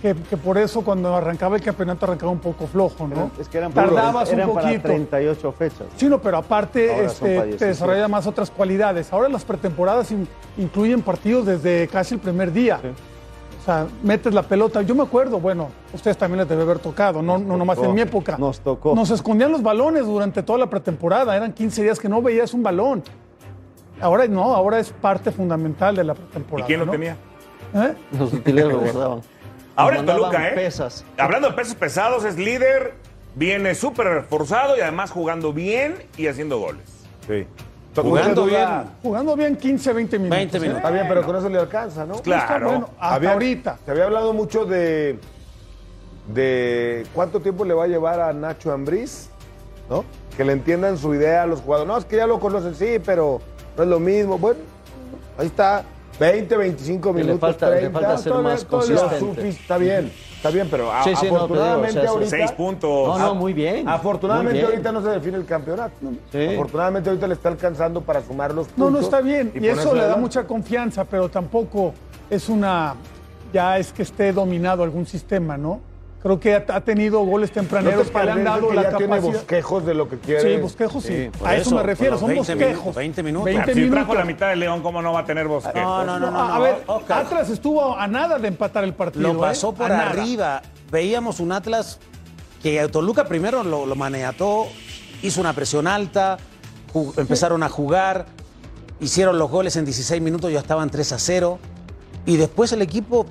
Que, 0.00 0.14
que 0.14 0.36
por 0.38 0.56
eso 0.56 0.82
cuando 0.84 1.14
arrancaba 1.14 1.56
el 1.56 1.62
campeonato 1.62 2.06
arrancaba 2.06 2.30
un 2.32 2.38
poco 2.38 2.66
flojo, 2.66 3.06
¿no? 3.08 3.30
Es 3.40 3.48
que 3.48 3.58
eran, 3.58 3.72
Tardabas 3.72 4.30
eran 4.32 4.48
un 4.48 4.54
para 4.54 4.68
poquito. 4.68 4.88
38 4.88 5.52
fechas. 5.52 5.86
Sí, 5.96 6.06
no, 6.08 6.20
pero 6.20 6.38
aparte 6.38 7.04
este, 7.04 7.24
te 7.26 7.32
17. 7.44 7.64
desarrolla 7.66 8.08
más 8.08 8.26
otras 8.26 8.50
cualidades. 8.50 9.12
Ahora 9.12 9.28
las 9.28 9.44
pretemporadas 9.44 10.10
in- 10.12 10.28
incluyen 10.58 11.02
partidos 11.02 11.44
desde 11.46 11.88
casi 11.88 12.14
el 12.14 12.20
primer 12.20 12.52
día. 12.52 12.78
O 13.66 13.68
sea, 13.68 13.88
metes 14.00 14.32
la 14.32 14.44
pelota. 14.44 14.80
Yo 14.82 14.94
me 14.94 15.02
acuerdo, 15.02 15.40
bueno, 15.40 15.70
ustedes 15.92 16.16
también 16.16 16.38
les 16.38 16.48
debe 16.48 16.62
haber 16.62 16.78
tocado, 16.78 17.20
no, 17.20 17.36
no 17.36 17.56
nomás 17.56 17.76
en 17.78 17.92
mi 17.94 18.00
época. 18.00 18.36
Nos 18.38 18.60
tocó. 18.60 18.94
Nos 18.94 19.10
escondían 19.10 19.50
los 19.50 19.60
balones 19.60 20.06
durante 20.06 20.40
toda 20.44 20.60
la 20.60 20.70
pretemporada. 20.70 21.34
Eran 21.36 21.52
15 21.52 21.82
días 21.82 21.98
que 21.98 22.08
no 22.08 22.22
veías 22.22 22.54
un 22.54 22.62
balón. 22.62 23.02
Ahora 24.00 24.28
no, 24.28 24.54
ahora 24.54 24.78
es 24.78 24.90
parte 24.92 25.32
fundamental 25.32 25.96
de 25.96 26.04
la 26.04 26.12
¿Y 26.12 26.16
pretemporada. 26.16 26.66
quién 26.68 26.78
lo 26.78 26.86
¿no? 26.86 26.92
tenía? 26.92 27.16
¿Eh? 27.74 27.94
Los 28.16 28.32
utileros 28.34 28.72
lo 28.72 28.78
guardaban. 28.78 29.20
Ahora 29.74 29.98
en 29.98 30.06
Toluca, 30.06 30.48
¿eh? 30.48 30.52
pesas. 30.52 31.04
Hablando 31.18 31.48
de 31.48 31.54
pesos 31.54 31.74
pesados, 31.74 32.24
es 32.24 32.38
líder, 32.38 32.94
viene 33.34 33.74
súper 33.74 34.06
reforzado 34.06 34.76
y 34.76 34.80
además 34.80 35.10
jugando 35.10 35.52
bien 35.52 35.96
y 36.16 36.28
haciendo 36.28 36.60
goles. 36.60 37.04
Sí. 37.26 37.48
Jugando 38.02 38.44
bien. 38.46 38.68
Jugando 39.02 39.36
bien 39.36 39.56
15, 39.56 39.92
20 39.92 40.18
minutos. 40.18 40.36
20 40.38 40.56
¿eh? 40.56 40.60
minutos. 40.60 40.78
Está 40.78 40.90
bien, 40.90 41.04
pero 41.08 41.22
con 41.24 41.36
eso 41.36 41.48
le 41.48 41.58
alcanza, 41.58 42.04
¿no? 42.06 42.14
Claro. 42.22 42.66
Bueno, 42.68 42.90
hasta 42.98 43.14
Había- 43.14 43.32
ahorita. 43.32 43.78
Se 43.84 43.90
había 43.90 44.04
hablado 44.04 44.32
mucho 44.32 44.64
de, 44.64 45.18
de 46.32 47.06
cuánto 47.14 47.40
tiempo 47.40 47.64
le 47.64 47.74
va 47.74 47.84
a 47.84 47.88
llevar 47.88 48.20
a 48.20 48.32
Nacho 48.32 48.72
Ambriz, 48.72 49.28
¿no? 49.88 50.04
Que 50.36 50.44
le 50.44 50.52
entiendan 50.52 50.98
su 50.98 51.14
idea 51.14 51.42
a 51.44 51.46
los 51.46 51.60
jugadores. 51.60 51.88
No, 51.88 51.98
es 51.98 52.04
que 52.04 52.16
ya 52.16 52.26
lo 52.26 52.40
conocen, 52.40 52.74
sí, 52.74 52.98
pero 53.04 53.40
no 53.76 53.82
es 53.82 53.88
lo 53.88 54.00
mismo. 54.00 54.38
Bueno, 54.38 54.60
ahí 55.38 55.46
está. 55.46 55.84
20, 56.18 56.56
25 56.56 57.12
Le 57.12 57.14
minutos, 57.24 57.40
falta- 57.40 57.68
le 57.70 57.76
30. 57.80 58.00
falta 58.00 58.18
ser 58.18 58.32
más 58.34 58.64
consistente. 58.64 59.20
sufi- 59.20 59.48
Está 59.48 59.76
bien, 59.76 60.10
está 60.46 60.54
bien, 60.54 60.68
pero 60.70 60.92
a- 60.92 61.02
Sí, 61.04 61.10
sí, 61.10 61.14
no, 61.16 61.22
digo, 61.22 61.36
afortunadamente 61.36 61.98
o 61.98 62.02
sea, 62.02 62.10
ahorita... 62.10 62.30
Seis 62.30 62.52
puntos. 62.52 63.08
No, 63.08 63.18
no, 63.18 63.34
muy 63.34 63.52
bien. 63.52 63.88
Afortunadamente 63.88 64.52
Muy 64.52 64.60
bien. 64.60 64.70
ahorita 64.72 64.92
no 64.92 65.02
se 65.02 65.08
define 65.10 65.36
el 65.36 65.44
campeonato. 65.44 65.94
Sí. 66.32 66.46
Afortunadamente 66.54 67.10
ahorita 67.10 67.26
le 67.26 67.34
está 67.34 67.48
alcanzando 67.48 68.00
para 68.00 68.22
sumar 68.22 68.54
los 68.54 68.68
puntos. 68.68 68.92
No, 68.92 68.98
no 68.98 69.04
está 69.04 69.20
bien. 69.20 69.52
Y, 69.54 69.66
eso 69.66 69.92
le 69.92 70.00
da 70.00 70.06
adelante. 70.06 70.20
mucha 70.20 70.46
confianza, 70.46 71.04
pero 71.04 71.28
tampoco 71.28 71.92
es 72.30 72.48
una. 72.48 72.94
Ya 73.52 73.78
es 73.78 73.92
que 73.92 74.02
esté 74.02 74.32
dominado 74.32 74.82
algún 74.82 75.06
sistema, 75.06 75.56
¿no? 75.56 75.80
Creo 76.26 76.40
que 76.40 76.56
ha, 76.56 76.64
ha 76.74 76.80
tenido 76.80 77.20
goles 77.20 77.50
¿No 77.50 77.54
te 77.54 77.60
tempraneros 77.60 78.10
que 78.10 78.24
le 78.24 78.30
han 78.32 78.42
dado 78.42 78.68
que 78.70 78.74
la 78.74 78.82
ya 78.82 78.96
tiene 78.96 79.14
capacidad. 79.14 79.32
bosquejos 79.32 79.86
de 79.86 79.94
lo 79.94 80.08
que 80.08 80.18
quiere? 80.18 80.56
Sí, 80.56 80.60
bosquejos 80.60 81.04
sí. 81.04 81.30
A 81.44 81.54
eso, 81.54 81.68
eso, 81.68 81.76
me 81.76 81.82
refiero, 81.84 82.18
son 82.18 82.26
20 82.30 82.40
bosquejos. 82.40 82.72
minutos, 82.72 82.94
20 82.96 83.22
minutos. 83.22 83.44
20 83.44 83.74
si 83.74 83.80
minutos. 83.80 83.96
trajo 83.96 84.14
la 84.14 84.24
mitad 84.24 84.48
de 84.48 84.56
León, 84.56 84.82
¿cómo 84.82 85.00
no 85.02 85.12
va 85.12 85.20
a 85.20 85.24
tener 85.24 85.46
bosquejos? 85.46 85.80
No, 85.80 86.04
no, 86.04 86.18
no, 86.18 86.32
no. 86.32 86.42
a 86.42 86.58
no, 86.58 86.60
ver. 86.62 86.82
Atlas 87.08 87.48
estuvo 87.48 87.96
a 87.96 88.08
nada 88.08 88.40
de 88.40 88.48
empatar 88.48 88.82
el 88.82 88.92
partido. 88.92 89.34
Lo 89.34 89.40
pasó 89.40 89.70
¿eh? 89.70 89.74
por 89.78 89.88
nada. 89.88 90.10
arriba. 90.10 90.62
Veíamos 90.90 91.38
un 91.38 91.52
Atlas 91.52 92.00
que 92.60 92.88
Toluca 92.88 93.26
primero 93.26 93.62
lo, 93.62 93.86
lo 93.86 93.94
maniató, 93.94 94.66
hizo 95.22 95.40
una 95.40 95.52
presión 95.52 95.86
alta, 95.86 96.38
empezaron 97.18 97.62
a 97.62 97.68
jugar, 97.68 98.26
hicieron 98.98 99.38
los 99.38 99.48
goles 99.48 99.76
en 99.76 99.84
16 99.84 100.20
minutos, 100.20 100.50
ya 100.50 100.58
estaban 100.58 100.90
3 100.90 101.12
a 101.12 101.18
0. 101.20 101.58
Y 102.26 102.36
después 102.36 102.72
el 102.72 102.82
equipo 102.82 103.24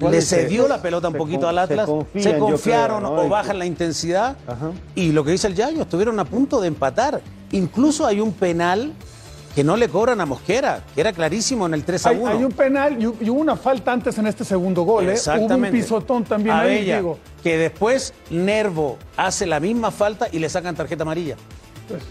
le 0.00 0.22
cedió 0.22 0.68
la 0.68 0.80
pelota 0.80 1.08
un 1.08 1.14
Se 1.14 1.18
poquito 1.18 1.40
con- 1.40 1.48
al 1.50 1.58
Atlas, 1.58 1.86
se, 1.86 1.92
confían, 1.92 2.38
confiaron 2.38 2.98
creo, 3.00 3.16
¿no? 3.16 3.22
o 3.22 3.28
bajan 3.28 3.58
la 3.58 3.66
intensidad. 3.66 4.36
Ajá. 4.46 4.70
Y 4.94 5.10
lo 5.12 5.24
que 5.24 5.32
dice 5.32 5.48
el 5.48 5.54
Yayo, 5.56 5.82
estuvieron 5.82 6.18
a 6.20 6.24
punto 6.24 6.60
de 6.60 6.68
empatar. 6.68 7.20
Incluso 7.50 8.06
hay 8.06 8.20
un 8.20 8.32
penal 8.32 8.92
que 9.56 9.64
no 9.64 9.76
le 9.76 9.88
cobran 9.88 10.20
a 10.20 10.26
Mosquera, 10.26 10.84
que 10.94 11.00
era 11.00 11.12
clarísimo 11.12 11.66
en 11.66 11.74
el 11.74 11.82
3 11.82 12.06
a 12.06 12.10
Hay, 12.10 12.16
1. 12.18 12.30
hay 12.30 12.44
un 12.44 12.52
penal 12.52 12.92
y, 13.02 13.24
y 13.24 13.30
hubo 13.30 13.40
una 13.40 13.56
falta 13.56 13.90
antes 13.92 14.16
en 14.18 14.28
este 14.28 14.44
segundo 14.44 14.82
gol. 14.82 15.02
¿eh? 15.02 15.06
Hubo 15.06 15.10
un 15.10 15.16
Exactamente. 15.16 15.76
pisotón 15.76 16.22
también 16.22 16.54
ahí, 16.54 16.76
Abella, 16.76 16.96
digo. 16.98 17.18
Que 17.42 17.56
después 17.58 18.14
Nervo 18.30 18.98
hace 19.16 19.46
la 19.46 19.58
misma 19.58 19.90
falta 19.90 20.28
y 20.30 20.38
le 20.38 20.48
sacan 20.48 20.76
tarjeta 20.76 21.02
amarilla. 21.02 21.34
Pues, 21.88 22.02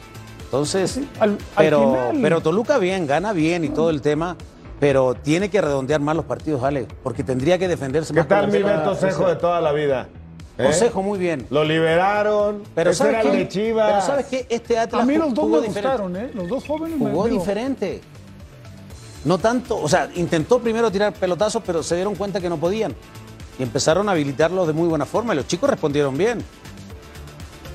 Entonces, 0.44 1.00
al- 1.20 1.32
al 1.32 1.38
pero, 1.56 1.80
final- 1.80 2.18
pero 2.22 2.42
Toluca 2.42 2.78
bien, 2.80 3.08
gana 3.08 3.32
bien 3.34 3.63
y 3.63 3.70
todo 3.70 3.90
el 3.92 4.02
tema, 4.02 4.36
pero 4.80 5.16
tiene 5.16 5.50
que 5.50 5.62
redondear 5.62 6.00
más 6.02 6.16
los 6.16 6.26
partidos, 6.26 6.63
Ale, 6.63 6.88
porque 7.04 7.24
tendría 7.24 7.58
que 7.58 7.68
defenderse 7.68 8.13
¿Qué 8.13 8.20
más. 8.20 8.28
con 8.28 8.38
tal 8.38 8.52
mi 8.52 8.62
Beto 8.62 8.96
Cejo 8.96 9.28
de 9.28 9.36
toda 9.36 9.60
la 9.62 9.72
vida? 9.72 10.08
¿Eh? 10.58 10.63
Consejo 10.63 11.04
muy 11.04 11.20
bien. 11.20 11.46
Lo 11.52 11.63
liberaron. 11.63 12.63
Pero 12.74 12.90
ese 12.90 12.98
¿sabes 13.00 13.13
era 13.13 13.22
qué? 13.24 13.38
de 13.38 13.48
Chivas. 13.48 13.90
Pero 13.92 14.02
¿sabes 14.02 14.26
qué? 14.26 14.46
Este 14.50 14.78
Atlas 14.80 15.04
a 15.04 15.06
mí 15.06 15.16
los 15.16 15.34
dos 15.34 15.48
me 15.50 15.58
diferente. 15.62 15.82
gustaron, 15.82 16.16
¿eh? 16.16 16.32
Los 16.34 16.48
dos 16.48 16.66
jóvenes 16.66 16.98
me 17.00 17.10
Jugó 17.10 17.26
digo, 17.28 17.40
diferente. 17.40 18.02
No 19.26 19.38
tanto, 19.38 19.78
o 19.80 19.88
sea, 19.90 20.10
intentó 20.16 20.60
primero 20.60 20.90
tirar 20.92 21.13
pelotazos, 21.13 21.62
pero 21.66 21.84
se 21.84 21.96
dieron 21.96 22.16
cuenta 22.16 22.40
que 22.40 22.50
no 22.50 22.58
podían. 22.58 22.96
Y 23.60 23.63
empezaron 23.63 24.08
a 24.10 24.13
habilitarlos 24.13 24.68
de 24.68 24.74
muy 24.74 24.88
buena 24.88 25.06
forma 25.06 25.34
y 25.34 25.38
los 25.38 25.48
chicos 25.48 25.70
respondieron 25.70 26.18
bien. 26.18 26.44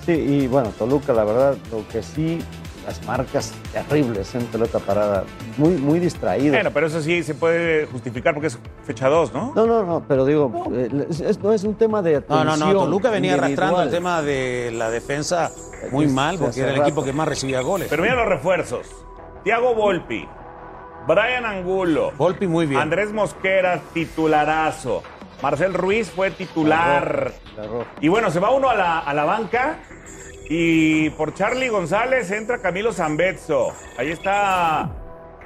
Sí, 0.07 0.13
y 0.13 0.47
bueno, 0.49 0.71
Toluca, 0.79 1.13
la 1.13 1.25
verdad, 1.25 1.57
lo 1.71 1.87
que 1.89 2.03
sí, 2.03 2.41
las 2.87 3.05
marcas 3.07 3.53
terribles 3.73 4.35
en 4.35 4.45
pelota 4.47 4.79
parada, 4.79 5.25
muy, 5.57 5.71
muy 5.77 5.99
distraído. 6.01 6.53
Bueno, 6.55 6.71
pero 6.73 6.87
eso 6.89 7.01
sí 7.01 7.23
se 7.23 7.35
puede 7.35 7.87
justificar 7.87 8.35
porque 8.35 8.49
es 8.49 8.59
fecha 8.85 9.09
2, 9.09 9.33
¿no? 9.33 9.53
No, 9.55 9.67
no, 9.67 9.83
no, 9.85 10.05
pero 10.07 10.25
digo, 10.25 10.65
eh, 10.75 11.07
es- 11.11 11.21
es- 11.21 11.39
no 11.41 11.53
es 11.53 11.63
un 11.65 11.75
tema 11.75 12.03
de 12.03 12.13
No, 12.13 12.19
atención 12.41 12.59
no, 12.59 12.75
no, 12.75 12.81
Toluca 12.85 13.11
venía 13.11 13.37
individual. 13.37 13.45
arrastrando 13.69 13.83
el 13.83 13.91
tema 13.91 14.23
de 14.23 14.71
la 14.75 14.91
defensa 14.91 15.51
muy 15.91 16.07
mal 16.09 16.39
porque 16.39 16.61
era 16.61 16.71
el 16.71 16.77
rato. 16.77 16.89
equipo 16.89 17.05
que 17.05 17.13
más 17.13 17.29
recibía 17.29 17.61
goles. 17.61 17.89
Pero 17.89 18.03
mira 18.03 18.15
los 18.15 18.27
refuerzos. 18.27 18.87
Tiago 19.45 19.75
Volpi, 19.75 20.27
Brian 21.07 21.45
Angulo, 21.45 22.13
Volpi 22.17 22.47
muy 22.47 22.67
bien. 22.67 22.81
Andrés 22.81 23.13
Mosquera, 23.13 23.81
titularazo. 23.93 25.03
Marcel 25.43 25.75
Ruiz 25.75 26.09
fue 26.11 26.31
titular. 26.31 27.33
La 27.57 27.67
roja. 27.67 27.87
Y 28.01 28.07
bueno, 28.09 28.31
se 28.31 28.39
va 28.39 28.51
uno 28.53 28.71
a 28.71 28.75
la, 28.77 28.99
a 29.01 29.13
la 29.13 29.25
banca 29.25 29.79
y 30.55 31.09
por 31.11 31.33
Charlie 31.33 31.69
González 31.71 32.31
entra 32.31 32.59
Camilo 32.59 32.93
Zambetso. 32.93 33.73
Ahí 33.97 34.11
está 34.11 34.91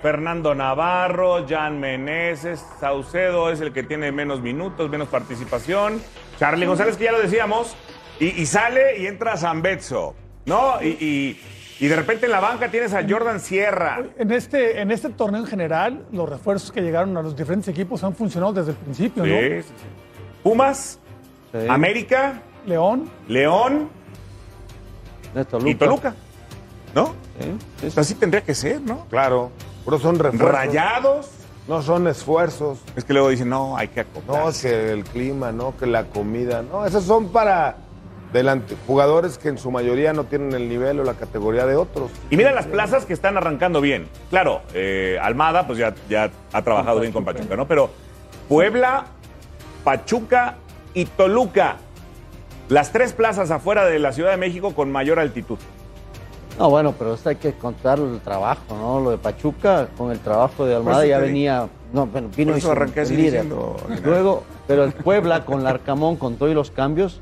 Fernando 0.03 0.53
Navarro, 0.53 1.47
Jan 1.49 1.79
Meneses, 1.79 2.65
Saucedo 2.81 3.51
es 3.53 3.61
el 3.61 3.73
que 3.73 3.85
tiene 3.85 4.11
menos 4.11 4.41
minutos, 4.41 4.91
menos 4.91 5.07
participación. 5.07 6.03
Charlie 6.41 6.67
González, 6.67 6.97
que 6.97 7.05
ya 7.05 7.13
lo 7.13 7.21
decíamos, 7.21 7.77
y, 8.19 8.27
y 8.43 8.47
sale 8.47 8.99
y 8.99 9.07
entra 9.07 9.37
Zambetso, 9.37 10.17
¿no? 10.45 10.83
Y, 10.83 10.89
y- 10.89 11.41
y 11.79 11.89
de 11.89 11.95
repente 11.97 12.25
en 12.27 12.33
la 12.33 12.41
banca 12.41 12.69
tienes 12.71 12.93
a 12.95 13.07
Jordan 13.09 13.39
Sierra. 13.39 14.03
En 14.19 14.33
este, 14.33 14.81
en 14.81 14.91
este 14.91 15.11
torneo 15.11 15.43
en 15.43 15.47
general, 15.47 16.07
los 16.11 16.27
refuerzos 16.29 16.73
que 16.73 16.81
llegaron 16.81 17.15
a 17.19 17.23
los 17.23 17.37
diferentes 17.37 17.69
equipos 17.69 18.03
han 18.03 18.15
funcionado 18.15 18.55
desde 18.55 18.71
el 18.73 18.77
principio, 18.79 19.23
Sí, 19.25 19.31
¿no? 19.31 19.37
sí, 19.39 19.63
sí. 19.63 19.85
Pumas, 20.43 20.99
Sí. 21.53 21.59
América, 21.69 22.41
León, 22.67 23.09
León 23.29 23.91
De 25.37 25.45
Toluca. 25.45 25.71
y 25.71 25.75
Toluca, 25.75 26.15
¿no? 26.95 27.07
Sí, 27.39 27.59
sí, 27.83 27.91
sí. 27.91 28.01
Así 28.01 28.15
tendría 28.15 28.41
que 28.43 28.55
ser, 28.55 28.81
¿no? 28.81 29.07
Claro. 29.11 29.51
Pero 29.85 29.99
son 29.99 30.19
refuerzos. 30.19 30.51
Rayados. 30.51 31.31
No 31.69 31.83
son 31.83 32.07
esfuerzos. 32.07 32.79
Es 32.97 33.05
que 33.05 33.13
luego 33.13 33.29
dicen, 33.29 33.51
no, 33.51 33.77
hay 33.77 33.89
que 33.89 34.01
acoplar. 34.01 34.47
No, 34.47 34.53
que 34.53 34.93
el 34.93 35.05
clima, 35.05 35.53
no, 35.53 35.77
que 35.77 35.87
la 35.87 36.05
comida. 36.05 36.63
No, 36.63 36.87
esos 36.87 37.05
son 37.05 37.29
para 37.29 37.77
delante, 38.33 38.77
jugadores 38.87 39.37
que 39.37 39.49
en 39.49 39.59
su 39.59 39.71
mayoría 39.71 40.13
no 40.13 40.25
tienen 40.25 40.53
el 40.53 40.69
nivel 40.69 41.01
o 41.01 41.05
la 41.05 41.15
categoría 41.15 41.67
de 41.67 41.77
otros. 41.77 42.11
Y 42.31 42.37
mira 42.37 42.53
las 42.53 42.67
plazas 42.67 43.05
que 43.05 43.13
están 43.13 43.37
arrancando 43.37 43.81
bien. 43.81 44.09
Claro, 44.31 44.63
eh, 44.75 45.19
Almada 45.21 45.67
pues 45.67 45.79
ya, 45.79 45.95
ya 46.09 46.31
ha 46.53 46.63
trabajado 46.63 47.01
bien 47.01 47.13
con 47.13 47.25
Pachuca, 47.25 47.57
¿no? 47.57 47.67
Pero 47.67 47.91
Puebla, 48.49 49.07
Pachuca 49.85 50.57
y 50.95 51.05
Toluca. 51.05 51.77
Las 52.69 52.93
tres 52.93 53.13
plazas 53.13 53.51
afuera 53.51 53.85
de 53.85 53.99
la 53.99 54.13
Ciudad 54.13 54.33
de 54.33 54.37
México 54.37 54.75
con 54.75 54.91
mayor 54.91 55.19
altitud. 55.19 55.59
No, 56.59 56.71
bueno, 56.71 56.95
pero 56.99 57.15
esto 57.15 57.29
hay 57.29 57.37
que 57.37 57.53
contar 57.53 57.99
el 57.99 58.19
trabajo, 58.21 58.63
¿no? 58.71 58.99
Lo 59.01 59.11
de 59.11 59.19
Pachuca 59.19 59.89
con 59.97 60.11
el 60.11 60.19
trabajo 60.19 60.65
de 60.65 60.75
Almada 60.75 61.05
ya 61.05 61.19
venía, 61.19 61.69
no, 61.93 62.07
bueno, 62.07 62.29
vino 62.35 62.53
Por 62.53 62.57
y 62.57 62.59
eso 62.61 62.73
arranqué 62.73 63.01
así 63.01 63.15
líder. 63.15 63.43
diciendo, 63.43 63.77
Luego, 64.03 64.43
pero 64.67 64.85
el 64.85 64.93
Puebla 64.93 65.45
con 65.45 65.61
el 65.61 65.67
Arcamón, 65.67 66.17
con 66.17 66.37
todos 66.37 66.55
los 66.55 66.71
cambios, 66.71 67.21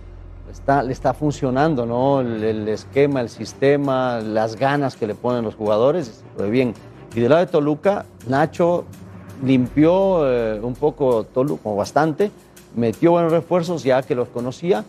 está, 0.52 0.84
le 0.84 0.92
está 0.92 1.14
funcionando, 1.14 1.84
¿no? 1.84 2.20
El, 2.20 2.44
el 2.44 2.68
esquema, 2.68 3.20
el 3.20 3.28
sistema, 3.28 4.20
las 4.20 4.54
ganas 4.54 4.94
que 4.94 5.08
le 5.08 5.16
ponen 5.16 5.42
los 5.42 5.56
jugadores, 5.56 6.22
lo 6.38 6.48
bien. 6.48 6.72
Y 7.14 7.20
del 7.20 7.30
lado 7.30 7.44
de 7.44 7.50
Toluca, 7.50 8.06
Nacho 8.28 8.84
limpió 9.44 10.30
eh, 10.30 10.60
un 10.62 10.74
poco 10.74 11.24
Toluca, 11.24 11.62
o 11.68 11.74
bastante, 11.74 12.30
metió 12.76 13.10
buenos 13.10 13.32
refuerzos 13.32 13.82
ya 13.82 14.00
que 14.02 14.14
los 14.14 14.28
conocía, 14.28 14.84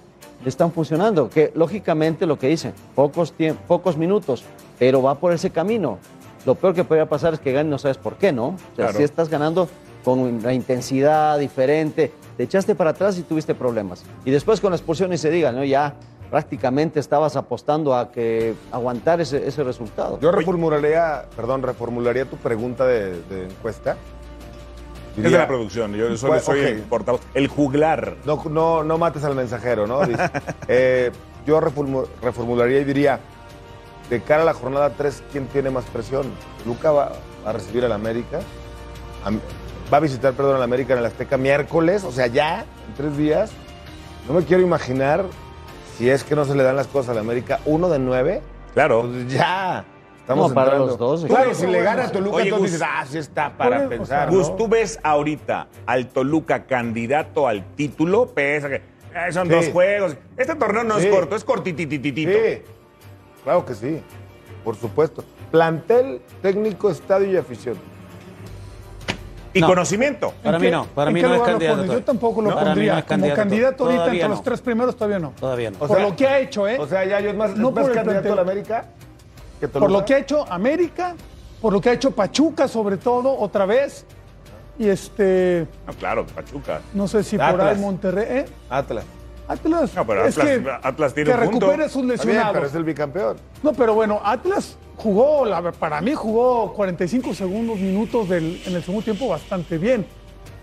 están 0.50 0.72
funcionando. 0.72 1.30
Que 1.30 1.52
lógicamente 1.56 2.26
lo 2.26 2.38
que 2.40 2.48
dicen, 2.48 2.74
pocos, 2.96 3.34
pocos 3.68 3.98
minutos, 3.98 4.44
pero 4.80 5.02
va 5.02 5.16
por 5.16 5.34
ese 5.34 5.50
camino. 5.50 5.98
Lo 6.46 6.56
peor 6.56 6.74
que 6.76 6.84
podría 6.84 7.08
pasar 7.08 7.34
es 7.34 7.40
que 7.40 7.52
gane, 7.52 7.70
no 7.70 7.78
sabes 7.78 7.98
por 7.98 8.16
qué, 8.16 8.32
¿no? 8.32 8.48
O 8.50 8.58
sea, 8.76 8.86
Claro. 8.86 8.98
si 8.98 9.04
estás 9.04 9.30
ganando 9.30 9.68
con 10.04 10.44
la 10.44 10.54
intensidad 10.54 11.40
diferente, 11.40 12.12
te 12.38 12.44
echaste 12.44 12.76
para 12.76 12.92
atrás 12.92 13.18
y 13.18 13.24
tuviste 13.24 13.56
problemas. 13.56 14.04
Y 14.24 14.30
después 14.32 14.62
con 14.62 14.70
la 14.72 14.76
expulsión 14.78 15.12
y 15.14 15.18
se 15.18 15.32
diga, 15.32 15.52
¿no? 15.52 15.64
Ya 15.64 15.96
prácticamente 16.30 17.00
estabas 17.00 17.36
apostando 17.36 17.96
a 17.96 18.12
que 18.12 18.54
aguantar 18.72 19.22
ese, 19.22 19.48
ese 19.48 19.64
resultado. 19.64 20.20
Yo 20.20 20.32
reformularía, 20.32 21.26
perdón, 21.36 21.64
reformularía 21.64 22.26
tu 22.26 22.36
pregunta 22.38 22.86
de, 22.86 23.22
de 23.24 23.46
encuesta. 23.46 23.96
Es 25.18 25.24
de 25.32 25.38
la 25.38 25.48
producción, 25.48 25.94
yo 25.94 26.16
solo 26.18 26.40
soy 26.40 26.60
ok. 26.62 26.66
el 26.68 26.82
portavoz. 26.84 27.22
El 27.34 27.48
juglar. 27.48 28.16
No, 28.26 28.42
no, 28.50 28.84
no 28.84 28.98
mates 28.98 29.24
al 29.24 29.36
mensajero, 29.36 29.88
¿no? 29.88 30.06
Dice, 30.06 30.30
eh, 30.68 31.12
yo 31.46 31.60
reformu- 31.62 32.08
reformularía 32.22 32.80
y 32.80 32.84
diría, 32.84 33.20
de 34.10 34.22
cara 34.22 34.42
a 34.42 34.46
la 34.46 34.54
jornada 34.54 34.92
3, 34.92 35.24
¿quién 35.32 35.48
tiene 35.48 35.70
más 35.70 35.86
presión? 35.86 36.26
Luca 36.66 36.92
va 36.92 37.14
a 37.46 37.52
recibir 37.54 37.86
al 37.86 37.92
América, 37.94 38.40
Am- 39.24 39.40
va 39.94 39.98
a 39.98 40.02
visitar, 40.02 40.34
perdón, 40.34 40.56
al 40.58 40.64
América 40.64 40.94
en 40.94 41.00
el 41.00 41.06
Azteca 41.06 41.38
miércoles, 41.38 42.04
o 42.04 42.12
sea, 42.12 42.28
ya, 42.28 42.62
en 42.88 42.94
tres 42.98 43.16
días. 43.18 43.52
No 44.28 44.34
me 44.34 44.44
quiero 44.44 44.64
imaginar 44.64 45.24
si 45.98 46.10
es 46.10 46.24
que 46.24 46.36
no 46.36 46.44
se 46.46 46.56
le 46.56 46.64
dan 46.64 46.76
las 46.76 46.88
cosas 46.88 47.12
al 47.12 47.20
América, 47.20 47.60
uno 47.66 47.88
de 47.90 48.00
nueve, 48.00 48.42
Claro. 48.74 49.04
pues 49.04 49.32
ya. 49.32 49.86
Estamos 50.26 50.50
No, 50.50 50.56
para 50.56 50.66
entrando. 50.72 50.88
los 50.88 50.98
dos, 50.98 51.26
Claro, 51.26 51.54
si 51.54 51.68
le 51.68 51.82
gana 51.84 52.06
a 52.06 52.12
Toluca, 52.12 52.38
Oye, 52.38 52.46
entonces 52.46 52.72
Gus, 52.72 52.80
dices, 52.80 52.88
ah, 52.92 53.06
sí 53.08 53.18
está 53.20 53.56
para 53.56 53.88
pensar. 53.88 54.28
sea, 54.30 54.36
Gus, 54.36 54.50
¿no? 54.50 54.56
¿tú 54.56 54.68
ves 54.68 55.00
ahorita 55.04 55.68
al 55.86 56.08
Toluca 56.08 56.64
candidato 56.66 57.48
al 57.48 57.64
título? 57.76 58.26
Pesa 58.34 58.68
que 58.70 58.76
eh, 58.78 59.32
son 59.32 59.48
Sí. 59.48 59.54
dos 59.54 59.68
juegos. 59.70 60.18
Este 60.36 60.56
torneo 60.56 60.84
no 60.84 61.00
Sí. 61.00 61.06
es 61.08 61.14
corto, 61.16 61.36
es 61.36 61.44
cortitititito. 61.44 62.32
Sí, 62.32 62.62
claro 63.44 63.64
que 63.68 63.76
sí, 63.76 64.02
por 64.64 64.76
supuesto. 64.76 65.24
Plantel, 65.52 66.20
técnico, 66.42 66.90
estadio 66.90 67.30
y 67.32 67.38
afición. 67.38 67.78
Y 69.54 69.62
No. 69.62 69.68
conocimiento. 69.68 70.34
Para 70.44 70.58
¿En 70.58 70.64
mí 70.64 70.72
no, 70.72 70.86
para 70.88 71.12
mí 71.12 71.22
no 71.22 71.36
es 71.36 71.42
candidato. 71.44 71.86
Yo 71.86 72.04
tampoco 72.04 72.42
lo 72.42 72.50
pondría. 72.50 73.06
Como 73.06 73.32
candidato. 73.36 73.84
ahorita 73.86 74.02
Todavía 74.02 74.06
entre 74.14 74.24
no. 74.24 74.30
los 74.30 74.44
tres 74.44 74.60
primeros 74.60 74.96
todavía 74.96 75.20
no. 75.20 75.34
Todavía 75.40 75.70
no. 75.70 75.78
O 75.78 75.88
por 75.88 75.96
sea- 75.98 76.10
lo 76.10 76.16
que 76.16 76.28
ha 76.28 76.40
hecho, 76.40 76.68
¿eh? 76.68 76.78
O 76.80 76.88
sea, 76.88 77.06
ya 77.06 77.20
yo 77.22 77.30
es 77.30 77.36
más, 77.38 77.52
es 77.52 77.58
No 77.58 77.70
más 77.72 77.84
por 77.84 77.92
el 77.92 77.96
candidato 77.96 78.34
a 78.34 78.36
la 78.38 78.42
América. 78.42 78.86
Por 79.72 79.92
lo 79.92 80.04
que 80.06 80.14
ha 80.16 80.18
hecho 80.20 80.46
América, 80.52 81.16
por 81.62 81.74
lo 81.74 81.82
que 81.82 81.90
ha 81.90 81.94
hecho 81.94 82.12
Pachuca 82.12 82.68
sobre 82.68 82.98
todo, 82.98 83.38
otra 83.38 83.66
vez. 83.66 84.06
Y 84.78 84.90
este, 84.90 85.68
No, 85.88 85.94
claro, 85.94 86.26
Pachuca. 86.26 86.82
no 86.94 87.08
sé 87.08 87.24
si 87.24 87.38
por 87.38 87.46
Atlas. 87.46 87.76
ahí 87.78 87.82
Monterrey. 87.82 88.26
¿eh? 88.30 88.46
Atlas. 88.70 89.06
Atlas. 89.48 89.94
No, 89.96 90.06
pero 90.06 90.26
es 90.26 90.38
Atlas- 90.38 90.46
que, 90.60 90.88
Atlas 90.88 91.14
tiene 91.14 91.32
que 91.32 91.38
un 91.38 91.44
punto. 91.52 91.66
recupere 91.68 91.84
sus 91.90 92.02
Está 92.02 92.02
bien, 92.02 92.18
lesionados. 92.18 92.54
pero 92.54 92.66
es 92.68 92.76
el 92.76 92.84
bicampeón. 92.84 93.38
No, 93.64 93.74
pero 93.74 93.94
bueno, 93.94 94.20
Atlas 94.24 94.76
jugó, 94.98 95.46
la- 95.46 95.72
para 95.72 96.02
mí 96.02 96.14
jugó 96.14 96.74
45 96.74 97.34
segundos, 97.34 97.78
minutos 97.80 98.28
del- 98.28 98.62
en 98.66 98.76
el 98.76 98.84
segundo 98.84 99.04
tiempo 99.04 99.28
bastante 99.30 99.78
bien. 99.78 100.06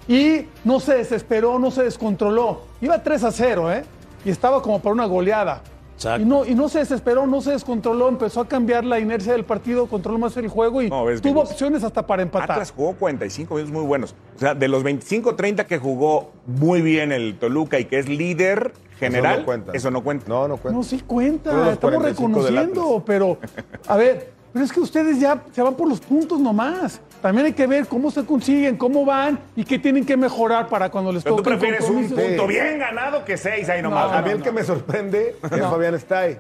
Y 0.09 0.47
no 0.65 0.81
se 0.81 0.97
desesperó, 0.97 1.59
no 1.59 1.71
se 1.71 1.85
descontroló. 1.85 2.63
Iba 2.81 3.03
3 3.03 3.23
a 3.25 3.31
0, 3.33 3.73
¿eh? 3.73 3.85
Y 4.25 4.31
estaba 4.31 4.61
como 4.61 4.81
para 4.83 4.93
una 4.93 5.07
goleada. 5.07 5.63
Exacto. 6.03 6.23
Y 6.23 6.29
no, 6.29 6.45
y 6.45 6.55
no 6.55 6.69
se 6.69 6.81
desesperó, 6.81 7.27
no 7.27 7.41
se 7.41 7.53
descontroló, 7.53 8.09
empezó 8.09 8.41
a 8.41 8.49
cambiar 8.49 8.85
la 8.85 8.99
inercia 8.99 9.33
del 9.33 9.45
partido, 9.45 9.87
controló 9.87 10.19
más 10.19 10.37
el 10.37 10.49
juego 10.49 10.83
y 10.83 10.91
No, 10.91 11.05
ves, 11.05 11.21
tuvo 11.23 11.33
Vinicius. 11.35 11.51
opciones 11.53 11.85
hasta 11.85 12.07
para 12.07 12.23
empatar. 12.23 12.51
Atlas 12.53 12.73
jugó 12.75 12.95
45 12.95 13.55
minutos 13.55 13.73
muy 13.73 13.85
buenos. 13.87 14.15
O 14.37 14.39
sea, 14.39 14.55
de 14.55 14.67
los 14.69 14.83
25-30 14.85 15.67
que 15.67 15.79
jugó 15.79 16.33
muy 16.47 16.83
bien 16.83 17.13
el 17.13 17.39
Toluca 17.39 17.79
y 17.79 17.85
que 17.85 17.99
es 18.01 18.09
líder 18.09 18.73
general, 18.99 19.33
Eso 19.35 19.41
no 19.41 19.47
cuenta. 19.47 19.73
eso 19.73 19.91
no 19.91 20.03
cuenta. 20.03 20.25
No, 20.29 20.49
no 20.49 20.57
cuenta. 20.57 20.77
No, 20.79 20.83
sí 20.85 21.01
cuenta, 21.07 21.51
estamos 21.73 21.97
45 21.97 22.43
del 22.45 22.55
reconociendo, 22.57 23.03
pero 23.07 23.39
a 23.87 23.97
ver, 23.97 24.33
pero 24.53 24.65
es 24.65 24.73
que 24.73 24.81
ustedes 24.81 25.19
ya 25.19 25.43
se 25.53 25.63
van 25.63 25.75
por 25.75 25.89
los 25.89 26.01
puntos 26.01 26.39
nomás. 26.39 27.01
También 27.23 27.47
hay 27.47 27.53
que 27.53 27.67
ver 27.67 27.87
cómo 27.87 28.11
se 28.11 28.25
consiguen, 28.25 28.77
cómo 28.77 29.05
van 29.05 29.39
y 29.55 29.65
qué 29.65 29.79
tienen 29.79 30.05
que 30.05 30.17
mejorar 30.17 30.69
para 30.69 30.91
cuando 30.91 31.13
les 31.13 31.23
Pero 31.23 31.37
tú 31.37 31.43
prefieres 31.43 31.89
un 31.89 32.09
punto 32.09 32.47
bien 32.47 32.79
ganado 32.79 33.25
que 33.25 33.37
seis 33.37 33.69
ahí 33.69 33.81
nomás. 33.81 34.11
No, 34.11 34.19
a 34.19 34.23
mí 34.23 34.31
el 34.31 34.43
que 34.43 34.53
me 34.53 34.65
sorprende 34.65 35.37
es 35.43 35.61
Fabián 35.61 35.95
Stay. 35.95 36.39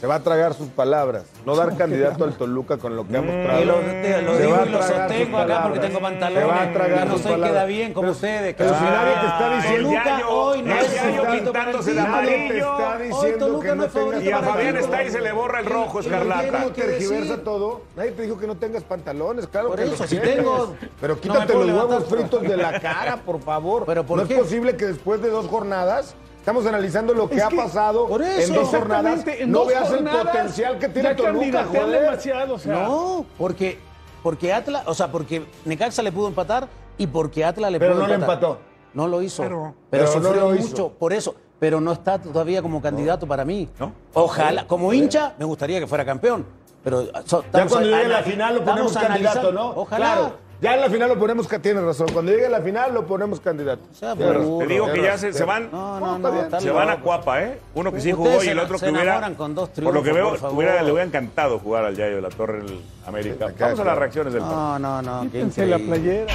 Se 0.00 0.06
va 0.06 0.14
a 0.14 0.20
tragar 0.22 0.54
sus 0.54 0.68
palabras. 0.68 1.24
No 1.44 1.56
dar 1.56 1.76
candidato 1.76 2.22
al 2.22 2.34
Toluca 2.34 2.76
con 2.76 2.94
lo 2.94 3.04
que 3.08 3.16
ha 3.16 3.20
mostrado. 3.22 3.60
Y 3.60 3.64
lo, 3.64 3.74
te- 3.80 4.22
lo 4.22 4.34
Se 4.36 4.42
digo 4.42 4.52
va 4.56 4.62
a 4.62 4.66
y 4.66 4.68
lo 4.70 4.82
sostengo 4.82 5.38
acá 5.38 5.62
porque 5.64 5.78
tengo 5.80 5.98
Se 5.98 6.02
va 6.02 6.08
a 6.08 6.10
pantalones. 6.12 6.72
tragar 6.72 7.06
y 7.06 7.08
no 7.10 7.14
soy 7.18 7.22
queda 7.22 7.32
palabras. 7.38 7.66
bien 7.66 7.92
como 7.92 8.02
Pero- 8.02 8.12
ustedes. 8.12 8.54
pero 8.56 8.74
si 8.78 8.84
nadie 8.84 9.14
te 9.20 9.26
está 9.26 9.56
diciendo- 9.56 9.88
Toluca 9.88 10.04
Yayo- 10.04 10.28
hoy 10.28 10.62
no 10.62 10.74
es 10.76 10.86
favorito 11.00 11.52
para 11.52 11.70
el 11.70 11.76
de 11.76 11.82
te 11.82 12.58
está 12.58 12.96
Hoy 12.98 13.06
diciendo 13.08 13.46
Toluca 13.46 13.68
no 13.68 13.74
no 13.74 13.84
es 13.84 13.92
favorito 13.92 14.24
Y 14.24 14.30
a 14.30 14.38
Fabián 14.38 14.74
título. 14.76 14.94
Stay 14.94 15.10
se 15.10 15.20
le 15.20 15.32
borra 15.32 15.60
el 15.60 15.66
rojo, 15.66 15.98
Y- 15.98 16.02
y 16.02 16.06
Escarlata. 16.06 16.42
tengo 16.42 16.58
¿Cómo 16.58 16.72
que 16.72 16.82
tergiversa 16.82 17.36
todo? 17.42 17.80
Nadie 17.96 18.10
te 18.12 18.22
dijo 18.22 18.38
que 18.38 18.46
no 18.46 18.54
tengas 18.56 18.82
pantalones, 18.84 19.46
claro 19.48 19.68
Por 19.68 19.78
que 19.78 19.82
eso, 19.84 19.96
los 19.98 20.08
si 20.10 20.16
tengo, 20.18 20.74
Pero 21.00 21.14
no 21.16 21.20
quítate 21.20 21.54
los 21.54 21.66
huevos 21.70 22.04
fritos 22.04 22.42
de 22.42 22.56
la 22.56 22.78
cara, 22.78 23.16
por 23.16 23.40
favor. 23.40 23.82
¿Pero 23.84 24.04
por 24.04 24.18
no 24.18 24.22
es 24.22 24.32
posible 24.32 24.76
que 24.76 24.86
después 24.86 25.20
de 25.20 25.28
dos 25.30 25.48
jornadas 25.48 26.14
estamos 26.48 26.66
analizando 26.66 27.12
lo 27.12 27.28
que 27.28 27.36
Es 27.36 27.42
ha 27.44 27.48
que- 27.48 27.56
pasado 27.56 28.06
por 28.08 28.22
en 28.22 28.54
dos 28.54 28.68
jornadas. 28.68 29.20
En 29.26 29.52
no 29.52 29.58
dos 29.58 29.68
veas 29.68 29.88
jornadas 29.88 30.20
el 30.20 30.26
potencial 30.28 30.78
que 30.78 30.88
tiene 30.88 31.14
Toluca, 31.14 31.64
joder. 31.64 32.00
demasiado, 32.00 32.54
o 32.54 32.58
sea, 32.58 32.72
No, 32.88 33.26
porque, 33.36 33.78
porque 34.22 34.52
Atlas, 34.54 34.84
o 34.86 34.94
sea, 34.94 35.12
porque 35.12 35.44
Necaxa 35.66 36.02
le 36.02 36.10
pudo 36.10 36.28
empatar 36.28 36.66
y 36.96 37.06
porque 37.06 37.44
Atlas 37.44 37.70
le 37.70 37.78
Pero 37.78 37.92
pudo 37.92 38.02
no 38.02 38.08
le 38.08 38.14
empatar. 38.14 38.34
empató. 38.36 38.58
No 38.94 39.06
lo 39.06 39.20
hizo. 39.20 39.42
Pero- 39.42 39.74
pero, 39.90 40.04
pero 40.06 40.20
no 40.20 40.28
sufrió 40.28 40.54
hizo. 40.54 40.68
mucho, 40.70 40.88
por 40.98 41.12
eso. 41.12 41.34
Pero 41.60 41.80
no 41.82 41.92
está 41.92 42.18
todavía 42.18 42.62
como 42.62 42.80
candidato 42.80 43.26
para 43.26 43.44
mí. 43.44 43.68
¿No? 43.78 43.92
Ojalá, 44.14 44.66
como 44.66 44.92
hincha, 44.94 45.34
me 45.38 45.44
gustaría 45.44 45.78
que 45.80 45.86
fuera 45.86 46.04
campeón. 46.06 46.46
Pero 46.82 47.02
so- 47.26 47.42
Ya 47.42 47.46
estamos 47.46 47.72
cuando 47.72 47.90
llegue 47.90 48.04
a 48.04 48.08
la 48.08 48.22
final 48.22 48.54
lo 48.54 48.64
ponemos 48.64 48.92
candidato. 48.96 49.52
¿no? 49.52 49.70
Ojalá. 49.76 50.06
Claro. 50.14 50.47
Ya 50.60 50.74
en 50.74 50.80
la 50.80 50.90
final 50.90 51.08
lo 51.08 51.18
ponemos, 51.18 51.46
que 51.46 51.58
tienes 51.60 51.84
razón. 51.84 52.08
Cuando 52.12 52.32
llegue 52.32 52.46
a 52.46 52.50
la 52.50 52.60
final 52.60 52.92
lo 52.92 53.06
ponemos 53.06 53.38
candidato. 53.38 53.82
sea 53.92 54.14
burro. 54.14 54.32
razón. 54.32 54.58
Te 54.58 54.66
digo 54.66 54.92
que 54.92 55.02
ya 55.02 55.16
se, 55.16 55.32
se 55.32 55.44
van, 55.44 55.68
No, 55.70 56.00
No, 56.00 56.18
no, 56.18 56.60
se 56.60 56.70
van 56.70 56.90
a. 56.90 57.00
Cuapa, 57.00 57.42
¿eh? 57.44 57.58
Uno 57.76 57.92
que 57.92 58.00
sí 58.00 58.10
jugó 58.10 58.42
y 58.42 58.48
el 58.48 58.58
otro 58.58 58.76
se 58.76 58.86
que 58.86 58.92
hubiera. 58.92 59.30
con 59.36 59.54
dos 59.54 59.68
por 59.68 59.94
lo 59.94 60.02
que 60.02 60.10
triunfos, 60.10 60.42
veo, 60.42 60.50
hubiera- 60.52 60.82
le 60.82 60.90
hubiera 60.90 61.06
encantado 61.06 61.60
jugar 61.60 61.84
al 61.84 61.94
Yayo 61.96 62.16
de 62.16 62.22
la 62.22 62.28
Torre 62.30 62.62
del 62.64 62.80
América. 63.06 63.46
acá, 63.46 63.66
Vamos 63.66 63.80
a 63.80 63.84
las 63.84 63.98
reacciones 63.98 64.32
del 64.32 64.42
partido. 64.42 64.78
No, 64.80 65.00
no, 65.00 65.02
no. 65.02 65.22
quítense 65.30 65.64
la 65.66 65.78
playera. 65.78 66.26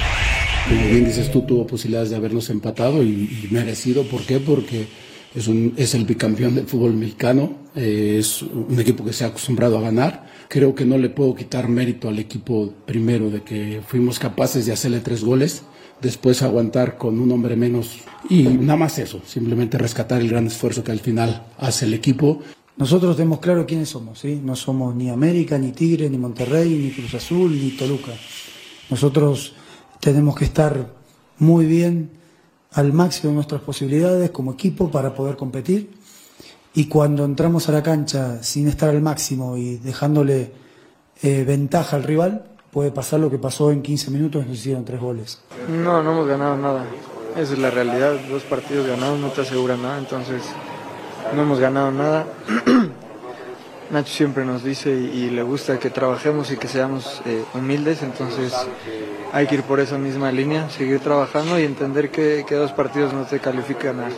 Como 0.68 0.80
bien 0.86 1.04
dices 1.04 1.30
tú, 1.30 1.42
tuvo 1.42 1.66
posibilidades 1.66 2.08
de 2.08 2.16
habernos 2.16 2.48
empatado 2.48 3.02
y, 3.02 3.08
y 3.44 3.48
merecido. 3.50 4.04
¿Por 4.04 4.22
qué? 4.22 4.40
Porque 4.40 4.88
es, 5.34 5.46
un, 5.48 5.74
es 5.76 5.94
el 5.94 6.06
bicampeón 6.06 6.54
del 6.54 6.66
fútbol 6.66 6.94
mexicano, 6.94 7.52
eh, 7.76 8.16
es 8.18 8.40
un 8.40 8.78
equipo 8.80 9.04
que 9.04 9.12
se 9.12 9.24
ha 9.24 9.28
acostumbrado 9.28 9.76
a 9.76 9.82
ganar. 9.82 10.24
Creo 10.54 10.72
que 10.72 10.84
no 10.84 10.98
le 10.98 11.08
puedo 11.08 11.34
quitar 11.34 11.68
mérito 11.68 12.08
al 12.08 12.20
equipo 12.20 12.72
primero 12.86 13.28
de 13.28 13.42
que 13.42 13.80
fuimos 13.84 14.20
capaces 14.20 14.64
de 14.64 14.72
hacerle 14.72 15.00
tres 15.00 15.24
goles, 15.24 15.64
después 16.00 16.42
aguantar 16.42 16.96
con 16.96 17.18
un 17.18 17.32
hombre 17.32 17.56
menos 17.56 17.96
y 18.30 18.44
nada 18.44 18.76
más 18.76 19.00
eso, 19.00 19.20
simplemente 19.26 19.78
rescatar 19.78 20.20
el 20.20 20.28
gran 20.28 20.46
esfuerzo 20.46 20.84
que 20.84 20.92
al 20.92 21.00
final 21.00 21.44
hace 21.58 21.86
el 21.86 21.94
equipo. 21.94 22.38
Nosotros 22.76 23.16
tenemos 23.16 23.40
claro 23.40 23.66
quiénes 23.66 23.88
somos, 23.88 24.20
¿sí? 24.20 24.40
No 24.44 24.54
somos 24.54 24.94
ni 24.94 25.10
América, 25.10 25.58
ni 25.58 25.72
Tigre, 25.72 26.08
ni 26.08 26.18
Monterrey, 26.18 26.70
ni 26.70 26.92
Cruz 26.92 27.14
Azul, 27.14 27.50
ni 27.50 27.70
Toluca. 27.70 28.12
Nosotros 28.90 29.54
tenemos 29.98 30.36
que 30.36 30.44
estar 30.44 30.88
muy 31.40 31.66
bien 31.66 32.10
al 32.70 32.92
máximo 32.92 33.30
de 33.30 33.34
nuestras 33.34 33.62
posibilidades 33.62 34.30
como 34.30 34.52
equipo 34.52 34.88
para 34.88 35.16
poder 35.16 35.34
competir. 35.34 35.90
Y 36.76 36.86
cuando 36.86 37.24
entramos 37.24 37.68
a 37.68 37.72
la 37.72 37.84
cancha 37.84 38.42
sin 38.42 38.66
estar 38.66 38.90
al 38.90 39.00
máximo 39.00 39.56
y 39.56 39.76
dejándole 39.76 40.50
eh, 41.22 41.44
ventaja 41.44 41.94
al 41.94 42.02
rival, 42.02 42.44
puede 42.72 42.90
pasar 42.90 43.20
lo 43.20 43.30
que 43.30 43.38
pasó 43.38 43.70
en 43.70 43.80
15 43.80 44.10
minutos, 44.10 44.44
nos 44.44 44.56
hicieron 44.56 44.84
tres 44.84 45.00
goles. 45.00 45.40
No, 45.68 46.02
no 46.02 46.12
hemos 46.12 46.26
ganado 46.26 46.56
nada. 46.56 46.84
Esa 47.36 47.52
es 47.52 47.58
la 47.60 47.70
realidad. 47.70 48.14
Dos 48.28 48.42
partidos 48.42 48.88
ganados 48.88 49.20
no 49.20 49.28
te 49.28 49.42
aseguran 49.42 49.82
nada, 49.82 49.98
entonces 49.98 50.42
no 51.34 51.42
hemos 51.42 51.60
ganado 51.60 51.92
nada. 51.92 52.26
Nacho 53.92 54.12
siempre 54.12 54.44
nos 54.44 54.64
dice 54.64 54.90
y, 54.90 55.26
y 55.26 55.30
le 55.30 55.44
gusta 55.44 55.78
que 55.78 55.90
trabajemos 55.90 56.50
y 56.50 56.56
que 56.56 56.66
seamos 56.66 57.22
eh, 57.26 57.44
humildes, 57.54 58.02
entonces 58.02 58.52
hay 59.32 59.46
que 59.46 59.56
ir 59.56 59.62
por 59.62 59.78
esa 59.78 59.96
misma 59.96 60.32
línea, 60.32 60.68
seguir 60.70 60.98
trabajando 60.98 61.60
y 61.60 61.64
entender 61.64 62.10
que, 62.10 62.44
que 62.48 62.56
dos 62.56 62.72
partidos 62.72 63.12
no 63.12 63.24
te 63.24 63.38
califican 63.38 64.00
a, 64.00 64.08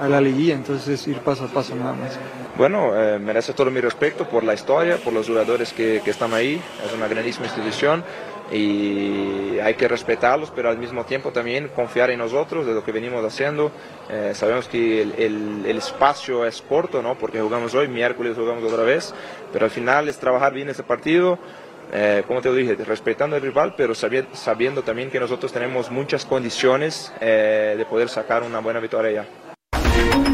a 0.00 0.08
la 0.08 0.20
liguilla, 0.20 0.54
entonces 0.54 1.06
ir 1.06 1.18
paso 1.18 1.44
a 1.44 1.48
paso 1.48 1.74
nada 1.74 1.92
más. 1.94 2.18
Bueno, 2.56 2.92
eh, 2.94 3.18
merece 3.18 3.52
todo 3.52 3.70
mi 3.70 3.80
respeto 3.80 4.28
por 4.28 4.44
la 4.44 4.54
historia, 4.54 4.96
por 4.98 5.12
los 5.12 5.26
jugadores 5.26 5.72
que, 5.72 6.00
que 6.04 6.10
están 6.10 6.32
ahí. 6.34 6.60
Es 6.86 6.92
una 6.92 7.08
grandísima 7.08 7.46
institución 7.46 8.04
y 8.52 9.58
hay 9.58 9.74
que 9.74 9.88
respetarlos, 9.88 10.52
pero 10.54 10.68
al 10.70 10.78
mismo 10.78 11.04
tiempo 11.04 11.30
también 11.32 11.68
confiar 11.74 12.10
en 12.10 12.18
nosotros, 12.18 12.66
de 12.66 12.74
lo 12.74 12.84
que 12.84 12.92
venimos 12.92 13.24
haciendo. 13.24 13.72
Eh, 14.10 14.32
sabemos 14.34 14.68
que 14.68 15.02
el, 15.02 15.64
el- 15.66 15.76
espacio 15.76 16.44
es 16.46 16.62
corto, 16.62 17.02
¿no? 17.02 17.16
porque 17.16 17.40
jugamos 17.40 17.74
hoy, 17.74 17.88
miércoles 17.88 18.36
jugamos 18.36 18.62
otra 18.70 18.84
vez, 18.84 19.12
pero 19.52 19.64
al 19.64 19.70
final 19.70 20.08
es 20.08 20.18
trabajar 20.18 20.52
bien 20.52 20.68
ese 20.68 20.82
partido. 20.82 21.38
eh, 21.92 22.22
como 22.26 22.40
te 22.40 22.52
dije, 22.52 22.74
respetando 22.84 23.36
al 23.36 23.42
rival, 23.42 23.74
pero 23.76 23.94
sabi- 23.94 24.26
sabiendo 24.32 24.82
también 24.82 25.10
que 25.10 25.20
nosotros 25.20 25.52
tenemos 25.52 25.90
muchas 25.90 26.24
condiciones 26.24 27.12
eh, 27.20 27.74
de 27.76 27.84
poder 27.84 28.08
sacar 28.08 28.42
una 28.42 28.58
buena 28.60 28.80
victoria 28.80 29.10
ya. 29.12 29.26
Thank 30.04 30.28
you. 30.28 30.33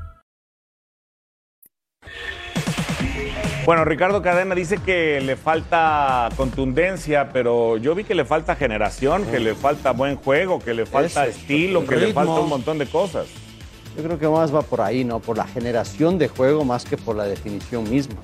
Bueno, 3.63 3.85
Ricardo 3.85 4.23
Cadena 4.23 4.55
dice 4.55 4.79
que 4.79 5.21
le 5.21 5.35
falta 5.35 6.29
contundencia, 6.35 7.29
pero 7.31 7.77
yo 7.77 7.93
vi 7.93 8.03
que 8.03 8.15
le 8.15 8.25
falta 8.25 8.55
generación, 8.55 9.23
que 9.25 9.39
le 9.39 9.53
falta 9.53 9.91
buen 9.91 10.15
juego, 10.15 10.59
que 10.59 10.73
le 10.73 10.87
falta 10.87 11.27
Eso, 11.27 11.39
estilo, 11.39 11.85
que 11.85 11.95
le 11.95 12.11
falta 12.11 12.33
un 12.33 12.49
montón 12.49 12.79
de 12.79 12.87
cosas. 12.87 13.27
Yo 13.95 14.03
creo 14.03 14.17
que 14.17 14.27
más 14.27 14.53
va 14.53 14.63
por 14.63 14.81
ahí, 14.81 15.03
¿no? 15.03 15.19
Por 15.19 15.37
la 15.37 15.45
generación 15.45 16.17
de 16.17 16.27
juego 16.27 16.65
más 16.65 16.85
que 16.85 16.97
por 16.97 17.15
la 17.15 17.25
definición 17.25 17.87
misma. 17.87 18.15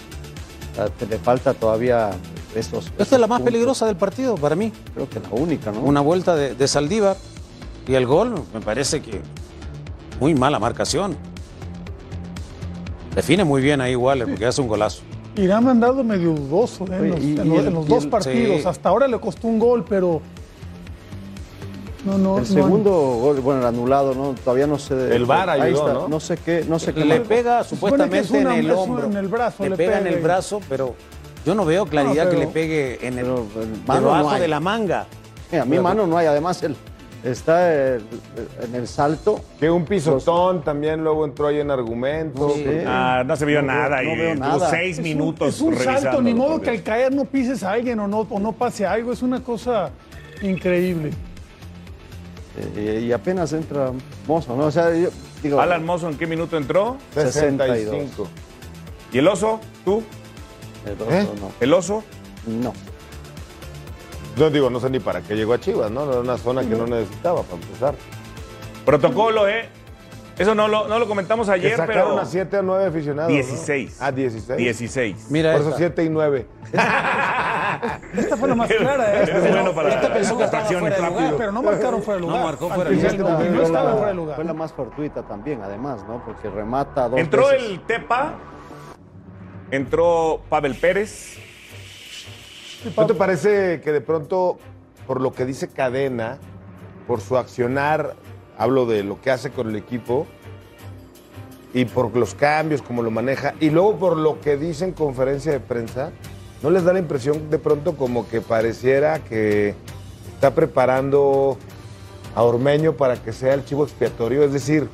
O 0.71 0.75
sea, 0.75 0.87
te 0.87 1.05
le 1.05 1.19
falta 1.19 1.53
todavía 1.53 2.09
esos. 2.55 2.91
Esta 2.97 3.15
es 3.15 3.21
la 3.21 3.27
más 3.27 3.41
peligrosa 3.41 3.85
del 3.85 3.95
partido 3.95 4.35
para 4.35 4.55
mí. 4.55 4.71
Creo 4.95 5.07
que 5.07 5.19
la 5.19 5.29
única, 5.29 5.71
¿no? 5.71 5.81
Una 5.81 6.01
vuelta 6.01 6.35
de, 6.35 6.55
de 6.55 6.67
Saldívar 6.67 7.15
y 7.87 7.93
el 7.93 8.07
gol, 8.07 8.43
me 8.55 8.61
parece 8.61 9.03
que 9.03 9.21
muy 10.19 10.33
mala 10.33 10.57
marcación. 10.57 11.15
Define 13.13 13.43
muy 13.43 13.61
bien 13.61 13.81
ahí 13.81 13.95
Waller 13.95 14.27
porque 14.27 14.47
hace 14.47 14.61
un 14.61 14.67
golazo. 14.67 15.03
Irán 15.37 15.63
me 15.65 15.71
han 15.71 15.79
dado 15.79 16.03
medio 16.03 16.31
dudoso 16.33 16.85
¿eh? 16.85 16.97
en, 16.97 17.09
los, 17.11 17.19
y- 17.21 17.37
en 17.37 17.45
y 17.45 17.49
los- 17.49 17.59
el- 17.59 17.67
en 17.67 17.73
los 17.73 17.85
y 17.85 17.89
dos 17.89 18.03
el- 18.05 18.09
partidos. 18.09 18.61
sí. 18.61 18.67
Hasta 18.67 18.89
ahora 18.89 19.07
le 19.07 19.19
costó 19.19 19.47
un 19.47 19.59
gol, 19.59 19.85
pero. 19.87 20.21
No, 22.05 22.17
no. 22.17 22.37
El 22.37 22.43
no- 22.43 22.45
segundo 22.49 22.91
gol, 22.91 23.39
bueno, 23.41 23.61
el 23.61 23.67
anulado, 23.67 24.13
¿no? 24.15 24.33
Todavía 24.43 24.65
no 24.67 24.79
sé. 24.79 24.93
El 25.15 25.25
VAR 25.25 25.49
ahí 25.49 25.61
ayudó, 25.61 25.79
está, 25.87 25.93
¿no? 25.93 26.07
No 26.07 26.19
sé 26.19 26.37
qué, 26.37 26.65
no 26.67 26.79
sé 26.79 26.93
qué. 26.93 27.03
Le 27.05 27.19
pega 27.21 27.63
supuestamente 27.63 28.37
una- 28.37 28.53
en 28.57 28.65
el 28.65 28.71
hombro. 28.71 29.05
en 29.07 29.17
el 29.17 29.27
brazo, 29.27 29.63
le, 29.63 29.69
le 29.71 29.77
pega 29.77 29.99
en 29.99 30.07
el 30.07 30.19
brazo, 30.21 30.61
pero 30.69 30.95
yo 31.45 31.53
no 31.55 31.65
veo 31.65 31.85
claridad 31.85 32.25
No, 32.25 32.31
que 32.31 32.37
le 32.37 32.47
pegue 32.47 33.05
en 33.05 33.19
el 33.19 33.25
Pero, 33.25 33.45
mano 33.85 34.01
debajo 34.07 34.23
no 34.23 34.29
hay. 34.31 34.41
de 34.41 34.47
la 34.47 34.59
manga. 34.59 35.05
Mira, 35.51 35.63
a 35.63 35.65
mí 35.65 35.79
mano 35.79 36.07
no 36.07 36.17
hay. 36.17 36.27
Además, 36.27 36.61
el, 36.63 36.75
está 37.23 37.73
el- 37.73 38.03
en 38.63 38.75
el 38.75 38.87
salto. 38.87 39.41
Que 39.59 39.69
un 39.69 39.85
pisotón 39.85 40.63
también 40.63 41.03
luego 41.03 41.25
entró 41.25 41.47
ahí 41.47 41.59
en 41.59 41.71
argumentos. 41.71 42.53
Sí. 42.53 42.65
Ah, 42.85 43.23
no 43.25 43.35
se 43.35 43.45
vio 43.45 43.61
No, 43.61 43.67
nada 43.73 44.01
no 44.01 44.13
y 44.13 44.17
veo 44.17 44.33
tuvo 44.35 44.45
nada. 44.45 44.69
seis 44.69 44.93
es 44.93 44.97
un- 44.99 45.03
minutos 45.03 45.55
Es 45.55 45.61
un 45.61 45.75
salto, 45.75 46.21
ni 46.21 46.33
modo 46.33 46.61
que 46.61 46.69
al 46.71 46.83
caer 46.83 47.13
no 47.13 47.25
pises 47.25 47.63
a 47.63 47.71
alguien 47.71 47.99
o 47.99 48.07
no, 48.07 48.19
o 48.29 48.39
no 48.39 48.51
pase 48.53 48.85
algo. 48.85 49.11
Es 49.13 49.21
una 49.21 49.43
cosa 49.43 49.89
increíble. 50.41 51.11
eh, 52.75 53.03
y 53.07 53.11
apenas 53.11 53.53
entra 53.53 53.91
Mozo, 54.27 54.55
¿no? 54.55 54.65
O 54.65 54.71
sea, 54.71 54.93
yo 54.95 55.09
digo. 55.43 55.61
Alan 55.61 55.85
Mozo, 55.85 56.09
¿en 56.09 56.17
qué 56.17 56.25
minuto 56.25 56.57
entró? 56.57 56.97
65. 57.13 58.27
¿Y 59.13 59.19
el 59.19 59.27
oso? 59.27 59.59
¿Tú? 59.85 60.01
el 60.85 60.93
otro 60.93 61.11
¿Eh? 61.11 61.27
no. 61.39 61.51
¿El 61.59 61.73
oso? 61.73 62.03
No. 62.47 62.73
Yo 64.37 64.49
digo, 64.49 64.69
no 64.69 64.79
sé 64.79 64.89
ni 64.89 64.99
para 64.99 65.21
qué 65.21 65.35
llegó 65.35 65.53
a 65.53 65.59
Chivas, 65.59 65.89
¿no? 65.89 66.09
Era 66.11 66.19
una 66.21 66.37
zona 66.37 66.61
que 66.61 66.75
no 66.75 66.85
necesitaba 66.85 67.41
para 67.43 67.55
empezar. 67.61 67.95
Protocolo, 68.85 69.47
¿eh? 69.47 69.67
Eso 70.37 70.53
no 70.53 70.67
lo, 70.67 70.87
no 70.87 70.99
lo 70.99 71.07
comentamos 71.07 71.47
Que 71.47 71.53
ayer, 71.53 71.77
sacaron 71.77 72.09
pero... 72.11 72.19
a 72.21 72.25
7 72.25 72.57
o 72.59 72.61
9 72.61 72.85
aficionados. 72.85 73.31
¿no? 73.31 73.35
16. 73.35 73.97
Ah, 73.99 74.11
16. 74.11 74.57
16. 74.59 75.27
Mira 75.31 75.53
Por 75.53 75.61
eso 75.61 75.69
esta. 75.69 75.77
7 75.79 76.03
y 76.03 76.09
9. 76.09 76.45
Esta 78.17 78.37
fue 78.37 78.47
la 78.49 78.55
más 78.55 78.71
clara, 78.71 79.19
¿eh? 79.19 79.23
Es 79.23 79.51
bueno 79.51 79.73
para 79.73 79.89
Esta 79.89 80.13
pensó 80.13 80.37
que 80.37 80.43
estaba 80.43 80.65
fuera 80.65 80.95
de 80.95 81.01
lugar. 81.09 81.33
Pero 81.37 81.51
no 81.51 81.63
marcaron 81.63 82.03
fuera 82.03 82.15
de 82.17 82.21
lugar. 82.21 82.37
No 82.39 82.45
marcó 82.45 82.69
fuera 82.69 82.89
de 82.91 82.95
lugar. 82.95 83.15
no, 83.17 83.39
no 83.55 83.61
estaba 83.63 83.83
la- 83.89 83.91
fuera 83.95 84.07
de 84.09 84.13
lugar. 84.13 84.35
Fue 84.35 84.45
la 84.45 84.53
más 84.53 84.73
fortuita 84.73 85.23
también, 85.23 85.61
además, 85.63 86.05
¿no? 86.07 86.23
Porque 86.23 86.49
remata 86.51 87.09
dos 87.09 87.19
Entró 87.19 87.47
veces. 87.47 87.63
el 87.69 87.79
Tepa, 87.81 88.35
entró 89.71 90.41
Pavel 90.49 90.75
Pérez. 90.75 91.39
¿No 92.95 93.05
te 93.05 93.13
parece 93.13 93.81
que 93.81 93.91
de 93.91 94.01
pronto, 94.01 94.57
por 95.05 95.21
lo 95.21 95.33
que 95.33 95.45
dice 95.45 95.67
Cadena, 95.67 96.37
por 97.07 97.21
su 97.21 97.37
accionar, 97.37 98.15
hablo 98.57 98.85
de 98.85 99.03
lo 99.03 99.19
que 99.21 99.31
hace 99.31 99.51
con 99.51 99.69
el 99.69 99.75
equipo, 99.75 100.27
y 101.73 101.85
por 101.85 102.15
los 102.15 102.33
cambios, 102.33 102.81
como 102.81 103.03
lo 103.03 103.11
maneja, 103.11 103.53
y 103.59 103.69
luego 103.69 103.97
por 103.97 104.17
lo 104.17 104.39
que 104.41 104.57
dice 104.57 104.85
en 104.85 104.93
conferencia 104.93 105.51
de 105.51 105.59
prensa, 105.59 106.11
¿no 106.63 106.69
les 106.69 106.83
da 106.83 106.93
la 106.93 106.99
impresión 106.99 107.49
de 107.49 107.59
pronto 107.59 107.97
como 107.97 108.27
que 108.27 108.41
pareciera 108.41 109.19
que 109.19 109.75
está 110.33 110.55
preparando 110.55 111.57
a 112.35 112.43
Ormeño 112.43 112.93
para 112.93 113.21
que 113.21 113.33
sea 113.33 113.53
el 113.53 113.65
chivo 113.65 113.83
expiatorio? 113.83 114.43
Es 114.43 114.53
decir, 114.53 114.89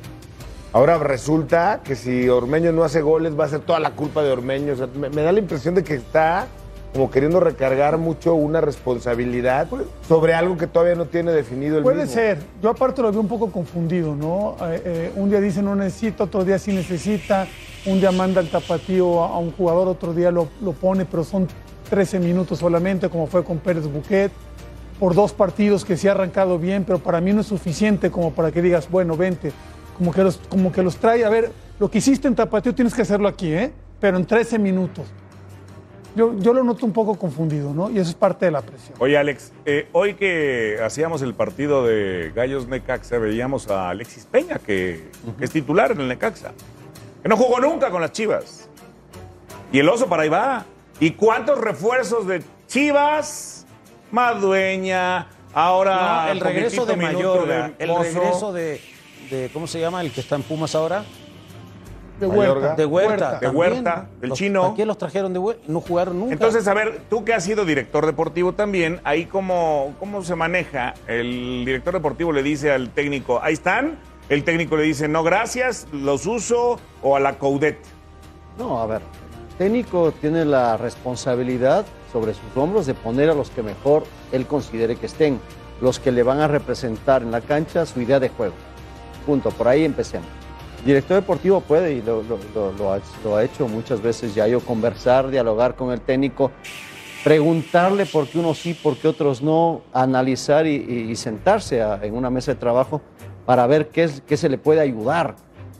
ahora 0.72 0.98
resulta 0.98 1.80
que 1.84 1.94
si 1.96 2.28
Ormeño 2.28 2.72
no 2.72 2.82
hace 2.84 3.02
goles 3.02 3.38
va 3.38 3.44
a 3.44 3.48
ser 3.48 3.60
toda 3.60 3.78
la 3.78 3.92
culpa 3.92 4.22
de 4.22 4.32
Ormeño. 4.32 4.72
O 4.72 4.76
sea, 4.76 4.88
me, 4.88 5.08
me 5.10 5.22
da 5.22 5.32
la 5.32 5.38
impresión 5.38 5.74
de 5.74 5.84
que 5.84 5.94
está 5.94 6.48
como 6.94 7.10
queriendo 7.10 7.40
recargar 7.40 7.98
mucho 7.98 8.36
una 8.36 8.60
responsabilidad 8.60 9.66
sobre 10.06 10.32
algo 10.32 10.56
que 10.56 10.68
todavía 10.68 10.94
no 10.94 11.06
tiene 11.06 11.32
definido 11.32 11.76
el 11.76 11.82
Puede 11.82 12.02
mismo. 12.02 12.14
ser. 12.14 12.38
Yo 12.62 12.70
aparte 12.70 13.02
lo 13.02 13.10
veo 13.10 13.20
un 13.20 13.26
poco 13.26 13.50
confundido, 13.50 14.14
¿no? 14.14 14.54
Eh, 14.70 14.82
eh, 14.84 15.12
un 15.16 15.28
día 15.28 15.40
dice 15.40 15.60
no 15.60 15.74
necesita, 15.74 16.22
otro 16.22 16.44
día 16.44 16.56
sí 16.56 16.72
necesita. 16.72 17.48
Un 17.86 17.98
día 17.98 18.12
manda 18.12 18.40
el 18.40 18.48
tapatío 18.48 19.24
a, 19.24 19.30
a 19.30 19.38
un 19.38 19.50
jugador, 19.50 19.88
otro 19.88 20.14
día 20.14 20.30
lo, 20.30 20.48
lo 20.62 20.70
pone, 20.72 21.04
pero 21.04 21.24
son 21.24 21.48
13 21.90 22.20
minutos 22.20 22.60
solamente, 22.60 23.08
como 23.08 23.26
fue 23.26 23.42
con 23.42 23.58
Pérez 23.58 23.88
Buquet. 23.88 24.30
Por 25.00 25.16
dos 25.16 25.32
partidos 25.32 25.84
que 25.84 25.96
sí 25.96 26.06
ha 26.06 26.12
arrancado 26.12 26.60
bien, 26.60 26.84
pero 26.84 27.00
para 27.00 27.20
mí 27.20 27.32
no 27.32 27.40
es 27.40 27.48
suficiente 27.48 28.12
como 28.12 28.30
para 28.32 28.52
que 28.52 28.62
digas, 28.62 28.88
bueno, 28.88 29.16
vente. 29.16 29.50
Como 29.98 30.12
que 30.12 30.22
los, 30.22 30.36
como 30.48 30.70
que 30.70 30.84
los 30.84 30.96
trae, 30.96 31.24
a 31.24 31.28
ver, 31.28 31.50
lo 31.80 31.90
que 31.90 31.98
hiciste 31.98 32.28
en 32.28 32.36
tapatío 32.36 32.72
tienes 32.72 32.94
que 32.94 33.02
hacerlo 33.02 33.26
aquí, 33.26 33.52
¿eh? 33.52 33.72
Pero 33.98 34.16
en 34.16 34.24
13 34.24 34.60
minutos. 34.60 35.06
Yo, 36.14 36.32
yo 36.38 36.52
lo 36.54 36.62
noto 36.62 36.86
un 36.86 36.92
poco 36.92 37.16
confundido, 37.18 37.74
¿no? 37.74 37.90
Y 37.90 37.98
eso 37.98 38.10
es 38.10 38.14
parte 38.14 38.44
de 38.46 38.52
la 38.52 38.62
presión. 38.62 38.94
Oye, 39.00 39.18
Alex, 39.18 39.52
eh, 39.66 39.88
hoy 39.92 40.14
que 40.14 40.78
hacíamos 40.84 41.22
el 41.22 41.34
partido 41.34 41.84
de 41.84 42.30
Gallos 42.34 42.68
Necaxa, 42.68 43.18
veíamos 43.18 43.68
a 43.68 43.90
Alexis 43.90 44.24
Peña, 44.24 44.58
que, 44.64 45.08
que 45.38 45.44
es 45.44 45.50
titular 45.50 45.90
en 45.90 46.00
el 46.00 46.08
Necaxa, 46.08 46.52
que 47.22 47.28
no 47.28 47.36
jugó 47.36 47.58
nunca 47.60 47.90
con 47.90 48.00
las 48.00 48.12
Chivas. 48.12 48.68
Y 49.72 49.80
el 49.80 49.88
oso 49.88 50.06
para 50.06 50.22
ahí 50.22 50.28
va. 50.28 50.64
¿Y 51.00 51.10
cuántos 51.12 51.58
refuerzos 51.60 52.26
de 52.28 52.42
Chivas? 52.68 53.66
Madueña, 54.12 55.26
ahora 55.52 56.26
No, 56.26 56.32
el 56.32 56.40
regreso 56.40 56.86
de 56.86 56.94
de 56.96 57.72
el 57.80 57.88
regreso 57.98 58.52
de, 58.52 58.80
de- 59.30 59.50
¿cómo 59.52 59.66
se 59.66 59.80
llama? 59.80 60.00
El 60.02 60.12
que 60.12 60.20
está 60.20 60.36
en 60.36 60.42
Pumas 60.44 60.76
ahora. 60.76 61.04
De 62.20 62.28
Mayorga. 62.28 62.74
De 62.76 62.86
Huerta. 62.86 63.10
Huerta. 63.12 63.38
De. 63.40 63.48
Huerta, 63.48 64.08
del 64.20 64.32
chino. 64.32 64.64
¿A 64.66 64.74
quién 64.74 64.88
los 64.88 64.98
trajeron 64.98 65.32
de 65.32 65.38
Huerta? 65.38 65.64
No 65.66 65.80
jugaron 65.80 66.20
nunca. 66.20 66.32
Entonces, 66.32 66.66
a 66.68 66.74
ver, 66.74 67.02
tú 67.10 67.24
que 67.24 67.34
has 67.34 67.44
sido 67.44 67.64
director 67.64 68.06
deportivo 68.06 68.52
también, 68.52 69.00
ahí 69.04 69.26
cómo, 69.26 69.94
cómo 69.98 70.22
se 70.22 70.34
maneja. 70.34 70.94
El 71.06 71.64
director 71.64 71.92
deportivo 71.92 72.32
le 72.32 72.42
dice 72.42 72.70
al 72.70 72.90
técnico, 72.90 73.40
ahí 73.42 73.54
están, 73.54 73.98
el 74.28 74.44
técnico 74.44 74.76
le 74.76 74.84
dice, 74.84 75.08
no, 75.08 75.22
gracias, 75.24 75.88
los 75.92 76.26
uso, 76.26 76.78
o 77.02 77.16
a 77.16 77.20
la 77.20 77.38
Coudet. 77.38 77.78
No, 78.58 78.80
a 78.80 78.86
ver, 78.86 79.02
el 79.50 79.56
técnico 79.56 80.12
tiene 80.12 80.44
la 80.44 80.76
responsabilidad 80.76 81.84
sobre 82.12 82.32
sus 82.34 82.56
hombros 82.56 82.86
de 82.86 82.94
poner 82.94 83.28
a 83.28 83.34
los 83.34 83.50
que 83.50 83.62
mejor 83.62 84.04
él 84.30 84.46
considere 84.46 84.94
que 84.94 85.06
estén, 85.06 85.40
los 85.80 85.98
que 85.98 86.12
le 86.12 86.22
van 86.22 86.40
a 86.40 86.46
representar 86.46 87.22
en 87.22 87.32
la 87.32 87.40
cancha 87.40 87.84
su 87.86 88.00
idea 88.00 88.20
de 88.20 88.28
juego. 88.28 88.54
Punto, 89.26 89.50
por 89.50 89.66
ahí 89.66 89.84
empecemos. 89.84 90.28
Director 90.84 91.16
deportivo 91.16 91.60
puede, 91.62 91.94
y 91.94 92.02
lo, 92.02 92.22
ha, 92.92 93.42
hecho 93.42 93.66
muchas 93.66 94.02
veces 94.02 94.34
ya 94.34 94.46
yo, 94.46 94.60
conversar, 94.60 95.30
dialogar 95.30 95.76
con 95.76 95.92
el 95.92 96.00
técnico, 96.02 96.50
preguntarle 97.22 98.04
por 98.04 98.28
qué 98.28 98.38
unos 98.38 98.58
sí, 98.58 98.74
por 98.74 98.98
qué 98.98 99.08
otros 99.08 99.40
no, 99.40 99.80
analizar 99.94 100.66
y, 100.66 100.74
y- 101.10 101.16
sentarse 101.16 101.80
en 101.80 102.14
una 102.14 102.28
mesa 102.28 102.52
de 102.52 102.60
trabajo 102.60 103.00
para 103.46 103.66
ver 103.66 103.88
qué, 103.88 104.04
es, 104.04 104.22
qué 104.26 104.36
se 104.36 104.50
le 104.50 104.58
puede 104.58 104.80
ayudar. 104.80 105.36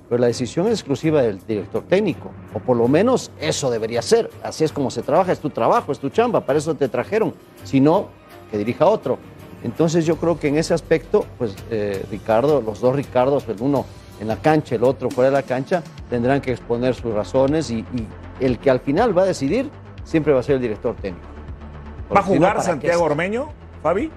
Pero 0.09 0.21
la 0.21 0.27
decisión 0.27 0.67
es 0.69 0.73
exclusiva 0.75 1.21
del 1.21 1.39
director 1.47 1.83
técnico, 1.83 2.31
o 2.55 2.59
por 2.59 2.77
lo 2.79 2.89
menos 2.89 3.31
eso 3.41 3.71
debería 3.71 4.01
ser. 4.01 4.31
Así 4.43 4.65
es 4.65 4.73
como 4.73 4.91
se 4.91 5.03
trabaja, 5.03 5.33
es 5.33 5.41
tu 5.41 5.51
trabajo, 5.51 5.93
es 5.93 5.99
tu 5.99 6.09
chamba, 6.09 6.47
para 6.47 6.59
eso 6.59 6.75
te 6.75 6.89
trajeron. 6.89 7.35
Si 7.65 7.79
no, 7.79 8.09
que 8.51 8.57
dirija 8.57 8.87
otro. 8.87 9.19
Entonces 9.63 10.07
yo 10.07 10.17
creo 10.17 10.39
que 10.39 10.49
en 10.49 10.57
ese 10.57 10.73
aspecto, 10.73 11.27
pues 11.37 11.57
eh, 11.71 12.05
Ricardo, 12.11 12.63
los 12.63 12.81
dos 12.81 12.97
Ricardos, 12.97 13.47
el 13.49 13.57
uno 13.61 13.85
en 14.21 14.29
la 14.29 14.37
cancha, 14.37 14.75
el 14.75 14.85
otro 14.85 15.11
fuera 15.11 15.31
de 15.31 15.37
la 15.37 15.43
cancha, 15.43 15.83
tendrán 16.09 16.41
que 16.41 16.53
exponer 16.53 16.95
sus 16.95 17.13
razones 17.13 17.71
y, 17.71 17.79
y 17.79 18.07
el 18.41 18.59
que 18.59 18.71
al 18.71 18.81
final 18.81 19.17
va 19.17 19.23
a 19.23 19.27
decidir 19.27 19.71
siempre 20.05 20.33
va 20.33 20.41
a 20.41 20.43
ser 20.43 20.57
el 20.57 20.63
director 20.63 20.95
técnico. 20.97 21.27
¿Va 21.27 22.21
a 22.21 22.23
Porque 22.23 22.23
si 22.25 22.31
no, 22.33 22.37
jugar 22.39 22.53
¿para 22.53 22.61
qué 22.63 22.71
Santiago? 22.71 23.03
Ormeño, 23.05 23.49
Fabi? 23.83 24.11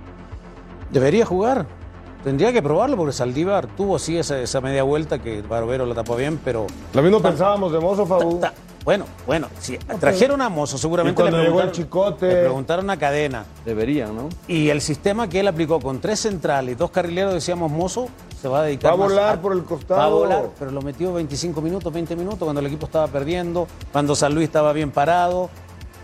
Debería 0.92 1.26
jugar. 1.26 1.66
Tendría 2.24 2.52
que 2.52 2.62
probarlo 2.62 2.98
porque 2.98 3.14
Saldívar 3.14 3.68
tuvo 3.68 4.00
sí 4.00 4.18
esa, 4.18 4.40
esa 4.40 4.60
media 4.60 4.84
vuelta 4.84 5.20
que 5.20 5.42
Barbero 5.42 5.86
la 5.86 5.96
tapó 5.96 6.16
bien, 6.16 6.40
pero. 6.44 6.68
Lo 6.94 7.02
mismo 7.02 7.22
pensábamos 7.22 7.72
de 7.72 7.80
Mozo, 7.80 8.06
Fabu. 8.06 8.42
Bueno, 8.88 9.04
bueno, 9.26 9.50
si 9.60 9.78
trajeron 10.00 10.42
a 10.42 10.48
Mozo, 10.48 10.78
seguramente 10.78 11.22
le 11.22 11.28
el 11.28 11.36
preguntaron- 11.36 11.72
Chicote. 11.74 12.26
Le 12.26 12.40
preguntaron 12.44 12.90
a 12.90 12.96
Cadena. 12.98 13.44
Deberían, 13.66 14.16
¿no? 14.16 14.30
Y 14.48 14.70
el 14.70 14.80
sistema 14.80 15.28
que 15.28 15.42
él 15.42 15.48
aplicó 15.50 15.82
con 15.82 16.00
tres 16.00 16.22
centrales 16.22 16.72
y 16.72 16.76
dos 16.76 16.90
carrileros, 16.90 17.34
decíamos, 17.34 17.70
Mozo, 17.70 18.08
se 18.42 18.48
va 18.48 18.62
a 18.62 18.64
dedicar 18.64 18.92
Va 18.92 18.96
a 18.96 18.98
más 19.00 19.10
volar 19.10 19.42
por 19.42 19.52
el 19.52 19.66
costado. 19.66 20.00
Va 20.00 20.06
a 20.06 20.10
volar, 20.10 20.50
pero 20.58 20.72
lo 20.72 20.82
metió 20.82 21.12
25 21.12 21.60
minutos, 21.60 21.92
20 21.92 22.16
minutos 22.16 22.40
cuando 22.40 22.62
el 22.62 22.68
equipo 22.68 22.86
estaba 22.86 23.08
perdiendo, 23.08 23.68
cuando 23.92 24.16
San 24.16 24.34
Luis 24.34 24.46
estaba 24.48 24.72
bien 24.72 24.90
parado. 24.92 25.50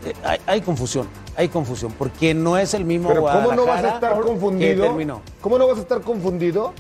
Eh, 0.06 0.12
hay, 0.26 0.40
hay 0.46 0.60
confusión, 0.60 1.08
hay 1.38 1.48
confusión, 1.48 1.94
porque 1.98 2.34
no 2.34 2.58
es 2.58 2.74
el 2.74 2.84
mismo 2.84 3.08
Pero 3.08 3.22
¿cómo 3.22 3.54
no 3.54 3.66
vas 3.66 3.82
a 3.82 3.90
estar 3.94 4.20
confundido? 4.20 4.84
terminó. 4.88 5.22
¿Cómo 5.40 5.58
no 5.58 5.70
vas 5.70 5.78
a 5.78 5.82
estar 5.84 6.02
confundido 6.02 6.74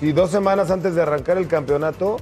si 0.00 0.12
dos 0.12 0.30
semanas 0.30 0.70
antes 0.70 0.94
de 0.94 1.00
arrancar 1.00 1.38
el 1.38 1.48
campeonato 1.48 2.18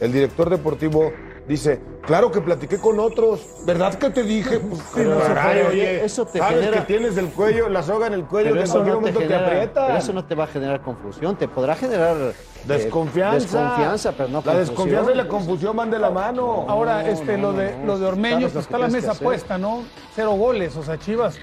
el 0.00 0.12
director 0.14 0.48
deportivo 0.48 1.12
dice, 1.48 1.80
claro 2.02 2.30
que 2.30 2.40
platiqué 2.40 2.78
con 2.78 3.00
otros, 3.00 3.40
¿verdad 3.64 3.94
que 3.94 4.10
te 4.10 4.22
dije? 4.22 4.60
Pues, 4.60 4.80
no 5.06 5.20
se 5.20 5.26
caray, 5.34 5.62
puede. 5.64 5.68
oye, 5.68 6.04
Eso 6.04 6.26
te 6.26 6.38
sabes 6.38 6.58
genera- 6.60 6.80
que 6.80 6.86
tienes 6.86 7.16
el 7.16 7.26
cuello, 7.30 7.68
la 7.68 7.82
soga 7.82 8.06
en 8.06 8.12
el 8.12 8.24
cuello, 8.24 8.50
Pero 8.50 8.62
que 8.62 8.66
en 8.66 8.70
cualquier 8.70 8.94
no 8.94 9.00
te 9.00 9.00
momento 9.12 9.18
te, 9.20 9.26
genera, 9.26 9.46
aprieta. 9.46 9.86
pero 9.86 9.98
eso 9.98 10.12
no 10.12 10.24
te 10.24 10.34
va 10.34 10.44
a 10.44 10.46
generar 10.48 10.80
confusión, 10.82 11.36
te 11.36 11.48
podrá 11.48 11.74
generar 11.74 12.16
eh, 12.16 12.32
Desconfianza. 12.66 13.58
desconfianza, 13.60 14.12
pero 14.12 14.28
no 14.28 14.38
La 14.38 14.42
confusión. 14.44 14.66
desconfianza 14.68 15.12
y 15.12 15.14
la 15.16 15.28
confusión 15.28 15.76
van 15.76 15.90
de 15.90 15.98
la 15.98 16.10
mano. 16.10 16.66
Ahora, 16.68 17.02
No, 17.02 17.08
este, 17.08 17.36
no, 17.38 17.52
lo 17.52 17.58
de, 17.58 17.76
no, 17.78 17.86
lo 17.86 17.98
de 17.98 18.06
Ormeño, 18.06 18.48
pues 18.48 18.56
está 18.56 18.78
la 18.78 18.88
mesa 18.88 19.14
puesta, 19.14 19.56
¿no? 19.58 19.82
Cero 20.14 20.32
goles, 20.32 20.76
o 20.76 20.82
sea, 20.82 20.98
Chivas 20.98 21.38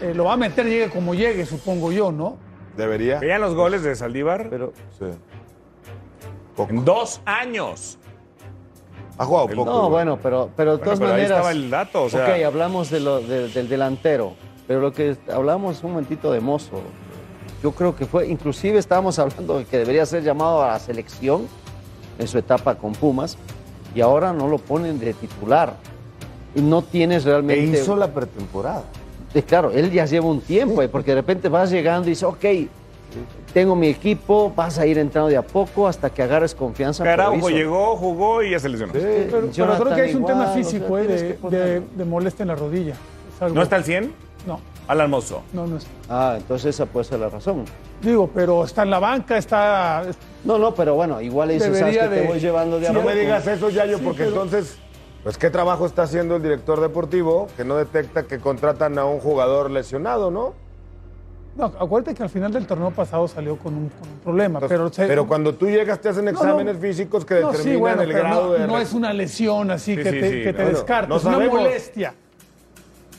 eh, 0.00 0.12
lo 0.14 0.24
va 0.24 0.34
a 0.34 0.36
meter 0.36 0.66
llegue 0.66 0.88
como 0.90 1.14
llegue, 1.14 1.44
supongo 1.46 1.90
yo, 1.90 2.12
¿no? 2.12 2.36
Debería. 2.76 3.18
¿Veían 3.18 3.40
los 3.40 3.54
goles 3.56 3.82
de 3.82 3.96
Saldívar? 3.96 4.46
Pero, 4.50 4.72
Sí. 4.98 5.06
En 6.68 6.84
dos 6.84 7.20
años. 7.24 7.97
Ha 9.18 9.24
jugado 9.24 9.48
poco. 9.48 9.64
no, 9.64 9.90
bueno, 9.90 10.18
pero, 10.22 10.48
pero 10.56 10.72
de 10.72 10.76
Bueno, 10.78 10.84
todas 10.84 10.98
pero 11.00 11.10
ahí 11.12 11.16
maneras. 11.22 11.36
estaba 11.38 11.50
el 11.52 11.70
dato, 11.70 12.02
o 12.04 12.08
sea. 12.08 12.24
Ok, 12.24 12.44
hablamos 12.44 12.90
de 12.90 13.00
lo- 13.00 13.20
de- 13.20 13.48
del 13.48 13.68
delantero, 13.68 14.32
pero 14.66 14.80
lo 14.80 14.92
que 14.92 15.16
hablamos 15.32 15.82
un 15.82 15.90
momentito 15.92 16.30
de 16.32 16.40
Mozo. 16.40 16.80
Yo 17.62 17.72
creo 17.72 17.96
que 17.96 18.06
fue, 18.06 18.28
inclusive 18.28 18.78
estábamos 18.78 19.18
hablando 19.18 19.58
de 19.58 19.64
que 19.64 19.78
debería 19.78 20.06
ser 20.06 20.22
llamado 20.22 20.62
a 20.62 20.68
la 20.68 20.78
selección 20.78 21.48
en 22.18 22.28
su 22.28 22.38
etapa 22.38 22.76
con 22.76 22.92
Pumas, 22.92 23.36
y 23.94 24.00
ahora 24.00 24.32
no 24.32 24.46
lo 24.48 24.58
ponen 24.58 24.98
de 25.00 25.12
titular. 25.14 25.74
Y 26.54 26.60
no 26.60 26.82
tienes 26.82 27.24
E 27.26 27.28
realmente. 27.30 27.80
hizo 27.80 27.96
la 27.96 28.08
pretemporada. 28.12 28.84
Eh, 29.34 29.42
Claro, 29.42 29.70
él 29.72 29.90
ya 29.90 30.06
lleva 30.06 30.26
un 30.26 30.40
tiempo, 30.40 30.80
eh, 30.82 30.88
porque 30.88 31.10
de 31.10 31.16
repente 31.16 31.48
vas 31.48 31.70
llegando 31.70 32.06
y 32.06 32.10
dices, 32.10 32.22
ok, 32.24 32.44
tengo 33.52 33.74
mi 33.76 33.88
equipo, 33.88 34.52
vas 34.54 34.78
a 34.78 34.86
ir 34.86 34.98
entrando 34.98 35.28
de 35.28 35.36
a 35.36 35.42
poco 35.42 35.86
hasta 35.88 36.10
que 36.10 36.22
agarres 36.22 36.54
confianza. 36.54 37.04
hizo- 37.34 37.48
llegó, 37.50 37.96
jugó 37.96 38.42
y 38.42 38.50
ya 38.50 38.58
se 38.60 38.68
lesionó. 38.68 38.92
Pero, 38.92 39.48
pero 39.54 39.76
creo 39.84 39.94
que 39.94 40.04
es 40.10 40.14
un 40.14 40.26
tema 40.26 40.42
igual, 40.42 40.50
o 40.50 40.54
sea, 40.54 40.64
físico, 40.64 40.98
eh, 41.52 41.82
de, 41.96 42.04
molestia 42.04 42.42
en 42.42 42.48
la 42.48 42.54
rodilla. 42.54 42.94
Es 43.34 43.42
algo- 43.42 43.54
¿No 43.54 43.62
está 43.62 43.76
al 43.76 43.84
100? 43.84 44.12
No, 44.46 44.60
Alan 44.86 45.10
Mozo. 45.10 45.42
no, 45.52 45.66
no 45.66 45.76
está. 45.78 45.90
Ah, 46.08 46.34
entonces 46.38 46.74
esa 46.74 46.86
puede 46.86 47.04
ser 47.04 47.20
la 47.20 47.28
razón. 47.28 47.64
Digo, 48.02 48.30
pero 48.32 48.64
está 48.64 48.82
en 48.84 48.90
la 48.90 48.98
banca, 49.00 49.36
está... 49.36 50.04
No, 50.44 50.56
no, 50.58 50.74
pero 50.74 50.94
bueno, 50.94 51.20
igual 51.20 51.48
le 51.48 51.54
dices, 51.54 51.76
sabes 51.78 51.94
Debería 51.94 52.02
que 52.10 52.14
te 52.14 52.20
de- 52.22 52.26
voy 52.28 52.38
llevando 52.40 52.78
de 52.78 52.88
a 52.88 52.92
No 52.92 53.02
me 53.02 53.14
digas 53.14 53.46
eso, 53.46 53.70
Yayo, 53.70 53.98
Sí, 53.98 54.04
porque 54.04 54.18
pero- 54.24 54.30
entonces, 54.30 54.78
pues, 55.24 55.36
¿qué 55.36 55.50
trabajo 55.50 55.84
está 55.84 56.02
haciendo 56.02 56.36
el 56.36 56.42
director 56.42 56.80
deportivo 56.80 57.48
que 57.56 57.64
no 57.64 57.76
detecta 57.76 58.22
que 58.22 58.38
contratan 58.38 58.96
a 58.98 59.04
un 59.04 59.18
jugador 59.18 59.70
lesionado, 59.70 60.30
no? 60.30 60.54
No, 61.58 61.64
acuérdate 61.66 62.14
que 62.14 62.22
al 62.22 62.30
final 62.30 62.52
del 62.52 62.66
torneo 62.68 62.92
pasado 62.92 63.26
salió 63.26 63.56
con 63.56 63.74
un, 63.74 63.88
con 63.88 64.08
un 64.08 64.18
problema, 64.20 64.60
Entonces, 64.60 64.78
pero... 64.78 64.92
se- 64.92 65.06
pero 65.08 65.26
cuando 65.26 65.54
tú 65.56 65.66
llegas 65.66 66.00
te 66.00 66.08
hacen 66.08 66.24
No, 66.24 66.30
no. 66.30 66.38
exámenes 66.38 66.78
físicos 66.78 67.24
que 67.24 67.40
No, 67.40 67.50
determinan 67.50 67.74
sí, 67.74 67.76
bueno, 67.80 68.02
el 68.02 68.12
grado 68.12 68.44
no, 68.46 68.52
de... 68.52 68.66
no 68.68 68.78
es 68.78 68.92
una 68.92 69.12
lesión 69.12 69.70
así 69.72 69.96
Sí, 69.96 70.02
que 70.02 70.10
sí, 70.10 70.20
te, 70.20 70.30
sí, 70.30 70.42
que 70.44 70.52
te 70.52 70.62
bueno, 70.62 70.78
descartes, 70.78 71.08
no 71.10 71.16
es 71.16 71.24
una 71.24 71.38
molestia. 71.50 72.14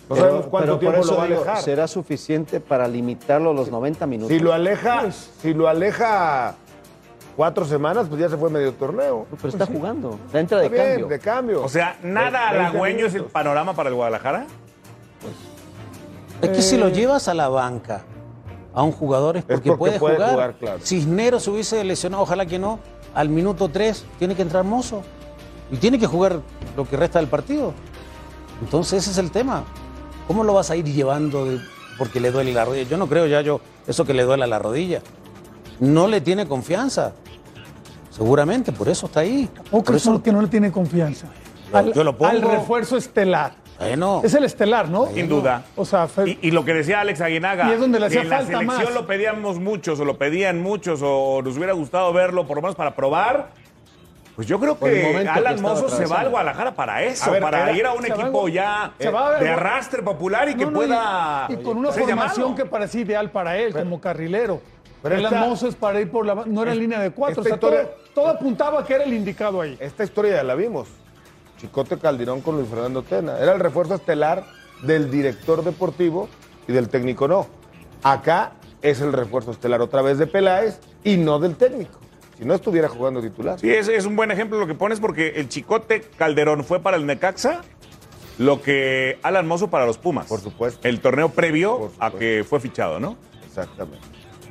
No 0.08 0.16
Pero- 0.16 0.22
sabemos 0.28 0.48
cuánto 0.48 0.80
tiempo 0.80 1.04
lo 1.06 1.18
va 1.18 1.24
a 1.24 1.28
digo, 1.28 1.42
alejar. 1.42 1.62
será 1.62 1.88
suficiente 1.88 2.62
para 2.62 2.88
limitarlo 2.88 3.52
a 3.52 3.54
los 3.54 3.70
90 3.70 4.08
minutos. 4.08 4.32
Si 4.36 4.40
lo 4.42 4.54
aleja, 4.54 5.02
Pues- 5.02 5.32
si 5.42 5.54
lo 5.54 5.68
aleja 5.68 6.56
cuatro 7.36 7.66
semanas, 7.66 8.08
pues 8.08 8.22
ya 8.22 8.30
se 8.30 8.38
fue 8.38 8.50
medio 8.50 8.72
torneo. 8.74 9.28
Pero 9.36 9.50
está 9.50 9.66
jugando, 9.66 10.18
está 10.28 10.40
entra 10.40 10.60
de 10.60 10.66
Está 10.68 10.78
bien, 10.78 10.90
cambio. 10.92 11.08
de 11.10 11.20
cambio. 11.20 11.64
O 11.64 11.70
sea, 11.70 11.98
nada 12.04 12.52
Ve- 12.54 12.58
20 12.58 12.68
halagüeño 12.70 13.06
es 13.06 13.16
el 13.16 13.26
panorama 13.26 13.74
para 13.74 13.90
el 13.90 13.96
Guadalajara. 13.96 14.46
Es 16.42 16.50
que 16.52 16.62
si 16.62 16.78
lo 16.78 16.88
Eh, 16.88 16.92
llevas 16.94 17.28
a 17.28 17.34
la 17.34 17.50
banca 17.50 18.02
a 18.80 18.84
un 18.84 18.92
jugador 18.94 19.36
es 19.36 19.44
porque, 19.44 19.70
porque 19.72 19.78
puede, 19.78 20.00
puede 20.00 20.16
jugar. 20.16 20.32
jugar, 20.32 20.54
claro. 20.58 20.80
Cisneros 20.82 21.44
se 21.44 21.50
hubiese 21.52 21.84
lesionado, 21.84 22.24
ojalá 22.24 22.46
que 22.46 22.58
no. 22.60 22.80
Al 23.14 23.28
minuto 23.28 23.68
3 23.68 24.06
tiene 24.18 24.36
que 24.36 24.42
entrar 24.42 24.64
Mozo. 24.64 25.02
Y 25.72 25.76
tiene 25.78 26.00
que 26.00 26.08
jugar 26.08 26.40
lo 26.78 26.88
que 26.88 26.96
resta 26.96 27.20
del 27.20 27.28
partido. 27.28 27.74
Entonces 28.62 29.02
ese 29.04 29.12
es 29.12 29.18
el 29.18 29.32
tema. 29.32 29.66
¿Cómo 30.28 30.44
lo 30.46 30.54
vas 30.54 30.70
a 30.72 30.76
ir 30.78 30.86
llevando 30.86 31.44
de- 31.46 31.60
porque 31.98 32.20
le 32.22 32.32
duele 32.32 32.54
la 32.54 32.64
rodilla? 32.64 32.88
Yo 32.90 32.98
no 32.98 33.08
creo 33.08 33.28
ya 33.28 33.42
yo 33.42 33.60
eso 33.86 34.06
que 34.06 34.14
le 34.14 34.24
duele 34.24 34.48
la 34.48 34.60
rodilla. 34.60 35.02
No 35.82 36.08
le 36.08 36.22
tiene 36.22 36.48
confianza. 36.48 37.14
Seguramente, 38.12 38.72
por 38.72 38.88
eso 38.90 39.06
está 39.08 39.22
ahí. 39.22 39.50
¿O 39.72 39.78
Por 39.78 39.84
crees 39.86 40.04
eso, 40.04 40.22
que 40.24 40.32
no 40.32 40.42
le 40.42 40.48
tiene 40.48 40.72
confianza? 40.72 41.28
Yo- 41.72 41.78
Al, 41.78 41.94
yo 41.94 42.04
lo 42.04 42.18
pongo. 42.18 42.32
al 42.32 42.42
refuerzo 42.42 42.98
estelar. 42.98 43.54
Bueno, 43.80 44.22
Es 44.24 44.34
el 44.34 44.44
estelar, 44.44 44.90
¿no? 44.90 45.08
Sin 45.08 45.28
duda. 45.30 45.64
O 45.76 45.86
sea, 45.86 46.08
fue- 46.08 46.30
Y, 46.32 46.40
y 46.42 46.52
lo 46.52 46.66
que 46.66 46.74
decía 46.74 47.00
Alex 47.02 47.22
Aguinaga, 47.22 47.70
Y 47.70 47.74
es 47.74 47.80
donde 47.80 48.00
le 48.00 48.06
que 48.08 48.08
hacía 48.08 48.22
en 48.22 48.30
la 48.30 48.36
falta 48.38 48.52
selección 48.60 48.84
más. 48.86 48.94
lo 48.94 49.08
pedíamos 49.08 49.60
muchos, 49.60 50.00
o 50.00 50.06
lo 50.06 50.18
pedían 50.18 50.62
muchos, 50.62 51.00
o 51.04 51.42
nos 51.42 51.56
hubiera 51.58 51.74
gustado 51.74 52.12
verlo, 52.14 52.46
por 52.46 52.58
lo 52.58 52.62
menos 52.62 52.76
para 52.76 52.96
probar. 52.96 53.48
Pues 54.36 54.48
yo 54.48 54.58
creo 54.58 54.80
que 54.80 54.86
que 55.22 55.28
Alan 55.28 55.56
estaba 55.56 55.74
Mozo 55.74 55.90
se 55.90 56.06
va 56.06 56.22
al 56.22 56.30
Guadalajara 56.30 56.74
para 56.74 57.04
eso, 57.04 57.30
ver, 57.30 57.42
para 57.42 57.64
era- 57.64 57.78
ir 57.78 57.86
a 57.86 57.92
un 57.92 58.04
va 58.04 58.08
equipo 58.08 58.46
al- 58.46 58.52
ya 58.54 58.94
va 59.14 59.36
al- 59.36 59.40
de 59.44 59.50
arrastre 59.50 60.02
popular 60.02 60.48
y 60.48 60.56
que 60.56 60.64
No, 60.64 60.72
no, 60.72 60.78
pueda 60.78 61.46
y, 61.50 61.54
y 61.54 61.58
con 61.58 61.78
una 61.78 61.92
formación 61.92 62.18
llamado. 62.38 62.56
que 62.56 62.66
parecía 62.66 63.02
ideal 63.02 63.32
para 63.32 63.58
él, 63.58 63.74
como 63.74 64.00
carrilero. 64.00 64.62
pero 65.04 65.16
el 65.16 65.26
esta- 65.26 65.40
Mozo 65.42 65.68
es 65.68 65.76
para 65.76 66.00
ir 66.00 66.10
por 66.10 66.26
la... 66.26 66.36
No 66.46 66.62
era 66.64 66.72
en 66.72 66.80
línea 66.80 67.00
de 67.02 67.12
cuatro. 67.12 67.42
O 67.42 67.44
sea, 67.46 67.58
todo, 67.58 67.72
historia- 67.72 67.94
todo 68.14 68.28
apuntaba 68.30 68.86
que 68.86 68.94
era 68.94 69.04
el 69.04 69.14
indicado 69.14 69.60
ahí. 69.62 69.76
Esta 69.80 70.04
historia 70.06 70.36
ya 70.38 70.44
la 70.44 70.56
vimos. 70.56 70.88
Chicote 71.60 71.98
Calderón 71.98 72.42
con 72.42 72.56
Luis 72.56 72.70
Fernando 72.70 73.04
Tena. 73.04 73.38
Era 73.40 73.54
el 73.54 73.60
refuerzo 73.60 73.96
estelar 73.96 74.46
del 74.84 75.12
director 75.12 75.64
deportivo 75.64 76.30
y 76.68 76.74
del 76.74 76.90
técnico 76.90 77.28
no. 77.28 77.48
Acá 78.04 78.54
es 78.82 79.02
el 79.02 79.12
refuerzo 79.12 79.52
estelar 79.52 79.82
otra 79.82 80.02
vez 80.02 80.18
de 80.18 80.28
Peláez 80.28 80.80
y 81.04 81.18
no 81.18 81.40
del 81.40 81.56
técnico. 81.56 82.00
Si 82.38 82.46
no 82.46 82.54
estuviera 82.54 82.88
jugando 82.88 83.22
titular. 83.22 83.60
Sí, 83.60 83.70
es, 83.70 83.90
es 83.90 84.06
un 84.06 84.16
buen 84.16 84.32
ejemplo 84.32 84.58
lo 84.58 84.68
que 84.68 84.76
pones 84.76 85.00
porque 85.02 85.34
el 85.36 85.50
Chicote 85.50 86.02
Calderón 86.02 86.64
fue 86.64 86.80
para 86.80 86.96
el 86.96 87.06
Necaxa 87.06 87.62
lo 88.38 88.62
que 88.62 89.20
Alan 89.22 89.46
Mozo 89.46 89.70
para 89.70 89.86
los 89.86 89.98
Pumas. 89.98 90.28
Por 90.28 90.40
supuesto. 90.40 90.88
El 90.88 91.02
torneo 91.02 91.30
previo 91.30 91.92
a 92.00 92.12
que 92.12 92.46
fue 92.48 92.62
fichado, 92.62 93.00
¿no? 93.00 93.18
Exactamente. 93.46 94.08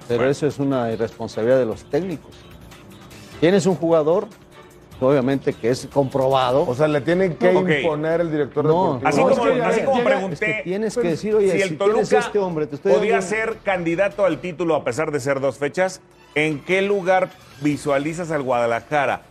Pero 0.06 0.28
eso 0.28 0.46
es 0.46 0.58
una 0.58 0.92
irresponsabilidad 0.92 1.58
de 1.58 1.64
los 1.64 1.84
técnicos. 1.84 2.32
Tienes 3.40 3.66
un 3.66 3.76
jugador, 3.76 4.28
obviamente 5.00 5.52
que 5.52 5.70
es 5.70 5.86
comprobado. 5.92 6.64
O 6.66 6.74
sea, 6.74 6.88
le 6.88 7.00
tienen 7.00 7.36
que 7.36 7.52
imponer 7.52 8.20
el 8.20 8.30
director 8.30 8.64
No, 8.64 8.98
deportivo. 9.00 9.08
Así 9.08 9.20
No, 9.20 9.28
como, 9.28 9.46
es 9.48 9.52
que 9.54 9.62
así 9.62 9.80
como 9.82 10.04
pregunté 10.04 10.34
es 10.50 10.56
que 10.56 10.62
tienes 10.64 10.94
que 10.96 11.08
decir, 11.08 11.34
oye, 11.34 11.50
si 11.52 11.56
si 11.56 11.62
el 11.62 11.78
tienes 11.78 11.78
Toluca 11.94 12.18
este 12.18 12.38
hombre, 12.38 12.66
te 12.66 12.76
estoy 12.76 12.92
podía 12.92 13.22
ser 13.22 13.58
candidato 13.64 14.24
al 14.24 14.40
título 14.40 14.74
a 14.74 14.84
pesar 14.84 15.10
de 15.12 15.20
ser 15.20 15.40
dos 15.40 15.58
fechas, 15.58 16.00
¿en 16.34 16.60
qué 16.64 16.82
lugar 16.82 17.30
visualizas 17.60 18.30
al 18.30 18.42
Guadalajara? 18.42 19.22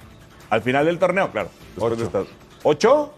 Al 0.50 0.62
final 0.62 0.86
del 0.86 0.98
torneo, 1.00 1.30
claro. 1.32 1.50
después 1.76 1.98
de 1.98 2.06
estas- 2.06 2.28
¿Ocho? 2.64 3.14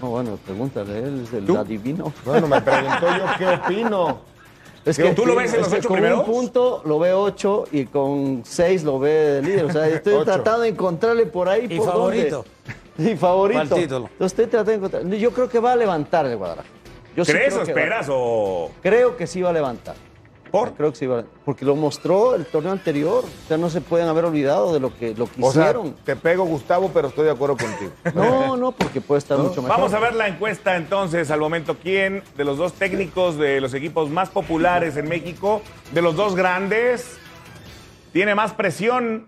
No, 0.00 0.08
bueno, 0.10 0.38
pregúntale, 0.44 0.98
él 0.98 1.22
es 1.24 1.32
el 1.32 1.46
¿Tú? 1.46 1.56
adivino. 1.56 2.12
Bueno, 2.24 2.48
me 2.48 2.60
preguntó 2.60 3.06
yo 3.16 3.24
qué 3.38 3.46
opino. 3.46 4.31
Es 4.84 4.96
¿Tú- 4.96 5.14
tú 5.14 5.26
lo 5.26 5.36
ves 5.36 5.52
en 5.54 5.60
los 5.60 5.68
que 5.68 5.76
ocho 5.78 5.88
con 5.88 5.96
primeros? 5.98 6.20
un 6.20 6.24
punto 6.26 6.82
lo 6.84 6.98
ve 6.98 7.12
ocho 7.12 7.64
y 7.70 7.84
con 7.84 8.42
seis 8.44 8.82
lo 8.82 8.98
ve 8.98 9.40
líder. 9.44 9.64
O 9.66 9.72
sea, 9.72 9.86
estoy 9.88 10.14
tratando 10.24 10.62
de 10.62 10.68
encontrarle 10.70 11.26
por 11.26 11.48
ahí. 11.48 11.66
Y 11.70 11.76
por 11.78 11.86
favorito. 11.88 12.44
dónde. 12.96 13.12
Y 13.12 13.16
favorito. 13.16 13.64
¿Cuál 13.68 13.80
título? 13.80 14.08
Entonces 14.12 14.26
estoy 14.38 14.46
tratando 14.46 14.70
de 14.72 14.76
encontrar. 14.76 15.06
Yo 15.06 15.30
creo 15.32 15.48
que 15.48 15.58
va 15.60 15.72
a 15.72 15.76
levantar 15.76 16.26
el 16.26 16.36
Guadalajara. 16.36 16.68
Yo 17.16 17.24
sí 17.24 17.32
¿Crees 17.32 17.48
creo 17.54 17.62
o 17.62 17.64
que 17.64 17.70
esperas 17.72 18.06
o...? 18.10 18.70
Creo 18.82 19.16
que 19.16 19.26
sí 19.26 19.40
va 19.40 19.50
a 19.50 19.52
levantar. 19.52 19.94
¿Por? 20.52 20.74
Creo 20.74 20.92
que 20.92 20.98
sí 20.98 21.08
Porque 21.46 21.64
lo 21.64 21.74
mostró 21.74 22.34
el 22.34 22.44
torneo 22.44 22.72
anterior. 22.72 23.24
O 23.24 23.48
sea, 23.48 23.56
no 23.56 23.70
se 23.70 23.80
pueden 23.80 24.06
haber 24.06 24.26
olvidado 24.26 24.74
de 24.74 24.80
lo 24.80 24.94
que, 24.94 25.14
lo 25.14 25.24
que 25.24 25.42
O 25.42 25.50
sea, 25.50 25.62
hicieron. 25.62 25.94
te 26.04 26.14
pego, 26.14 26.44
Gustavo, 26.44 26.90
pero 26.92 27.08
estoy 27.08 27.24
de 27.24 27.30
acuerdo 27.30 27.56
contigo. 27.56 27.90
No, 28.14 28.56
no, 28.58 28.72
porque 28.72 29.00
puede 29.00 29.20
estar 29.20 29.38
mucho 29.38 29.62
mejor. 29.62 29.78
Vamos 29.78 29.94
a 29.94 29.98
ver 29.98 30.14
la 30.14 30.28
encuesta 30.28 30.76
entonces 30.76 31.30
al 31.30 31.40
momento. 31.40 31.78
¿Quién 31.82 32.22
de 32.36 32.44
los 32.44 32.58
dos 32.58 32.74
técnicos 32.74 33.38
de 33.38 33.62
los 33.62 33.72
equipos 33.72 34.10
más 34.10 34.28
populares 34.28 34.98
en 34.98 35.08
México, 35.08 35.62
de 35.92 36.02
los 36.02 36.14
dos 36.14 36.36
grandes, 36.36 37.16
tiene 38.12 38.34
más 38.34 38.52
presión? 38.52 39.26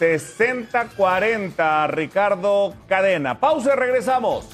60-40, 0.00 1.88
Ricardo 1.88 2.74
Cadena. 2.88 3.38
Pausa 3.38 3.74
y 3.74 3.76
regresamos. 3.76 4.48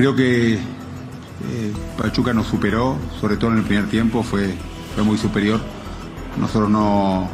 Creo 0.00 0.16
que 0.16 0.54
eh, 0.54 1.72
Pachuca 1.98 2.32
nos 2.32 2.46
superó, 2.46 2.96
sobre 3.20 3.36
todo 3.36 3.50
en 3.50 3.58
el 3.58 3.64
primer 3.64 3.90
tiempo, 3.90 4.22
fue, 4.22 4.48
fue 4.94 5.04
muy 5.04 5.18
superior. 5.18 5.60
Nosotros 6.38 6.70
no, 6.70 7.28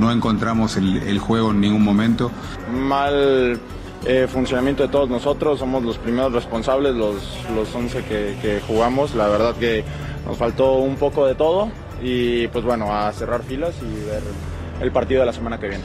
no 0.00 0.10
encontramos 0.10 0.78
el, 0.78 0.96
el 0.96 1.18
juego 1.18 1.50
en 1.50 1.60
ningún 1.60 1.84
momento. 1.84 2.30
mal 2.72 3.60
eh, 4.06 4.26
funcionamiento 4.32 4.84
de 4.84 4.88
todos 4.88 5.10
nosotros, 5.10 5.58
somos 5.58 5.84
los 5.84 5.98
primeros 5.98 6.32
responsables, 6.32 6.94
los, 6.94 7.16
los 7.54 7.74
11 7.74 8.04
que, 8.04 8.38
que 8.40 8.62
jugamos, 8.66 9.14
la 9.14 9.28
verdad 9.28 9.54
que 9.54 9.84
nos 10.26 10.38
faltó 10.38 10.76
un 10.76 10.96
poco 10.96 11.26
de 11.26 11.34
todo 11.34 11.68
y 12.02 12.48
pues 12.48 12.64
bueno, 12.64 12.90
a 12.96 13.12
cerrar 13.12 13.42
filas 13.42 13.74
y 13.82 14.06
ver 14.06 14.22
el 14.80 14.90
partido 14.90 15.20
de 15.20 15.26
la 15.26 15.34
semana 15.34 15.60
que 15.60 15.68
viene. 15.68 15.84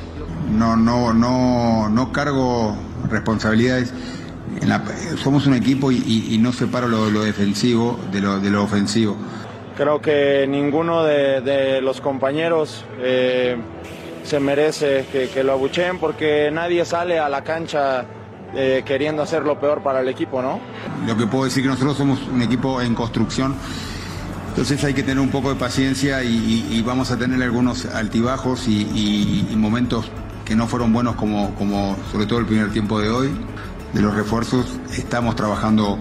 No, 0.49 0.77
no, 0.77 1.13
no, 1.13 1.89
no 1.89 2.13
cargo 2.13 2.73
responsabilidades. 3.09 3.93
En 4.61 4.69
la- 4.69 4.83
somos 5.21 5.45
un 5.47 5.53
equipo 5.53 5.91
y, 5.91 5.97
y- 5.97 6.33
y 6.35 6.37
no 6.37 6.51
separo 6.51 6.87
lo, 6.87 7.09
lo 7.09 7.23
defensivo 7.23 7.99
de 8.11 8.21
lo, 8.21 8.39
de 8.39 8.49
lo 8.49 8.63
ofensivo. 8.63 9.15
Creo 9.77 10.01
que 10.01 10.45
ninguno 10.47 11.03
de, 11.03 11.41
de 11.41 11.81
los 11.81 12.01
compañeros 12.01 12.83
eh, 12.99 13.55
se 14.23 14.39
merece 14.39 15.05
que, 15.11 15.29
que 15.29 15.43
lo 15.43 15.53
abucheen 15.53 15.97
porque 15.99 16.49
nadie 16.51 16.83
sale 16.85 17.17
a 17.19 17.29
la 17.29 17.43
cancha 17.43 18.05
eh, 18.53 18.83
queriendo 18.85 19.21
hacer 19.23 19.43
lo 19.43 19.59
peor 19.59 19.81
para 19.81 20.01
el 20.01 20.09
equipo, 20.09 20.41
¿no? 20.41 20.59
Lo 21.07 21.15
que 21.17 21.25
puedo 21.25 21.45
decir 21.45 21.63
que 21.63 21.69
nosotros 21.69 21.95
somos 21.97 22.19
un 22.27 22.41
equipo 22.41 22.81
en 22.81 22.93
construcción, 22.93 23.55
entonces 24.49 24.83
hay 24.83 24.93
que 24.93 25.03
tener 25.03 25.19
un 25.19 25.29
poco 25.29 25.49
de 25.49 25.55
paciencia 25.55 26.21
y, 26.23 26.83
vamos 26.85 27.09
a 27.11 27.17
tener 27.17 27.41
algunos 27.41 27.85
altibajos 27.85 28.67
y, 28.67 29.47
momentos 29.55 30.11
que 30.45 30.55
no 30.55 30.67
fueron 30.67 30.91
buenos 30.91 31.15
como, 31.15 31.55
como 31.55 31.95
sobre 32.11 32.25
todo 32.25 32.39
el 32.39 32.45
primer 32.45 32.71
tiempo 32.71 32.99
de 32.99 33.09
hoy. 33.09 33.29
De 33.93 34.01
los 34.01 34.13
refuerzos 34.15 34.65
estamos 34.95 35.35
trabajando 35.35 35.97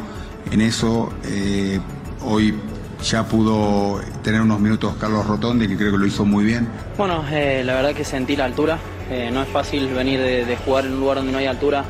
en 0.51 0.61
eso. 0.61 1.13
eh, 1.25 1.81
hoy 2.25 2.55
ya 3.03 3.25
pudo 3.25 4.01
tener 4.23 4.43
unos 4.43 4.61
minutos 4.61 4.95
Carlos 5.01 5.27
Rotondi, 5.27 5.67
que 5.67 5.77
creo 5.77 5.93
que 5.93 5.99
lo 5.99 6.07
hizo 6.07 6.25
muy 6.25 6.45
bien. 6.45 6.69
Bueno, 6.99 7.25
eh, 7.31 7.63
la 7.65 7.75
verdad 7.75 7.95
que 7.95 8.05
sentí 8.05 8.37
la 8.37 8.45
altura. 8.45 8.79
Eh, 9.11 9.31
no 9.33 9.43
es 9.43 9.49
fácil 9.49 9.89
venir 9.89 10.21
de, 10.21 10.45
de 10.45 10.57
jugar 10.59 10.85
en 10.87 10.93
un 10.93 11.01
lugar 11.01 11.17
donde 11.17 11.33
no 11.33 11.39
hay 11.39 11.47
altura 11.47 11.85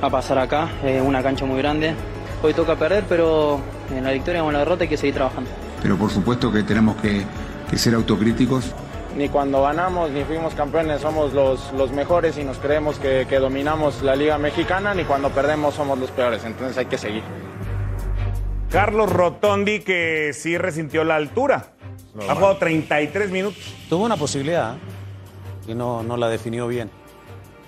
a 0.00 0.08
pasar 0.08 0.38
acá. 0.38 0.68
Es 0.84 1.02
una 1.02 1.22
cancha 1.22 1.44
muy 1.44 1.58
grande. 1.58 1.94
Hoy 2.42 2.54
toca 2.54 2.76
perder, 2.76 3.04
pero 3.08 3.60
en 3.94 4.02
la 4.04 4.10
victoria 4.12 4.42
o 4.42 4.46
en 4.48 4.54
la 4.54 4.60
derrota 4.60 4.84
hay 4.84 4.88
que 4.88 4.96
seguir 4.96 5.14
trabajando. 5.14 5.50
Pero 5.82 5.96
por 5.96 6.10
supuesto 6.10 6.50
que 6.50 6.62
tenemos 6.62 6.96
que, 6.96 7.24
que 7.68 7.76
ser 7.76 7.94
autocríticos. 7.94 8.72
Ni 9.16 9.28
cuando 9.28 9.62
ganamos 9.62 10.10
ni 10.10 10.24
fuimos 10.24 10.54
campeones 10.54 11.02
somos 11.02 11.34
los, 11.34 11.72
los 11.72 11.92
mejores 11.92 12.38
y 12.38 12.44
nos 12.44 12.56
creemos 12.58 12.98
que, 12.98 13.26
que 13.28 13.38
dominamos 13.38 14.02
la 14.02 14.16
Liga 14.16 14.38
Mexicana, 14.38 14.94
ni 14.94 15.04
cuando 15.04 15.28
perdemos 15.30 15.74
somos 15.74 15.98
los 15.98 16.10
peores. 16.10 16.44
Entonces 16.44 16.78
hay 16.78 16.86
que 16.86 16.96
seguir. 16.98 17.22
Carlos 18.70 19.12
Rotondi, 19.12 19.80
que 19.80 20.32
sí 20.32 20.56
resintió 20.56 21.04
la 21.04 21.16
altura. 21.16 21.74
ha 22.26 22.34
jugado 22.34 22.56
33 22.56 23.30
minutos. 23.30 23.62
Tuvo 23.90 24.04
una 24.06 24.16
posibilidad 24.16 24.76
y 25.68 25.74
no, 25.74 26.02
no 26.02 26.16
la 26.16 26.30
definió 26.30 26.66
bien. 26.66 26.90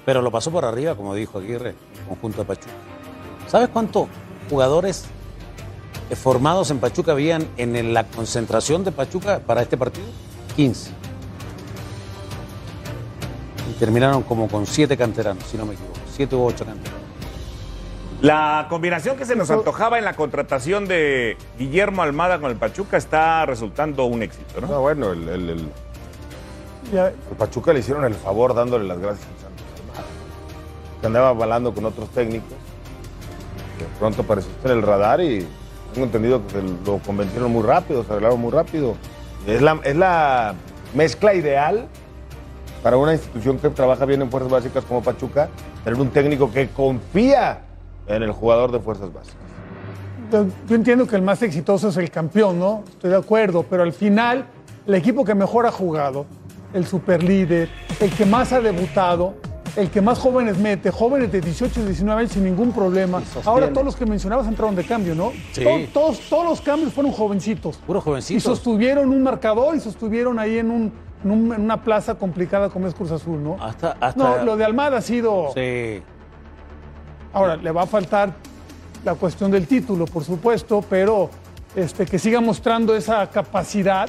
Pero 0.06 0.22
lo 0.22 0.30
pasó 0.30 0.50
por 0.50 0.64
arriba, 0.64 0.94
como 0.94 1.14
dijo 1.14 1.38
Aguirre, 1.38 1.70
el 1.70 2.08
conjunto 2.08 2.38
de 2.38 2.44
Pachuca. 2.46 2.72
¿Sabes 3.48 3.68
cuántos 3.68 4.08
jugadores 4.48 5.04
eh, 6.08 6.16
formados 6.16 6.70
en 6.70 6.78
Pachuca 6.78 7.12
habían 7.12 7.46
en 7.58 7.92
la 7.92 8.04
concentración 8.04 8.82
de 8.82 8.92
Pachuca 8.92 9.40
para 9.40 9.60
este 9.60 9.76
partido? 9.76 10.06
15. 10.56 11.03
Y 13.74 13.78
terminaron 13.78 14.22
como 14.22 14.48
con 14.48 14.66
siete 14.66 14.96
canteranos, 14.96 15.44
si 15.44 15.56
no 15.56 15.66
me 15.66 15.74
equivoco. 15.74 15.98
Siete 16.14 16.36
u 16.36 16.44
ocho 16.44 16.64
canteranos. 16.64 17.00
La 18.22 18.66
combinación 18.70 19.16
que 19.16 19.26
se 19.26 19.36
nos 19.36 19.50
antojaba 19.50 19.98
en 19.98 20.04
la 20.04 20.14
contratación 20.14 20.86
de 20.86 21.36
Guillermo 21.58 22.02
Almada 22.02 22.38
con 22.40 22.50
el 22.50 22.56
Pachuca 22.56 22.96
está 22.96 23.44
resultando 23.44 24.04
un 24.06 24.22
éxito, 24.22 24.60
¿no? 24.60 24.66
No, 24.68 24.80
bueno, 24.80 25.12
el, 25.12 25.28
el- 25.28 25.50
el- 25.50 25.68
Pachuca 27.38 27.72
le 27.72 27.80
hicieron 27.80 28.04
el 28.04 28.14
favor 28.14 28.54
dándole 28.54 28.84
las 28.86 28.98
gracias 28.98 29.26
a 29.26 29.42
Santos 29.42 29.66
Almada, 29.80 30.06
que 31.00 31.06
andaba 31.06 31.32
balando 31.32 31.74
con 31.74 31.84
otros 31.84 32.08
técnicos, 32.10 32.52
que 33.78 33.84
pronto 33.98 34.22
apareciste 34.22 34.68
en 34.70 34.78
el 34.78 34.82
radar 34.82 35.20
y 35.20 35.46
tengo 35.92 36.06
entendido 36.06 36.46
que 36.46 36.62
lo 36.86 36.98
convencieron 36.98 37.50
muy 37.52 37.62
rápido, 37.64 38.04
se 38.04 38.12
arreglaron 38.12 38.40
muy 38.40 38.52
rápido. 38.52 38.94
Es 39.46 39.60
la, 39.60 39.80
es 39.84 39.96
la 39.96 40.54
mezcla 40.94 41.34
ideal 41.34 41.88
para 42.84 42.98
una 42.98 43.12
institución 43.14 43.58
que 43.58 43.70
trabaja 43.70 44.04
bien 44.04 44.20
en 44.20 44.30
fuerzas 44.30 44.52
básicas 44.52 44.84
como 44.84 45.02
Pachuca, 45.02 45.48
tener 45.82 45.98
un 45.98 46.10
técnico 46.10 46.52
que 46.52 46.68
confía 46.68 47.62
en 48.06 48.22
el 48.22 48.30
jugador 48.30 48.70
de 48.72 48.78
fuerzas 48.78 49.10
básicas. 49.10 49.38
yo, 50.68 50.76
entiendo 50.76 51.06
que 51.06 51.16
el 51.16 51.22
más 51.22 51.40
exitoso 51.42 51.88
es 51.88 51.96
el 51.96 52.10
campeón, 52.10 52.58
¿no? 52.58 52.84
Estoy 52.86 53.08
de 53.08 53.16
acuerdo, 53.16 53.64
pero 53.68 53.84
al 53.84 53.94
final, 53.94 54.44
el 54.86 54.94
equipo 54.96 55.24
que 55.24 55.34
mejor 55.34 55.64
ha 55.64 55.72
jugado, 55.72 56.26
el 56.74 56.86
superlíder, 56.86 57.70
el 58.00 58.10
que 58.10 58.26
más 58.26 58.52
ha 58.52 58.60
debutado, 58.60 59.32
el 59.76 59.88
que 59.90 60.02
más 60.02 60.18
jóvenes 60.18 60.58
mete, 60.58 60.90
jóvenes 60.90 61.32
de 61.32 61.40
18 61.40 61.86
19 61.86 62.20
años 62.20 62.32
sin 62.32 62.44
ningún 62.44 62.70
problema. 62.72 63.22
Ahora 63.46 63.70
todos 63.72 63.86
los 63.86 63.96
que 63.96 64.04
mencionabas 64.04 64.46
entraron 64.46 64.76
de 64.76 64.84
cambio, 64.84 65.14
¿no? 65.14 65.32
Sí. 65.52 65.64
To- 65.64 65.70
Todos, 65.94 66.20
todos 66.28 66.44
los 66.44 66.60
cambios 66.60 66.92
fueron 66.92 67.12
jovencitos. 67.12 67.78
Puro 67.78 68.00
Y 68.00 68.02
jovencitos. 68.02 68.42
sostuvieron 68.42 69.08
un 69.08 69.22
marcador 69.22 69.74
y 69.74 69.80
sostuvieron 69.80 70.38
ahí 70.38 70.58
en, 70.58 70.70
un, 70.70 70.92
en, 71.24 71.30
un- 71.30 71.52
en 71.54 71.60
una 71.62 71.82
plaza 71.82 72.14
complicada 72.14 72.68
como 72.68 72.86
es 72.86 72.94
Cruz 72.94 73.10
Azul, 73.10 73.42
¿no? 73.42 73.56
Hasta, 73.60 73.96
hasta- 74.00 74.14
No, 74.22 74.44
lo 74.44 74.56
de 74.56 74.64
Almada 74.64 74.98
ha 74.98 75.00
sido... 75.02 75.48
Sí. 75.54 76.02
Ahora, 77.32 77.56
le 77.56 77.70
va 77.72 77.82
a 77.82 77.86
faltar 77.86 78.32
la 79.04 79.14
cuestión 79.16 79.50
del 79.50 79.66
título, 79.66 80.04
por 80.06 80.22
supuesto, 80.24 80.84
pero 80.88 81.30
este, 81.74 82.06
que 82.06 82.18
siga 82.18 82.40
mostrando 82.40 82.94
esa 82.94 83.28
capacidad. 83.28 84.08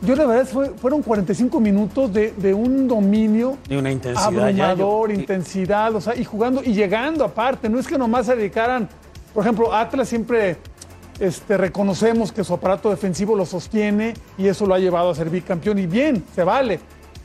Yo 0.00 0.16
la 0.16 0.26
verdad 0.26 0.46
fue- 0.46 0.70
fueron 0.70 1.02
45 1.02 1.60
minutos 1.60 2.12
de, 2.12 2.32
de 2.32 2.52
un 2.52 2.88
dominio 2.88 3.56
Y 3.68 3.76
una 3.76 3.92
intensidad. 3.92 4.26
abrumador, 4.26 5.12
intensidad, 5.12 5.94
o 5.94 6.00
sea, 6.00 6.16
y 6.16 6.24
jugando 6.24 6.60
y 6.64 6.72
llegando 6.72 7.24
aparte. 7.24 7.68
No 7.68 7.78
es 7.78 7.86
que 7.86 7.96
nomás 7.96 8.26
se 8.26 8.34
dedicaran, 8.34 8.88
por 9.32 9.44
ejemplo, 9.44 9.72
Atlas 9.72 10.08
siempre 10.08 10.56
este, 11.22 11.56
reconocemos 11.56 12.32
que 12.32 12.42
su 12.42 12.52
aparato 12.52 12.90
defensivo 12.90 13.36
lo 13.36 13.46
sostiene 13.46 14.14
y 14.36 14.48
eso 14.48 14.66
lo 14.66 14.74
ha 14.74 14.80
llevado 14.80 15.10
a 15.10 15.14
ser 15.14 15.30
bicampeón 15.30 15.78
y 15.78 15.86
bien, 15.86 16.24
se 16.34 16.42
vale. 16.42 16.80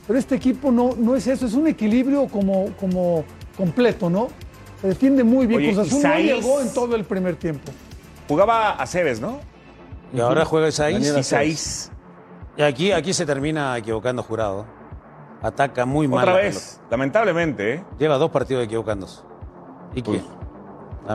Pero 0.06 0.16
este 0.18 0.36
equipo 0.36 0.70
no, 0.70 0.94
no 0.96 1.16
es 1.16 1.26
eso, 1.26 1.46
es 1.46 1.54
un 1.54 1.66
equilibrio 1.66 2.28
como, 2.28 2.66
como 2.78 3.24
completo, 3.56 4.08
¿no? 4.08 4.28
Se 4.80 4.86
defiende 4.86 5.24
muy 5.24 5.48
bien. 5.48 5.58
Oye, 5.58 5.72
Cruz 5.72 5.88
Azul 5.88 6.02
no 6.02 6.18
llegó 6.18 6.60
en 6.60 6.72
todo 6.72 6.94
el 6.94 7.04
primer 7.04 7.34
tiempo. 7.34 7.72
Jugaba 8.28 8.70
a 8.74 8.86
Cebes, 8.86 9.20
¿no? 9.20 9.40
Y 10.12 10.20
ahora 10.20 10.44
juega 10.44 10.68
Isaías. 10.68 11.02
Daniel 11.02 11.18
Isaías. 11.18 11.90
Y 12.56 12.62
aquí, 12.62 12.92
aquí 12.92 13.12
se 13.12 13.26
termina 13.26 13.76
equivocando 13.76 14.22
Jurado. 14.22 14.64
Ataca 15.42 15.84
muy 15.86 16.06
mal. 16.06 16.20
Otra 16.20 16.36
vez, 16.36 16.80
lamentablemente, 16.88 17.74
¿eh? 17.74 17.84
Lleva 17.98 18.16
dos 18.16 18.30
partidos 18.30 18.64
equivocándose. 18.64 19.22
¿Y 19.94 20.02
qué? 20.02 20.22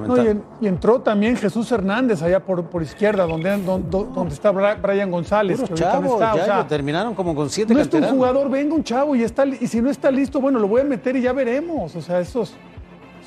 No, 0.01 0.23
y, 0.23 0.27
en- 0.27 0.43
y 0.61 0.67
entró 0.67 1.01
también 1.01 1.37
Jesús 1.37 1.71
Hernández 1.71 2.21
allá 2.21 2.39
por, 2.39 2.63
por 2.65 2.81
izquierda, 2.81 3.25
donde, 3.25 3.57
donde, 3.57 3.89
donde 3.89 4.33
está 4.33 4.51
Brian 4.51 5.11
González. 5.11 5.57
Que 5.57 5.63
ahorita 5.69 5.85
no 5.85 5.91
chavos, 5.91 6.13
está, 6.13 6.33
o 6.33 6.37
ya 6.37 6.45
sea, 6.45 6.57
lo 6.57 6.65
terminaron 6.65 7.13
como 7.15 7.35
con 7.35 7.49
siete 7.49 7.73
no 7.73 7.79
es 7.79 7.93
un 7.93 8.03
jugador 8.09 8.49
venga 8.49 8.73
un 8.73 8.83
chavo 8.83 9.15
y, 9.15 9.23
está, 9.23 9.45
y 9.45 9.67
si 9.67 9.81
no 9.81 9.89
está 9.89 10.09
listo, 10.11 10.41
bueno, 10.41 10.59
lo 10.59 10.67
voy 10.67 10.81
a 10.81 10.83
meter 10.83 11.15
y 11.15 11.21
ya 11.21 11.33
veremos. 11.33 11.95
O 11.95 12.01
sea, 12.01 12.19
eso 12.19 12.41
es, 12.43 12.49
eso 12.49 12.57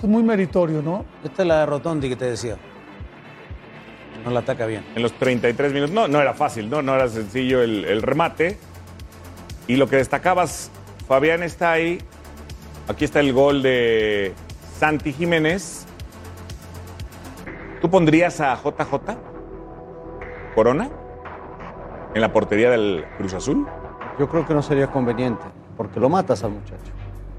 es 0.02 0.08
muy 0.08 0.22
meritorio, 0.22 0.82
¿no? 0.82 1.04
Esta 1.24 1.42
es 1.42 1.48
la 1.48 1.60
de 1.60 1.66
Rotondi 1.66 2.08
que 2.08 2.16
te 2.16 2.24
decía. 2.24 2.56
No 4.24 4.30
la 4.32 4.40
ataca 4.40 4.66
bien. 4.66 4.84
En 4.96 5.02
los 5.02 5.12
33 5.12 5.72
minutos. 5.72 5.94
No, 5.94 6.08
no 6.08 6.20
era 6.20 6.34
fácil, 6.34 6.68
¿no? 6.68 6.82
No 6.82 6.94
era 6.96 7.06
sencillo 7.08 7.62
el, 7.62 7.84
el 7.84 8.02
remate. 8.02 8.58
Y 9.68 9.76
lo 9.76 9.88
que 9.88 9.96
destacabas, 9.96 10.70
Fabián 11.06 11.44
está 11.44 11.70
ahí. 11.72 11.98
Aquí 12.88 13.04
está 13.04 13.20
el 13.20 13.32
gol 13.32 13.62
de 13.62 14.32
Santi 14.80 15.12
Jiménez. 15.12 15.85
¿Tú 17.80 17.90
pondrías 17.90 18.40
a 18.40 18.56
JJ 18.56 19.16
Corona 20.54 20.88
en 22.14 22.20
la 22.20 22.32
portería 22.32 22.70
del 22.70 23.04
Cruz 23.18 23.34
Azul? 23.34 23.66
Yo 24.18 24.28
creo 24.28 24.46
que 24.46 24.54
no 24.54 24.62
sería 24.62 24.86
conveniente, 24.86 25.44
porque 25.76 26.00
lo 26.00 26.08
matas 26.08 26.42
al 26.42 26.52
muchacho. 26.52 26.92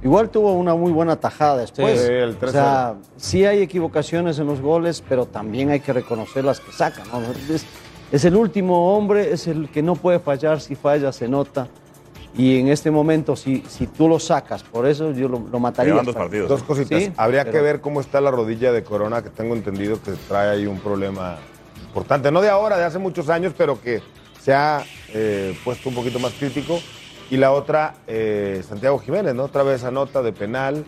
Igual 0.03 0.29
tuvo 0.29 0.53
una 0.53 0.75
muy 0.75 0.91
buena 0.91 1.15
tajada 1.15 1.57
después. 1.57 1.99
Sí, 1.99 2.11
el 2.11 2.37
o 2.39 2.47
sea, 2.49 2.95
sí 3.15 3.45
hay 3.45 3.63
equivocaciones 3.63 4.37
en 4.37 4.45
los 4.45 4.61
goles, 4.61 5.03
pero 5.07 5.25
también 5.25 5.71
hay 5.71 5.79
que 5.79 5.91
reconocer 5.91 6.45
las 6.45 6.59
que 6.59 6.71
saca. 6.71 7.03
¿no? 7.11 7.19
Es, 7.53 7.65
es 8.11 8.25
el 8.25 8.35
último 8.35 8.95
hombre, 8.95 9.33
es 9.33 9.47
el 9.47 9.69
que 9.69 9.81
no 9.81 9.95
puede 9.95 10.19
fallar, 10.19 10.61
si 10.61 10.75
falla 10.75 11.11
se 11.11 11.27
nota. 11.27 11.67
Y 12.37 12.59
en 12.59 12.67
este 12.67 12.91
momento, 12.91 13.35
si, 13.35 13.63
si 13.67 13.87
tú 13.87 14.07
lo 14.07 14.19
sacas, 14.19 14.61
por 14.61 14.85
eso 14.85 15.11
yo 15.11 15.27
lo, 15.27 15.39
lo 15.51 15.59
mataría. 15.59 15.93
Llevan 15.93 16.05
dos 16.05 16.15
partidos. 16.15 16.49
Dos 16.49 16.63
cositas. 16.63 17.01
Sí, 17.01 17.11
Habría 17.17 17.49
que 17.49 17.59
ver 17.61 17.81
cómo 17.81 17.99
está 17.99 18.21
la 18.21 18.29
rodilla 18.29 18.71
de 18.71 18.83
Corona, 18.83 19.23
que 19.23 19.31
tengo 19.31 19.55
entendido 19.55 19.99
que 20.01 20.11
trae 20.27 20.49
ahí 20.51 20.67
un 20.67 20.79
problema 20.79 21.37
importante. 21.87 22.31
No 22.31 22.41
de 22.41 22.49
ahora, 22.49 22.77
de 22.77 22.85
hace 22.85 22.99
muchos 22.99 23.29
años, 23.29 23.53
pero 23.57 23.81
que 23.81 24.01
se 24.39 24.53
ha 24.53 24.83
eh, 25.13 25.57
puesto 25.63 25.89
un 25.89 25.95
poquito 25.95 26.19
más 26.19 26.33
crítico. 26.33 26.79
Y 27.31 27.37
la 27.37 27.51
otra, 27.51 27.95
eh, 28.07 28.63
Santiago 28.67 28.99
Jiménez, 28.99 29.33
¿no? 29.33 29.45
Otra 29.45 29.63
vez 29.63 29.83
anota 29.83 30.21
de 30.21 30.31
penal. 30.31 30.85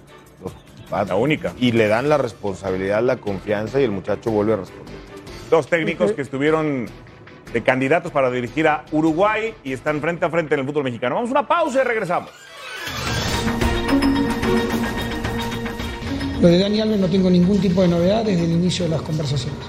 La 0.91 1.15
única. 1.15 1.53
Y 1.59 1.71
le 1.71 1.87
dan 1.87 2.09
la 2.09 2.17
responsabilidad, 2.17 3.03
la 3.03 3.17
confianza 3.17 3.79
y 3.79 3.83
el 3.83 3.91
muchacho 3.91 4.31
vuelve 4.31 4.53
a 4.53 4.57
responder. 4.57 4.95
Dos 5.49 5.67
técnicos 5.67 6.13
que 6.13 6.21
estuvieron 6.21 6.87
de 7.53 7.63
candidatos 7.63 8.11
para 8.11 8.29
dirigir 8.29 8.67
a 8.67 8.85
Uruguay 8.91 9.53
y 9.63 9.73
están 9.73 10.01
frente 10.01 10.25
a 10.25 10.29
frente 10.29 10.53
en 10.53 10.61
el 10.61 10.65
fútbol 10.65 10.83
mexicano. 10.83 11.15
Vamos 11.15 11.29
a 11.29 11.31
una 11.31 11.47
pausa 11.47 11.81
y 11.81 11.83
regresamos. 11.83 12.29
Lo 16.41 16.47
de 16.47 16.57
Dani 16.57 16.79
Alves 16.79 16.99
no 16.99 17.07
tengo 17.09 17.29
ningún 17.29 17.59
tipo 17.59 17.81
de 17.81 17.89
novedad 17.89 18.23
desde 18.23 18.45
el 18.45 18.51
inicio 18.51 18.85
de 18.85 18.91
las 18.91 19.01
conversaciones. 19.01 19.59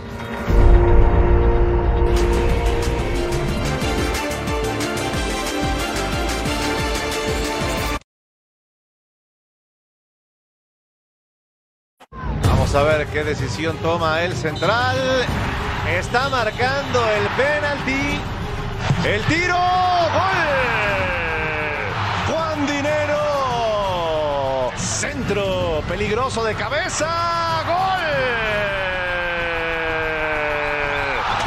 Vamos 12.44 12.74
a 12.74 12.82
ver 12.84 13.06
qué 13.08 13.24
decisión 13.24 13.76
toma 13.78 14.22
el 14.22 14.32
central. 14.34 14.96
Está 15.88 16.28
marcando 16.28 17.08
el 17.10 17.26
penalti. 17.28 18.20
El 19.04 19.22
tiro. 19.24 19.56
¡Gol! 19.56 20.38
Juan 22.28 22.66
Dinero. 22.66 24.70
Centro 24.76 25.82
peligroso 25.88 26.44
de 26.44 26.54
cabeza. 26.54 27.08
¡Gol! 27.66 28.04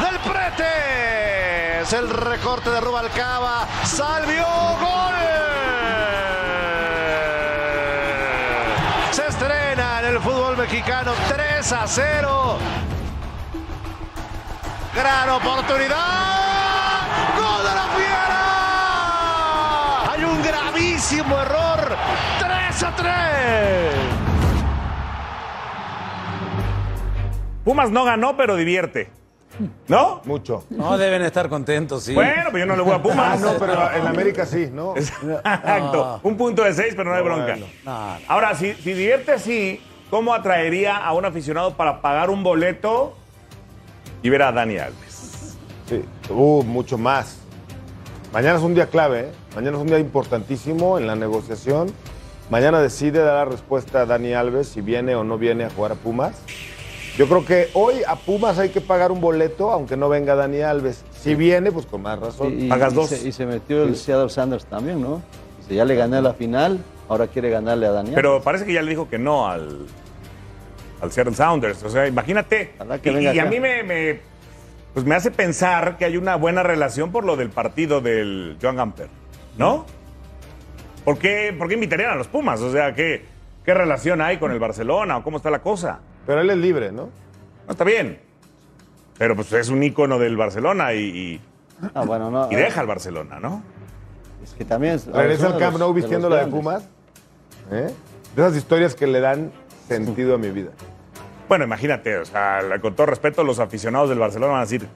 Del 0.06 0.20
Prete. 0.20 1.82
Es 1.82 1.94
el 1.94 2.10
recorte 2.10 2.70
de 2.70 2.82
Rubalcaba. 2.82 3.66
Salvio. 3.86 4.46
¡Gol! 4.46 5.14
Se 9.12 9.26
estrena 9.28 10.00
en 10.00 10.06
el 10.08 10.20
fútbol 10.20 10.58
mexicano 10.58 11.14
3 11.30 11.72
a 11.72 11.88
0. 11.88 12.58
Gran 14.96 15.30
oportunidad. 15.30 15.98
¡Gol 17.36 17.64
de 17.64 17.76
la 17.76 17.88
Fiera! 17.96 18.44
Hay 20.12 20.24
un 20.24 20.44
gravísimo 20.44 21.36
error. 21.40 21.98
3 22.40 22.84
a 22.84 22.96
3. 22.96 23.14
Pumas 27.64 27.90
no 27.90 28.04
ganó, 28.06 28.38
pero 28.38 28.56
divierte. 28.56 29.10
¿No? 29.88 30.22
Mucho. 30.26 30.66
No, 30.70 30.96
deben 30.98 31.24
estar 31.24 31.50
contentos, 31.50 32.04
sí. 32.04 32.14
Bueno, 32.14 32.50
pero 32.52 32.60
yo 32.60 32.66
no 32.68 32.76
le 32.76 32.84
voy 32.84 32.94
a 32.94 33.02
Pumas. 33.02 33.18
Ah, 33.18 33.38
no, 33.40 33.58
pero 33.58 33.92
en 33.94 34.06
América 34.06 34.46
sí, 34.46 34.70
¿no? 34.72 34.96
Exacto. 34.98 36.20
Un 36.22 36.38
punto 36.38 36.64
de 36.64 36.74
seis, 36.74 36.94
pero 36.96 37.10
no 37.10 37.16
hay 37.16 37.24
bronca. 37.24 37.58
No, 37.84 38.18
Ahora, 38.28 38.54
si, 38.54 38.74
si 38.76 38.94
divierte 38.94 39.32
así, 39.32 39.82
¿cómo 40.12 40.34
atraería 40.36 40.98
a 40.98 41.14
un 41.14 41.26
aficionado 41.26 41.76
para 41.76 42.00
pagar 42.02 42.30
un 42.30 42.44
boleto 42.44 43.16
y 44.24 44.30
ver 44.30 44.42
a 44.42 44.52
Dani 44.52 44.78
Alves? 44.78 45.56
Sí, 45.88 46.02
uh, 46.30 46.64
mucho 46.64 46.98
más. 46.98 47.38
Mañana 48.34 48.58
es 48.58 48.64
un 48.64 48.74
día 48.74 48.88
clave, 48.88 49.20
¿eh? 49.20 49.32
Mañana 49.56 49.78
es 49.78 49.82
un 49.82 49.88
día 49.88 50.00
importantísimo 50.00 50.98
en 50.98 51.06
la 51.06 51.16
negociación. 51.16 51.92
Mañana 52.50 52.82
decide 52.82 53.20
dar 53.20 53.46
la 53.48 53.52
respuesta 53.52 54.02
a 54.02 54.06
Dani 54.06 54.34
Alves 54.34 54.68
si 54.70 54.82
viene 54.82 55.16
o 55.16 55.24
no 55.24 55.38
viene 55.38 55.66
a 55.66 55.70
jugar 55.70 55.92
a 55.92 55.96
Pumas. 55.96 56.36
Yo 57.18 57.28
creo 57.28 57.46
que 57.46 57.70
hoy 57.74 57.98
a 58.08 58.16
Pumas 58.16 58.58
hay 58.58 58.70
que 58.70 58.82
pagar 58.82 59.12
un 59.12 59.22
boleto, 59.22 59.72
aunque 59.72 59.96
no 59.96 60.10
venga 60.10 60.34
Dani 60.36 60.62
Alves. 60.62 61.04
Si 61.22 61.36
viene, 61.36 61.72
pues 61.72 61.86
con 61.86 62.02
más 62.02 62.20
razón. 62.20 62.54
Y, 62.60 62.64
y- 62.66 62.70
y 62.70 63.08
se, 63.08 63.28
y 63.28 63.32
se 63.32 63.46
metió 63.46 63.84
el 63.84 63.96
Seattle 63.96 64.30
Sanders 64.30 64.66
también, 64.66 65.00
¿no? 65.00 65.22
Dice, 65.60 65.76
ya 65.76 65.86
le 65.86 65.96
gané 65.96 66.18
a 66.18 66.22
la 66.22 66.34
final, 66.34 66.80
ahora 67.08 67.28
quiere 67.28 67.52
ganarle 67.52 67.86
a 67.86 67.92
Daniel. 67.92 68.16
Pero 68.16 68.42
parece 68.42 68.66
que 68.66 68.74
ya 68.74 68.82
le 68.82 68.90
dijo 68.90 69.08
que 69.08 69.20
no 69.20 69.48
al, 69.48 69.86
al 71.04 71.12
Seattle 71.12 71.36
Sounders. 71.36 71.84
O 71.84 71.90
sea, 71.90 72.08
imagínate. 72.08 72.72
que 73.02 73.12
y, 73.22 73.40
a 73.40 73.46
mí 73.46 73.60
me, 73.60 73.84
me- 73.84 74.20
pues 74.94 75.06
me 75.06 75.16
hace 75.16 75.32
pensar 75.32 75.98
que 75.98 76.06
hay 76.06 76.18
una 76.18 76.36
buena 76.36 76.64
relación 76.64 77.12
por 77.12 77.24
lo 77.26 77.36
del 77.36 77.50
partido 77.50 78.00
del 78.02 78.58
Joan 78.62 78.76
Gamper, 78.76 79.08
¿no? 79.58 79.86
¿Por 81.04 81.18
qué, 81.18 81.54
por 81.58 81.68
qué 81.68 81.74
invitarían 81.74 82.12
a 82.12 82.16
los 82.16 82.28
Pumas? 82.28 82.62
O 82.62 82.72
sea, 82.72 82.94
¿qué, 82.94 83.26
¿qué 83.66 83.74
relación 83.74 84.22
hay 84.22 84.38
con 84.38 84.52
el 84.52 84.60
Barcelona 84.60 85.18
o 85.18 85.24
cómo 85.24 85.38
está 85.38 85.50
la 85.50 85.60
cosa? 85.60 86.00
Pero 86.26 86.42
él 86.42 86.50
es 86.50 86.58
libre, 86.58 86.92
¿no? 86.92 87.10
No, 87.66 87.72
está 87.72 87.84
bien. 87.84 88.20
Pero 89.18 89.36
pues 89.36 89.52
es 89.54 89.70
un 89.70 89.84
ícono 89.84 90.18
del 90.20 90.38
Barcelona 90.38 90.94
y, 90.94 91.00
y- 91.02 91.42
Ah, 91.94 92.04
bueno, 92.06 92.32
no. 92.32 92.50
y 92.52 92.56
deja 92.56 92.80
al 92.80 92.88
Barcelona, 92.88 93.40
¿no? 93.42 93.62
Es 94.44 94.54
que 94.54 94.64
también. 94.64 94.94
es- 94.96 95.08
Regresa 95.08 95.48
al 95.48 95.58
Camp 95.58 95.78
Nou 95.78 95.90
de 95.94 96.00
vistiendo 96.02 96.30
la 96.30 96.46
de. 96.46 96.52
Pumas. 96.52 96.84
¿eh? 97.72 97.90
De 98.36 98.42
esas 98.42 98.56
historias 98.56 98.96
que 98.96 99.08
le 99.08 99.20
dan 99.20 99.52
sentido 99.88 100.36
a 100.36 100.38
mi 100.38 100.50
vida. 100.52 100.72
Bueno, 101.54 101.66
imagínate, 101.66 102.18
o 102.18 102.26
sea, 102.26 102.62
con 102.82 102.96
todo 102.96 103.06
respeto, 103.06 103.44
los 103.44 103.60
aficionados 103.60 104.10
del 104.10 104.18
Barcelona 104.18 104.54
van 104.54 104.62
a 104.62 104.64
decir, 104.64 104.88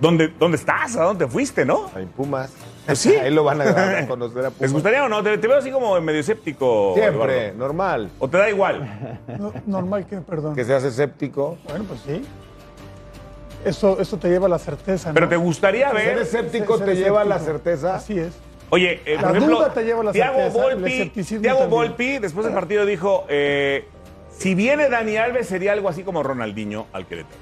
¿dónde, 0.00 0.32
dónde 0.36 0.56
estás? 0.56 0.96
¿A 0.96 1.04
dónde 1.04 1.28
fuiste, 1.28 1.64
no? 1.64 1.92
En 1.94 2.08
Pumas. 2.08 2.52
Pues 2.86 2.98
sí. 2.98 3.14
Ahí 3.14 3.32
lo 3.32 3.44
van 3.44 3.60
a, 3.60 4.04
conocer 4.08 4.46
a 4.46 4.50
Pumas. 4.50 4.54
¿Les 4.62 4.72
gustaría 4.72 5.04
o 5.04 5.08
no? 5.08 5.22
Te, 5.22 5.38
te 5.38 5.46
veo 5.46 5.58
así 5.58 5.70
como 5.70 6.00
medio 6.00 6.18
escéptico. 6.18 6.94
Siempre, 6.96 7.44
Eduardo. 7.50 7.58
normal. 7.58 8.10
¿O 8.18 8.26
te 8.26 8.38
da 8.38 8.50
igual? 8.50 9.16
No- 9.38 9.52
normal 9.64 10.06
que, 10.06 10.16
perdón. 10.16 10.56
Que 10.56 10.64
seas 10.64 10.82
escéptico. 10.82 11.56
Bueno, 11.68 11.84
pues 11.84 12.00
sí. 12.00 12.26
Eso, 13.64 14.00
eso 14.00 14.16
te 14.16 14.28
lleva 14.28 14.46
a 14.46 14.50
la 14.50 14.58
certeza. 14.58 15.10
¿no? 15.10 15.14
Pero 15.14 15.28
te 15.28 15.36
gustaría 15.36 15.92
ver... 15.92 16.04
Ser 16.04 16.18
escéptico 16.18 16.78
Ser 16.78 16.86
te 16.86 16.96
lleva 16.96 17.20
a 17.20 17.24
la 17.24 17.38
certeza. 17.38 17.94
Así 17.94 18.18
es. 18.18 18.32
Oye, 18.70 19.02
eh, 19.04 19.14
La 19.14 19.20
por 19.22 19.36
ejemplo, 19.36 19.58
duda 19.58 19.72
te 19.72 19.84
lleva 19.84 20.00
a 20.00 20.04
la 20.04 20.12
Thiago 20.12 20.36
certeza, 20.36 20.62
Volpi, 20.62 21.10
Thiago 21.10 21.58
también. 21.60 21.70
Volpi, 21.70 22.18
después 22.18 22.44
del 22.44 22.54
partido 22.54 22.84
dijo, 22.86 23.24
eh, 23.28 23.84
si 24.40 24.54
viene 24.54 24.88
Dani 24.88 25.16
Alves 25.16 25.46
sería 25.48 25.72
algo 25.72 25.88
así 25.90 26.02
como 26.02 26.22
Ronaldinho 26.22 26.86
al 26.94 27.06
Querétaro. 27.06 27.36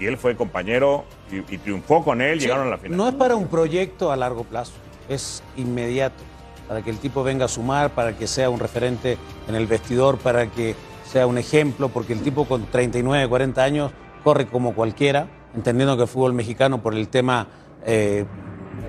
Y 0.00 0.06
él 0.06 0.16
fue 0.16 0.34
compañero 0.34 1.04
y, 1.30 1.54
y 1.54 1.58
triunfó 1.58 2.02
con 2.02 2.22
él, 2.22 2.40
Sí, 2.40 2.46
llegaron 2.46 2.68
a 2.68 2.70
la 2.70 2.78
final. 2.78 2.96
No 2.96 3.06
es 3.08 3.14
para 3.14 3.36
un 3.36 3.48
proyecto 3.48 4.10
a 4.10 4.16
largo 4.16 4.44
plazo, 4.44 4.72
es 5.10 5.42
inmediato, 5.58 6.22
para 6.66 6.80
que 6.80 6.88
el 6.88 6.96
tipo 6.96 7.22
venga 7.22 7.44
a 7.44 7.48
sumar, 7.48 7.90
para 7.90 8.16
que 8.16 8.26
sea 8.26 8.48
un 8.48 8.58
referente 8.58 9.18
en 9.46 9.54
el 9.54 9.66
vestidor, 9.66 10.16
para 10.16 10.46
que 10.46 10.74
sea 11.04 11.26
un 11.26 11.36
ejemplo, 11.36 11.90
porque 11.90 12.14
el 12.14 12.22
tipo 12.22 12.46
con 12.46 12.64
39, 12.64 13.28
40 13.28 13.62
años 13.62 13.92
corre 14.24 14.46
como 14.46 14.74
cualquiera, 14.74 15.28
entendiendo 15.54 15.96
que 15.96 16.04
el 16.04 16.08
fútbol 16.08 16.32
mexicano 16.32 16.80
por 16.82 16.94
el 16.94 17.08
tema... 17.08 17.46
eh, 17.84 18.24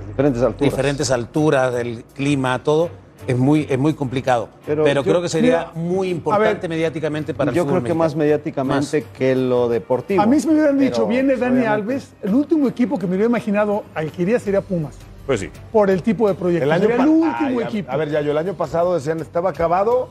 diferentes 0.07 0.41
alturas. 0.41 0.71
Diferentes 0.71 1.11
alturas, 1.11 1.73
del 1.73 2.05
clima, 2.13 2.63
todo, 2.63 2.89
es 3.27 3.37
muy, 3.37 3.67
es 3.69 3.77
muy 3.77 3.93
complicado. 3.93 4.49
Pero, 4.65 4.83
Pero 4.83 5.03
yo- 5.03 5.11
creo 5.11 5.21
que 5.21 5.29
sería 5.29 5.69
mira, 5.73 5.87
muy 5.89 6.09
importante 6.09 6.67
ver, 6.67 6.69
mediáticamente 6.69 7.33
para 7.33 7.51
el 7.51 7.55
Yo 7.55 7.63
fútbol 7.63 7.79
creo 7.81 7.87
que 7.87 7.93
más 7.93 8.15
mediáticamente 8.15 9.05
que 9.17 9.35
lo 9.35 9.69
deportivo. 9.69 10.21
A 10.21 10.25
mí 10.25 10.39
si 10.39 10.47
me 10.47 10.53
hubieran 10.53 10.77
dicho, 10.77 10.95
Pero, 10.97 11.07
viene 11.07 11.35
Dani 11.35 11.59
obviamente, 11.59 11.67
Alves, 11.67 12.13
el 12.21 12.33
último 12.33 12.67
equipo 12.67 12.97
que 12.97 13.05
me 13.07 13.11
hubiera 13.15 13.27
imaginado 13.29 13.83
al 13.95 14.11
que 14.11 14.21
iría 14.23 14.39
sería 14.39 14.61
Pumas. 14.61 14.95
Pues 15.25 15.39
sí. 15.39 15.49
por 15.71 15.89
el 15.89 16.01
tipo 16.01 16.27
de 16.27 16.33
proyecto. 16.33 16.65
El 16.65 16.71
año 16.71 16.89
el 16.89 17.07
último 17.07 17.59
Ay, 17.59 17.63
equipo. 17.63 17.91
A 17.91 17.95
ver, 17.95 18.09
ya 18.09 18.21
yo 18.21 18.31
el 18.31 18.37
año 18.37 18.53
pasado 18.55 18.95
decían 18.95 19.19
estaba 19.19 19.51
acabado. 19.51 20.09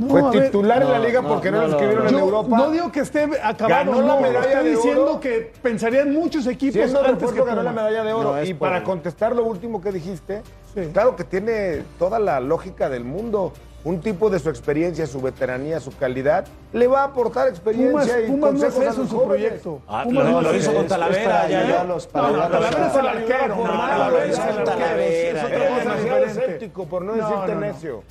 No, 0.00 0.08
Fue 0.08 0.20
a 0.22 0.30
ver. 0.30 0.44
titular 0.44 0.82
en 0.82 0.90
la 0.92 0.98
No, 0.98 1.04
liga 1.04 1.20
no, 1.20 1.28
porque 1.28 1.50
no, 1.50 1.58
no, 1.60 1.66
lo 1.66 1.72
escribieron 1.74 2.04
no. 2.04 2.10
en 2.10 2.16
Yo 2.16 2.20
Europa. 2.24 2.56
No 2.56 2.70
digo 2.70 2.90
que 2.92 3.00
esté 3.00 3.24
acabado, 3.42 3.68
Ganó 3.92 4.00
la 4.00 4.14
no, 4.14 4.20
medalla 4.22 4.46
estoy 4.48 4.64
de 4.64 4.70
diciendo 4.70 5.04
oro. 5.04 5.20
que 5.20 5.52
pensarían 5.62 6.12
muchos 6.14 6.46
equipos 6.46 6.72
Siendo 6.74 7.04
antes 7.04 7.30
que 7.32 7.42
ganó 7.44 7.62
la 7.62 7.72
medalla 7.72 8.02
de 8.02 8.12
oro. 8.14 8.30
No, 8.32 8.38
es 8.38 8.48
y 8.48 8.54
para 8.54 8.82
contestar 8.82 9.36
lo 9.36 9.44
último 9.44 9.82
que 9.82 9.92
dijiste, 9.92 10.42
claro 10.94 11.16
que 11.16 11.24
tiene 11.24 11.82
toda 11.98 12.18
la 12.18 12.40
lógica 12.40 12.88
del 12.88 13.04
mundo. 13.04 13.52
Un 13.82 14.02
tipo 14.02 14.28
de 14.28 14.38
su 14.38 14.50
experiencia, 14.50 15.06
su 15.06 15.22
veteranía, 15.22 15.80
su 15.80 15.90
calidad, 15.96 16.44
le 16.74 16.86
va 16.86 17.00
a 17.00 17.04
aportar 17.04 17.48
experiencia 17.48 18.14
Pumas, 18.14 18.24
y 18.24 18.30
Pumas 18.30 18.40
no 18.40 18.46
consejos 18.60 18.76
hace 18.76 18.86
a 18.86 18.90
eso 18.90 18.94
en 18.96 19.00
los 19.00 19.10
su 19.10 19.16
jóvenes. 19.18 19.28
proyecto. 19.48 19.80
Ah, 19.88 20.02
Pumas 20.04 20.24
lo- 20.26 20.30
no 20.32 20.40
lo 20.42 20.54
hizo 20.56 20.74
con 20.74 20.86
Talavera, 20.86 21.48
ya, 21.48 21.66
ya. 21.66 21.84
No, 21.84 21.94
no, 21.94 21.98
Talavera 22.02 22.86
es 22.88 22.94
el 22.94 23.06
arquero. 23.08 23.56
No, 23.56 23.64
No, 23.66 24.18
es 24.18 24.30
el 24.32 24.36
no, 24.36 24.42
arquero. 24.44 24.64
Talavera. 24.64 25.04
Es 25.06 25.44
otra 25.44 25.58
cosa 25.68 25.78
demasiado 25.80 26.24
escéptico, 26.26 26.84
por 26.86 27.02
no 27.02 27.16
No, 27.16 27.22
decirte 27.26 27.46
no, 27.48 27.54
no. 27.54 27.60
necio. 27.60 28.02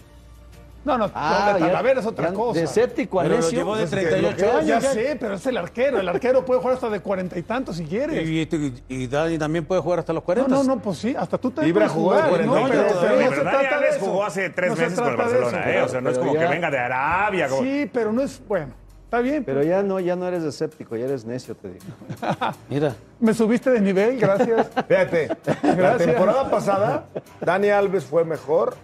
No, 0.86 0.98
no, 0.98 1.12
Ah, 1.14 1.50
lo 1.50 1.54
de 1.56 1.60
ya- 1.60 1.68
Talavera 1.68 2.00
es 2.00 2.06
otra 2.06 2.30
ya 2.30 2.34
cosa. 2.34 2.60
de 2.60 2.66
escéptico 2.66 3.20
a 3.20 3.24
Pero 3.24 3.38
lo 3.40 3.50
llevó 3.50 3.76
de 3.76 3.82
Pues, 3.82 3.92
38 3.92 4.36
que- 4.38 4.46
años. 4.52 4.66
Ya 4.66 4.80
ya. 4.80 4.92
sé, 4.94 5.18
pero 5.20 5.34
es 5.36 5.46
el 5.46 5.58
arquero. 5.58 6.00
El 6.00 6.08
arquero 6.08 6.46
puede 6.46 6.62
jugar 6.62 6.76
hasta 6.76 6.90
de 6.90 7.00
cuarenta 7.02 7.38
y 7.38 7.42
tantos 7.44 7.76
si 7.78 7.86
quieres. 7.86 8.28
Y, 8.28 8.42
y- 8.42 8.84
y 8.88 9.08
Dani 9.08 9.38
también 9.38 9.66
puede 9.66 9.82
jugar 9.82 10.00
hasta 10.00 10.14
los 10.14 10.22
No, 10.22 10.26
40. 10.26 10.50
no, 10.56 10.64
no, 10.64 10.80
pues 10.80 10.98
sí, 11.00 11.14
hasta 11.18 11.38
tú 11.38 11.52
también 11.52 11.76
Ibra 11.76 11.90
jugó 11.90 12.12
de 12.14 12.18
jugar, 12.22 12.30
40 12.30 12.56
¿no? 12.62 12.68
Pero, 12.70 12.70
pero 12.70 12.88
pero 12.88 13.12
no 13.12 13.18
Pero 13.18 13.30
se 13.36 13.44
Dani 13.44 13.58
trata 13.60 13.80
de 13.82 13.90
eso. 13.90 14.00
jugó 14.00 14.24
hace 14.26 14.50
tres 14.52 14.70
No 14.70 14.76
se 14.78 14.82
meses 14.84 15.00
con 15.00 15.10
el 15.10 15.18
Barcelona, 15.18 15.60
eso. 15.60 15.70
¿eh? 15.70 15.82
O 15.82 15.88
sea, 15.90 16.02
no 16.02 16.10
es 16.10 16.18
Pero 16.18 16.28
como 16.30 16.40
que 16.40 16.48
venga 16.48 16.72
de 16.72 16.78
Arabia. 16.80 17.48
como- 17.50 17.62
Sí, 17.62 17.90
pero 17.94 18.14
no 18.14 18.22
es, 18.22 18.42
bueno, 18.48 18.72
está 19.04 19.20
bien. 19.20 19.44
Pero 19.44 19.62
ya 19.64 19.84
no, 19.84 20.00
ya 20.00 20.16
no 20.16 20.28
eres 20.28 20.44
escéptico, 20.44 20.96
ya 20.96 21.06
eres 21.06 21.26
necio, 21.26 21.56
te 21.56 21.68
digo. 21.68 21.86
Mira. 22.70 22.96
Me 23.20 23.34
subiste 23.34 23.70
de 23.70 23.82
nivel, 23.82 24.18
gracias. 24.18 24.68
Fíjate, 24.88 25.28
la 25.62 25.74
Gracias. 25.76 26.10
temporada 26.10 26.50
pasada, 26.50 27.06
Dani 27.42 27.70
Alves 27.70 28.06
fue 28.06 28.24
mejor 28.24 28.76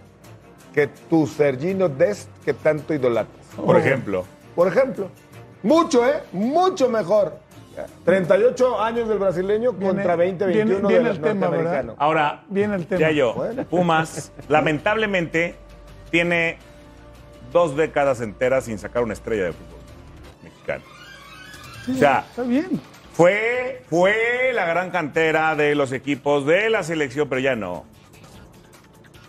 que 0.76 0.88
tu 1.10 1.26
Sergino 1.26 1.88
Dest 1.90 2.30
que 2.44 2.54
tanto 2.54 2.94
idolatras. 2.94 3.46
Por 3.56 3.78
ejemplo. 3.78 4.26
Por 4.54 4.68
ejemplo. 4.68 5.10
Mucho, 5.64 6.06
¿eh? 6.06 6.22
Mucho 6.34 6.90
mejor. 6.90 7.40
38 8.04 8.82
años 8.82 9.08
del 9.10 9.18
brasileño 9.20 9.74
contra 9.74 10.16
20, 10.16 10.46
21 10.46 10.88
viene- 10.88 10.88
viene 10.88 11.10
del 11.10 11.22
norteamericano. 11.40 11.96
Ahora, 11.98 12.44
Viene 12.50 12.76
el 12.76 12.86
tema. 12.88 13.00
ya 13.02 13.12
yo, 13.12 13.34
Bueno. 13.34 13.64
Pumas, 13.66 14.32
lamentablemente, 14.50 15.56
tiene 16.12 16.58
dos 17.52 17.76
décadas 17.76 18.20
enteras 18.22 18.66
sin 18.66 18.78
sacar 18.78 19.02
una 19.04 19.14
estrella 19.14 19.46
de 19.46 19.54
fútbol 19.54 19.80
mexicano. 20.44 20.84
O 21.90 21.94
sea, 21.98 22.26
Está 22.30 22.44
bien. 22.44 22.80
fue, 23.14 23.84
fue 23.90 24.52
la 24.54 24.66
gran 24.66 24.90
cantera 24.92 25.56
de 25.56 25.74
los 25.76 25.92
equipos 25.92 26.46
de 26.46 26.70
la 26.70 26.84
selección, 26.84 27.28
pero 27.30 27.40
ya 27.42 27.56
no. 27.56 27.86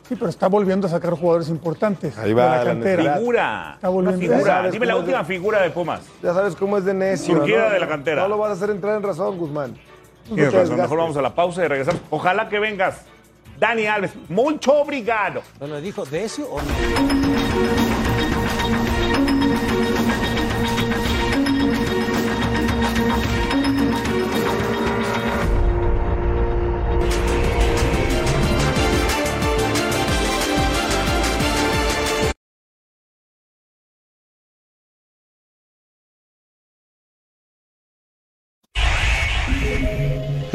Sí, 0.09 0.15
pero 0.15 0.29
está 0.31 0.47
volviendo 0.49 0.87
a 0.87 0.91
sacar 0.91 1.13
jugadores 1.15 1.49
importantes. 1.49 2.17
Ahí 2.19 2.33
va 2.33 2.45
de 2.45 2.51
la 2.51 2.57
la 2.59 2.65
cantera. 2.65 2.97
necesidad. 2.97 3.19
Figura. 3.19 3.73
Está 3.75 3.91
Una 3.91 4.11
volviendo. 4.11 4.35
figura. 4.37 4.55
¿Sabes 4.57 4.73
Dime 4.73 4.87
la 4.87 4.97
última 4.97 5.19
de- 5.19 5.25
figura 5.25 5.63
de 5.63 5.71
Pumas. 5.71 6.01
Ya 6.23 6.33
sabes 6.33 6.55
cómo 6.55 6.79
es 6.79 6.85
de 6.85 6.95
necio. 6.95 7.37
Surgida 7.37 7.67
¿no? 7.69 7.71
de 7.75 7.81
la 7.81 7.89
cantera. 7.89 8.23
No 8.23 8.29
lo 8.29 8.39
vas 8.39 8.51
a 8.51 8.53
hacer 8.53 8.71
entrar 8.71 8.97
en 8.97 9.03
razón, 9.03 9.37
Guzmán. 9.39 9.75
Tienes 10.27 10.47
razón, 10.47 10.61
mejor 10.61 10.69
desgastes. 10.71 10.99
vamos 10.99 11.17
a 11.17 11.23
la 11.23 11.35
pausa 11.35 11.65
y 11.65 11.69
regresamos. 11.69 12.01
Ojalá 12.11 12.49
que 12.49 12.59
vengas. 12.59 13.03
Dani 13.59 13.87
Alves, 13.87 14.13
mucho 14.29 14.75
obrigado. 14.75 15.41
¿No 15.61 15.67
le 15.67 15.81
dijo 15.81 16.05
Decio 16.05 16.47
o 16.51 16.61
no? 16.61 17.86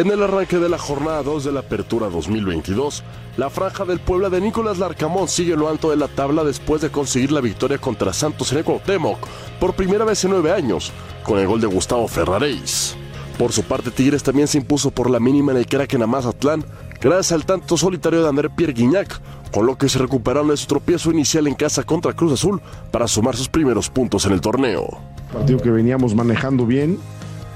En 0.01 0.09
el 0.09 0.23
arranque 0.23 0.57
de 0.57 0.67
la 0.67 0.79
jornada 0.79 1.21
2 1.21 1.43
de 1.43 1.51
la 1.51 1.59
Apertura 1.59 2.09
2022, 2.09 3.03
la 3.37 3.51
franja 3.51 3.85
del 3.85 3.99
Puebla 3.99 4.31
de 4.31 4.41
Nicolás 4.41 4.79
Larcamón 4.79 5.27
sigue 5.27 5.55
lo 5.55 5.69
alto 5.69 5.91
de 5.91 5.95
la 5.95 6.07
tabla 6.07 6.43
después 6.43 6.81
de 6.81 6.89
conseguir 6.89 7.31
la 7.31 7.39
victoria 7.39 7.77
contra 7.77 8.11
Santos 8.11 8.51
en 8.51 8.57
el 8.57 8.65
por 9.59 9.75
primera 9.75 10.03
vez 10.03 10.23
en 10.23 10.31
nueve 10.31 10.51
años, 10.51 10.91
con 11.21 11.37
el 11.37 11.45
gol 11.45 11.61
de 11.61 11.67
Gustavo 11.67 12.07
Ferraréis. 12.07 12.95
Por 13.37 13.51
su 13.51 13.61
parte, 13.61 13.91
Tigres 13.91 14.23
también 14.23 14.47
se 14.47 14.57
impuso 14.57 14.89
por 14.89 15.07
la 15.07 15.19
mínima 15.19 15.51
en 15.51 15.59
el 15.59 15.67
Kraken 15.67 16.01
a 16.01 16.07
Mazatlán, 16.07 16.65
gracias 16.99 17.33
al 17.33 17.45
tanto 17.45 17.77
solitario 17.77 18.23
de 18.23 18.29
André 18.29 18.49
Pierre 18.49 18.73
Guignac, 18.73 19.21
con 19.51 19.67
lo 19.67 19.77
que 19.77 19.87
se 19.87 19.99
recuperaron 19.99 20.47
de 20.47 20.57
su 20.57 20.65
tropiezo 20.65 21.11
inicial 21.11 21.45
en 21.45 21.53
casa 21.53 21.83
contra 21.83 22.13
Cruz 22.13 22.33
Azul 22.33 22.59
para 22.89 23.07
sumar 23.07 23.35
sus 23.35 23.49
primeros 23.49 23.91
puntos 23.91 24.25
en 24.25 24.31
el 24.31 24.41
torneo. 24.41 24.97
partido 25.31 25.61
que 25.61 25.69
veníamos 25.69 26.15
manejando 26.15 26.65
bien 26.65 26.97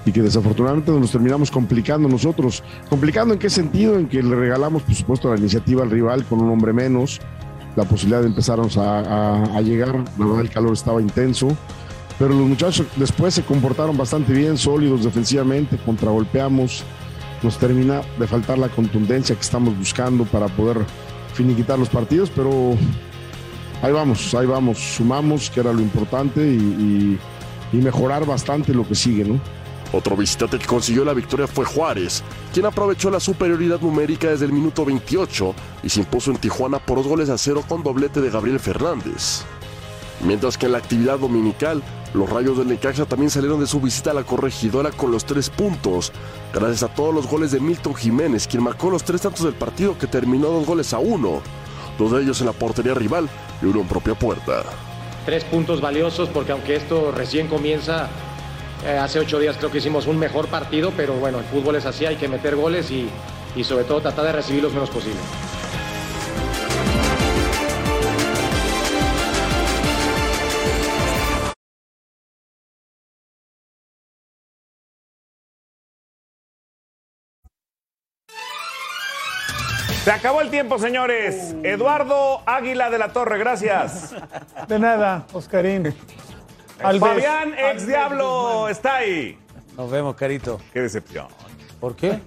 y 0.06 0.12
que 0.12 0.22
desafortunadamente 0.22 0.91
nos 0.91 1.12
terminamos 1.12 1.49
complicando 1.49 2.08
nosotros. 2.08 2.64
¿Complicando 2.89 3.34
en 3.34 3.39
qué 3.39 3.49
sentido? 3.49 3.97
En 3.97 4.08
que 4.08 4.22
le 4.22 4.36
regalamos, 4.36 4.84
por 4.84 4.93
supuesto, 4.93 5.34
la 5.34 5.39
iniciativa 5.39 5.84
al 5.84 5.89
rival 5.89 6.24
con 6.26 6.41
un 6.41 6.51
hombre 6.51 6.74
menos, 6.74 7.20
la 7.76 7.84
posibilidad 7.86 8.22
de 8.22 8.28
empezarnos 8.28 8.78
a, 8.78 9.60
llegar, 9.62 9.95
la 10.18 10.26
verdad 10.26 10.41
el 10.41 10.49
calor 10.49 10.74
estaba 10.74 11.01
intenso, 11.01 11.47
pero 12.20 12.30
los 12.30 12.47
muchachos 12.47 12.86
después 12.95 13.34
se 13.34 13.43
comportaron 13.43 13.97
bastante 13.97 14.32
bien, 14.32 14.58
sólidos 14.58 15.03
defensivamente, 15.03 15.78
contragolpeamos, 15.78 16.84
nos 17.41 17.58
termina 17.58 18.01
de 18.18 18.28
faltar 18.28 18.58
la 18.58 18.70
contundencia 18.70 19.36
que 19.36 19.41
estamos 19.41 19.78
buscando 19.78 20.24
para 20.26 20.47
poder 20.47 20.78
finiquitar 21.34 21.78
los 21.78 21.89
partidos, 21.89 22.32
pero 22.34 22.78
ahí 23.82 23.91
vamos, 23.91 24.34
ahí 24.36 24.45
vamos, 24.45 24.78
sumamos, 24.78 25.49
que 25.49 25.60
era 25.60 25.74
lo 25.74 25.82
importante, 25.82 26.41
y 26.47 27.20
mejorar 27.74 28.26
bastante 28.26 28.74
lo 28.74 28.88
que 28.88 28.95
sigue, 28.95 29.26
¿no? 29.26 29.38
Otro 29.96 30.18
visitante 30.18 30.60
que 30.60 30.66
consiguió 30.66 31.06
la 31.06 31.14
victoria 31.14 31.48
fue 31.48 31.64
Juárez, 31.64 32.22
quien 32.54 32.66
aprovechó 32.66 33.10
la 33.10 33.22
superioridad 33.22 33.80
numérica 33.80 34.28
desde 34.28 34.43
el 34.43 34.52
minuto 34.52 34.84
28 34.84 35.56
y 35.84 35.89
se 35.89 36.02
impuso 36.02 36.32
en 36.32 36.38
Tijuana 36.38 36.80
por 36.80 36.98
dos 36.98 37.08
goles 37.08 37.30
a 37.30 37.38
cero 37.38 37.64
con 37.66 37.82
doblete 37.82 38.20
de 38.20 38.30
Gabriel 38.30 38.60
Fernández. 38.60 39.46
Mientras 40.20 40.58
que 40.58 40.66
en 40.66 40.74
la 40.74 40.80
actividad 40.80 41.20
dominical, 41.20 41.82
los 42.14 42.30
rayos 42.30 42.58
del 42.58 42.68
Necaxa 42.68 43.06
también 43.06 43.30
salieron 43.30 43.62
de 43.62 43.68
su 43.68 43.80
visita 43.80 44.12
a 44.12 44.14
la 44.14 44.24
corregidora 44.24 44.91
con 44.91 45.12
los 45.12 45.24
tres 45.24 45.50
puntos, 45.50 46.12
gracias 46.54 46.84
a 46.84 46.93
todos 46.93 47.16
los 47.16 47.26
goles 47.26 47.52
de 47.52 47.62
Milton 47.62 47.96
Jiménez, 47.96 48.48
quien 48.48 48.64
marcó 48.64 48.89
los 48.89 49.06
tres 49.06 49.22
tantos 49.22 49.46
del 49.46 49.54
partido 49.54 49.98
que 49.98 50.08
terminó 50.08 50.50
dos 50.50 50.66
goles 50.66 50.93
a 50.93 51.00
uno, 51.00 51.41
dos 51.98 52.12
de 52.12 52.22
ellos 52.22 52.41
en 52.41 52.48
la 52.48 52.54
portería 52.54 52.96
rival 52.96 53.30
y 53.62 53.68
uno 53.68 53.80
en 53.80 53.88
propia 53.88 54.14
puerta. 54.14 54.64
Tres 55.26 55.46
puntos 55.46 55.80
valiosos 55.80 56.28
porque 56.28 56.52
aunque 56.52 56.76
esto 56.76 57.14
recién 57.14 57.48
comienza, 57.48 58.10
eh, 58.86 58.97
hace 58.97 59.19
ocho 59.19 59.39
días 59.39 59.57
creo 59.57 59.71
que 59.71 59.79
hicimos 59.79 60.07
un 60.07 60.17
mejor 60.17 60.47
partido, 60.47 60.91
pero 60.95 61.13
bueno, 61.13 61.39
el 61.39 61.45
fútbol 61.45 61.75
es 61.75 61.86
así, 61.86 62.05
hay 62.05 62.15
que 62.15 62.27
meter 62.27 62.55
goles 62.55 62.91
y, 62.91 63.09
y 63.55 63.63
sobre 63.63 63.83
todo 63.83 64.01
tratar 64.01 64.25
de 64.25 64.31
recibir 64.33 64.63
los 64.63 64.73
menos 64.73 64.89
posible. 64.89 65.19
Se 80.03 80.11
acabó 80.11 80.41
el 80.41 80.51
tiempo, 80.51 80.77
señores. 80.77 81.55
Eduardo 81.63 82.43
Águila 82.45 82.91
de 82.91 82.99
la 82.99 83.11
Torre, 83.11 83.39
gracias. 83.39 84.13
De 84.67 84.77
nada, 84.77 85.25
Oscarín. 85.33 85.95
Alves. 86.84 86.99
Fabián, 86.99 87.53
ex 87.53 87.63
Alves 87.63 87.88
diablo, 87.88 88.51
Guzmán. 88.53 88.71
está 88.71 88.95
ahí. 88.95 89.38
Nos 89.78 89.91
vemos, 89.91 90.15
Carito. 90.15 90.59
Qué 90.73 90.82
decepción. 90.82 91.28
¿Por 91.80 91.95
qué? 91.95 92.19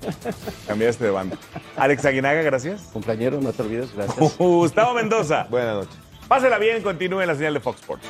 Cambiaste 0.67 1.05
de 1.05 1.11
banda. 1.11 1.37
Alex 1.77 2.05
Aguinaga, 2.05 2.43
gracias. 2.43 2.83
Compañero, 2.93 3.41
no 3.41 3.53
te 3.53 3.63
olvides, 3.63 3.95
gracias. 3.95 4.37
Gustavo 4.39 4.95
Mendoza. 4.95 5.47
Buenas 5.51 5.75
noches. 5.77 5.97
Pásela 6.29 6.59
bien, 6.59 6.83
continúe 6.83 7.23
en 7.23 7.29
la 7.29 7.35
señal 7.35 7.55
de 7.55 7.61
Fox 7.61 7.81
Sports. 7.81 8.07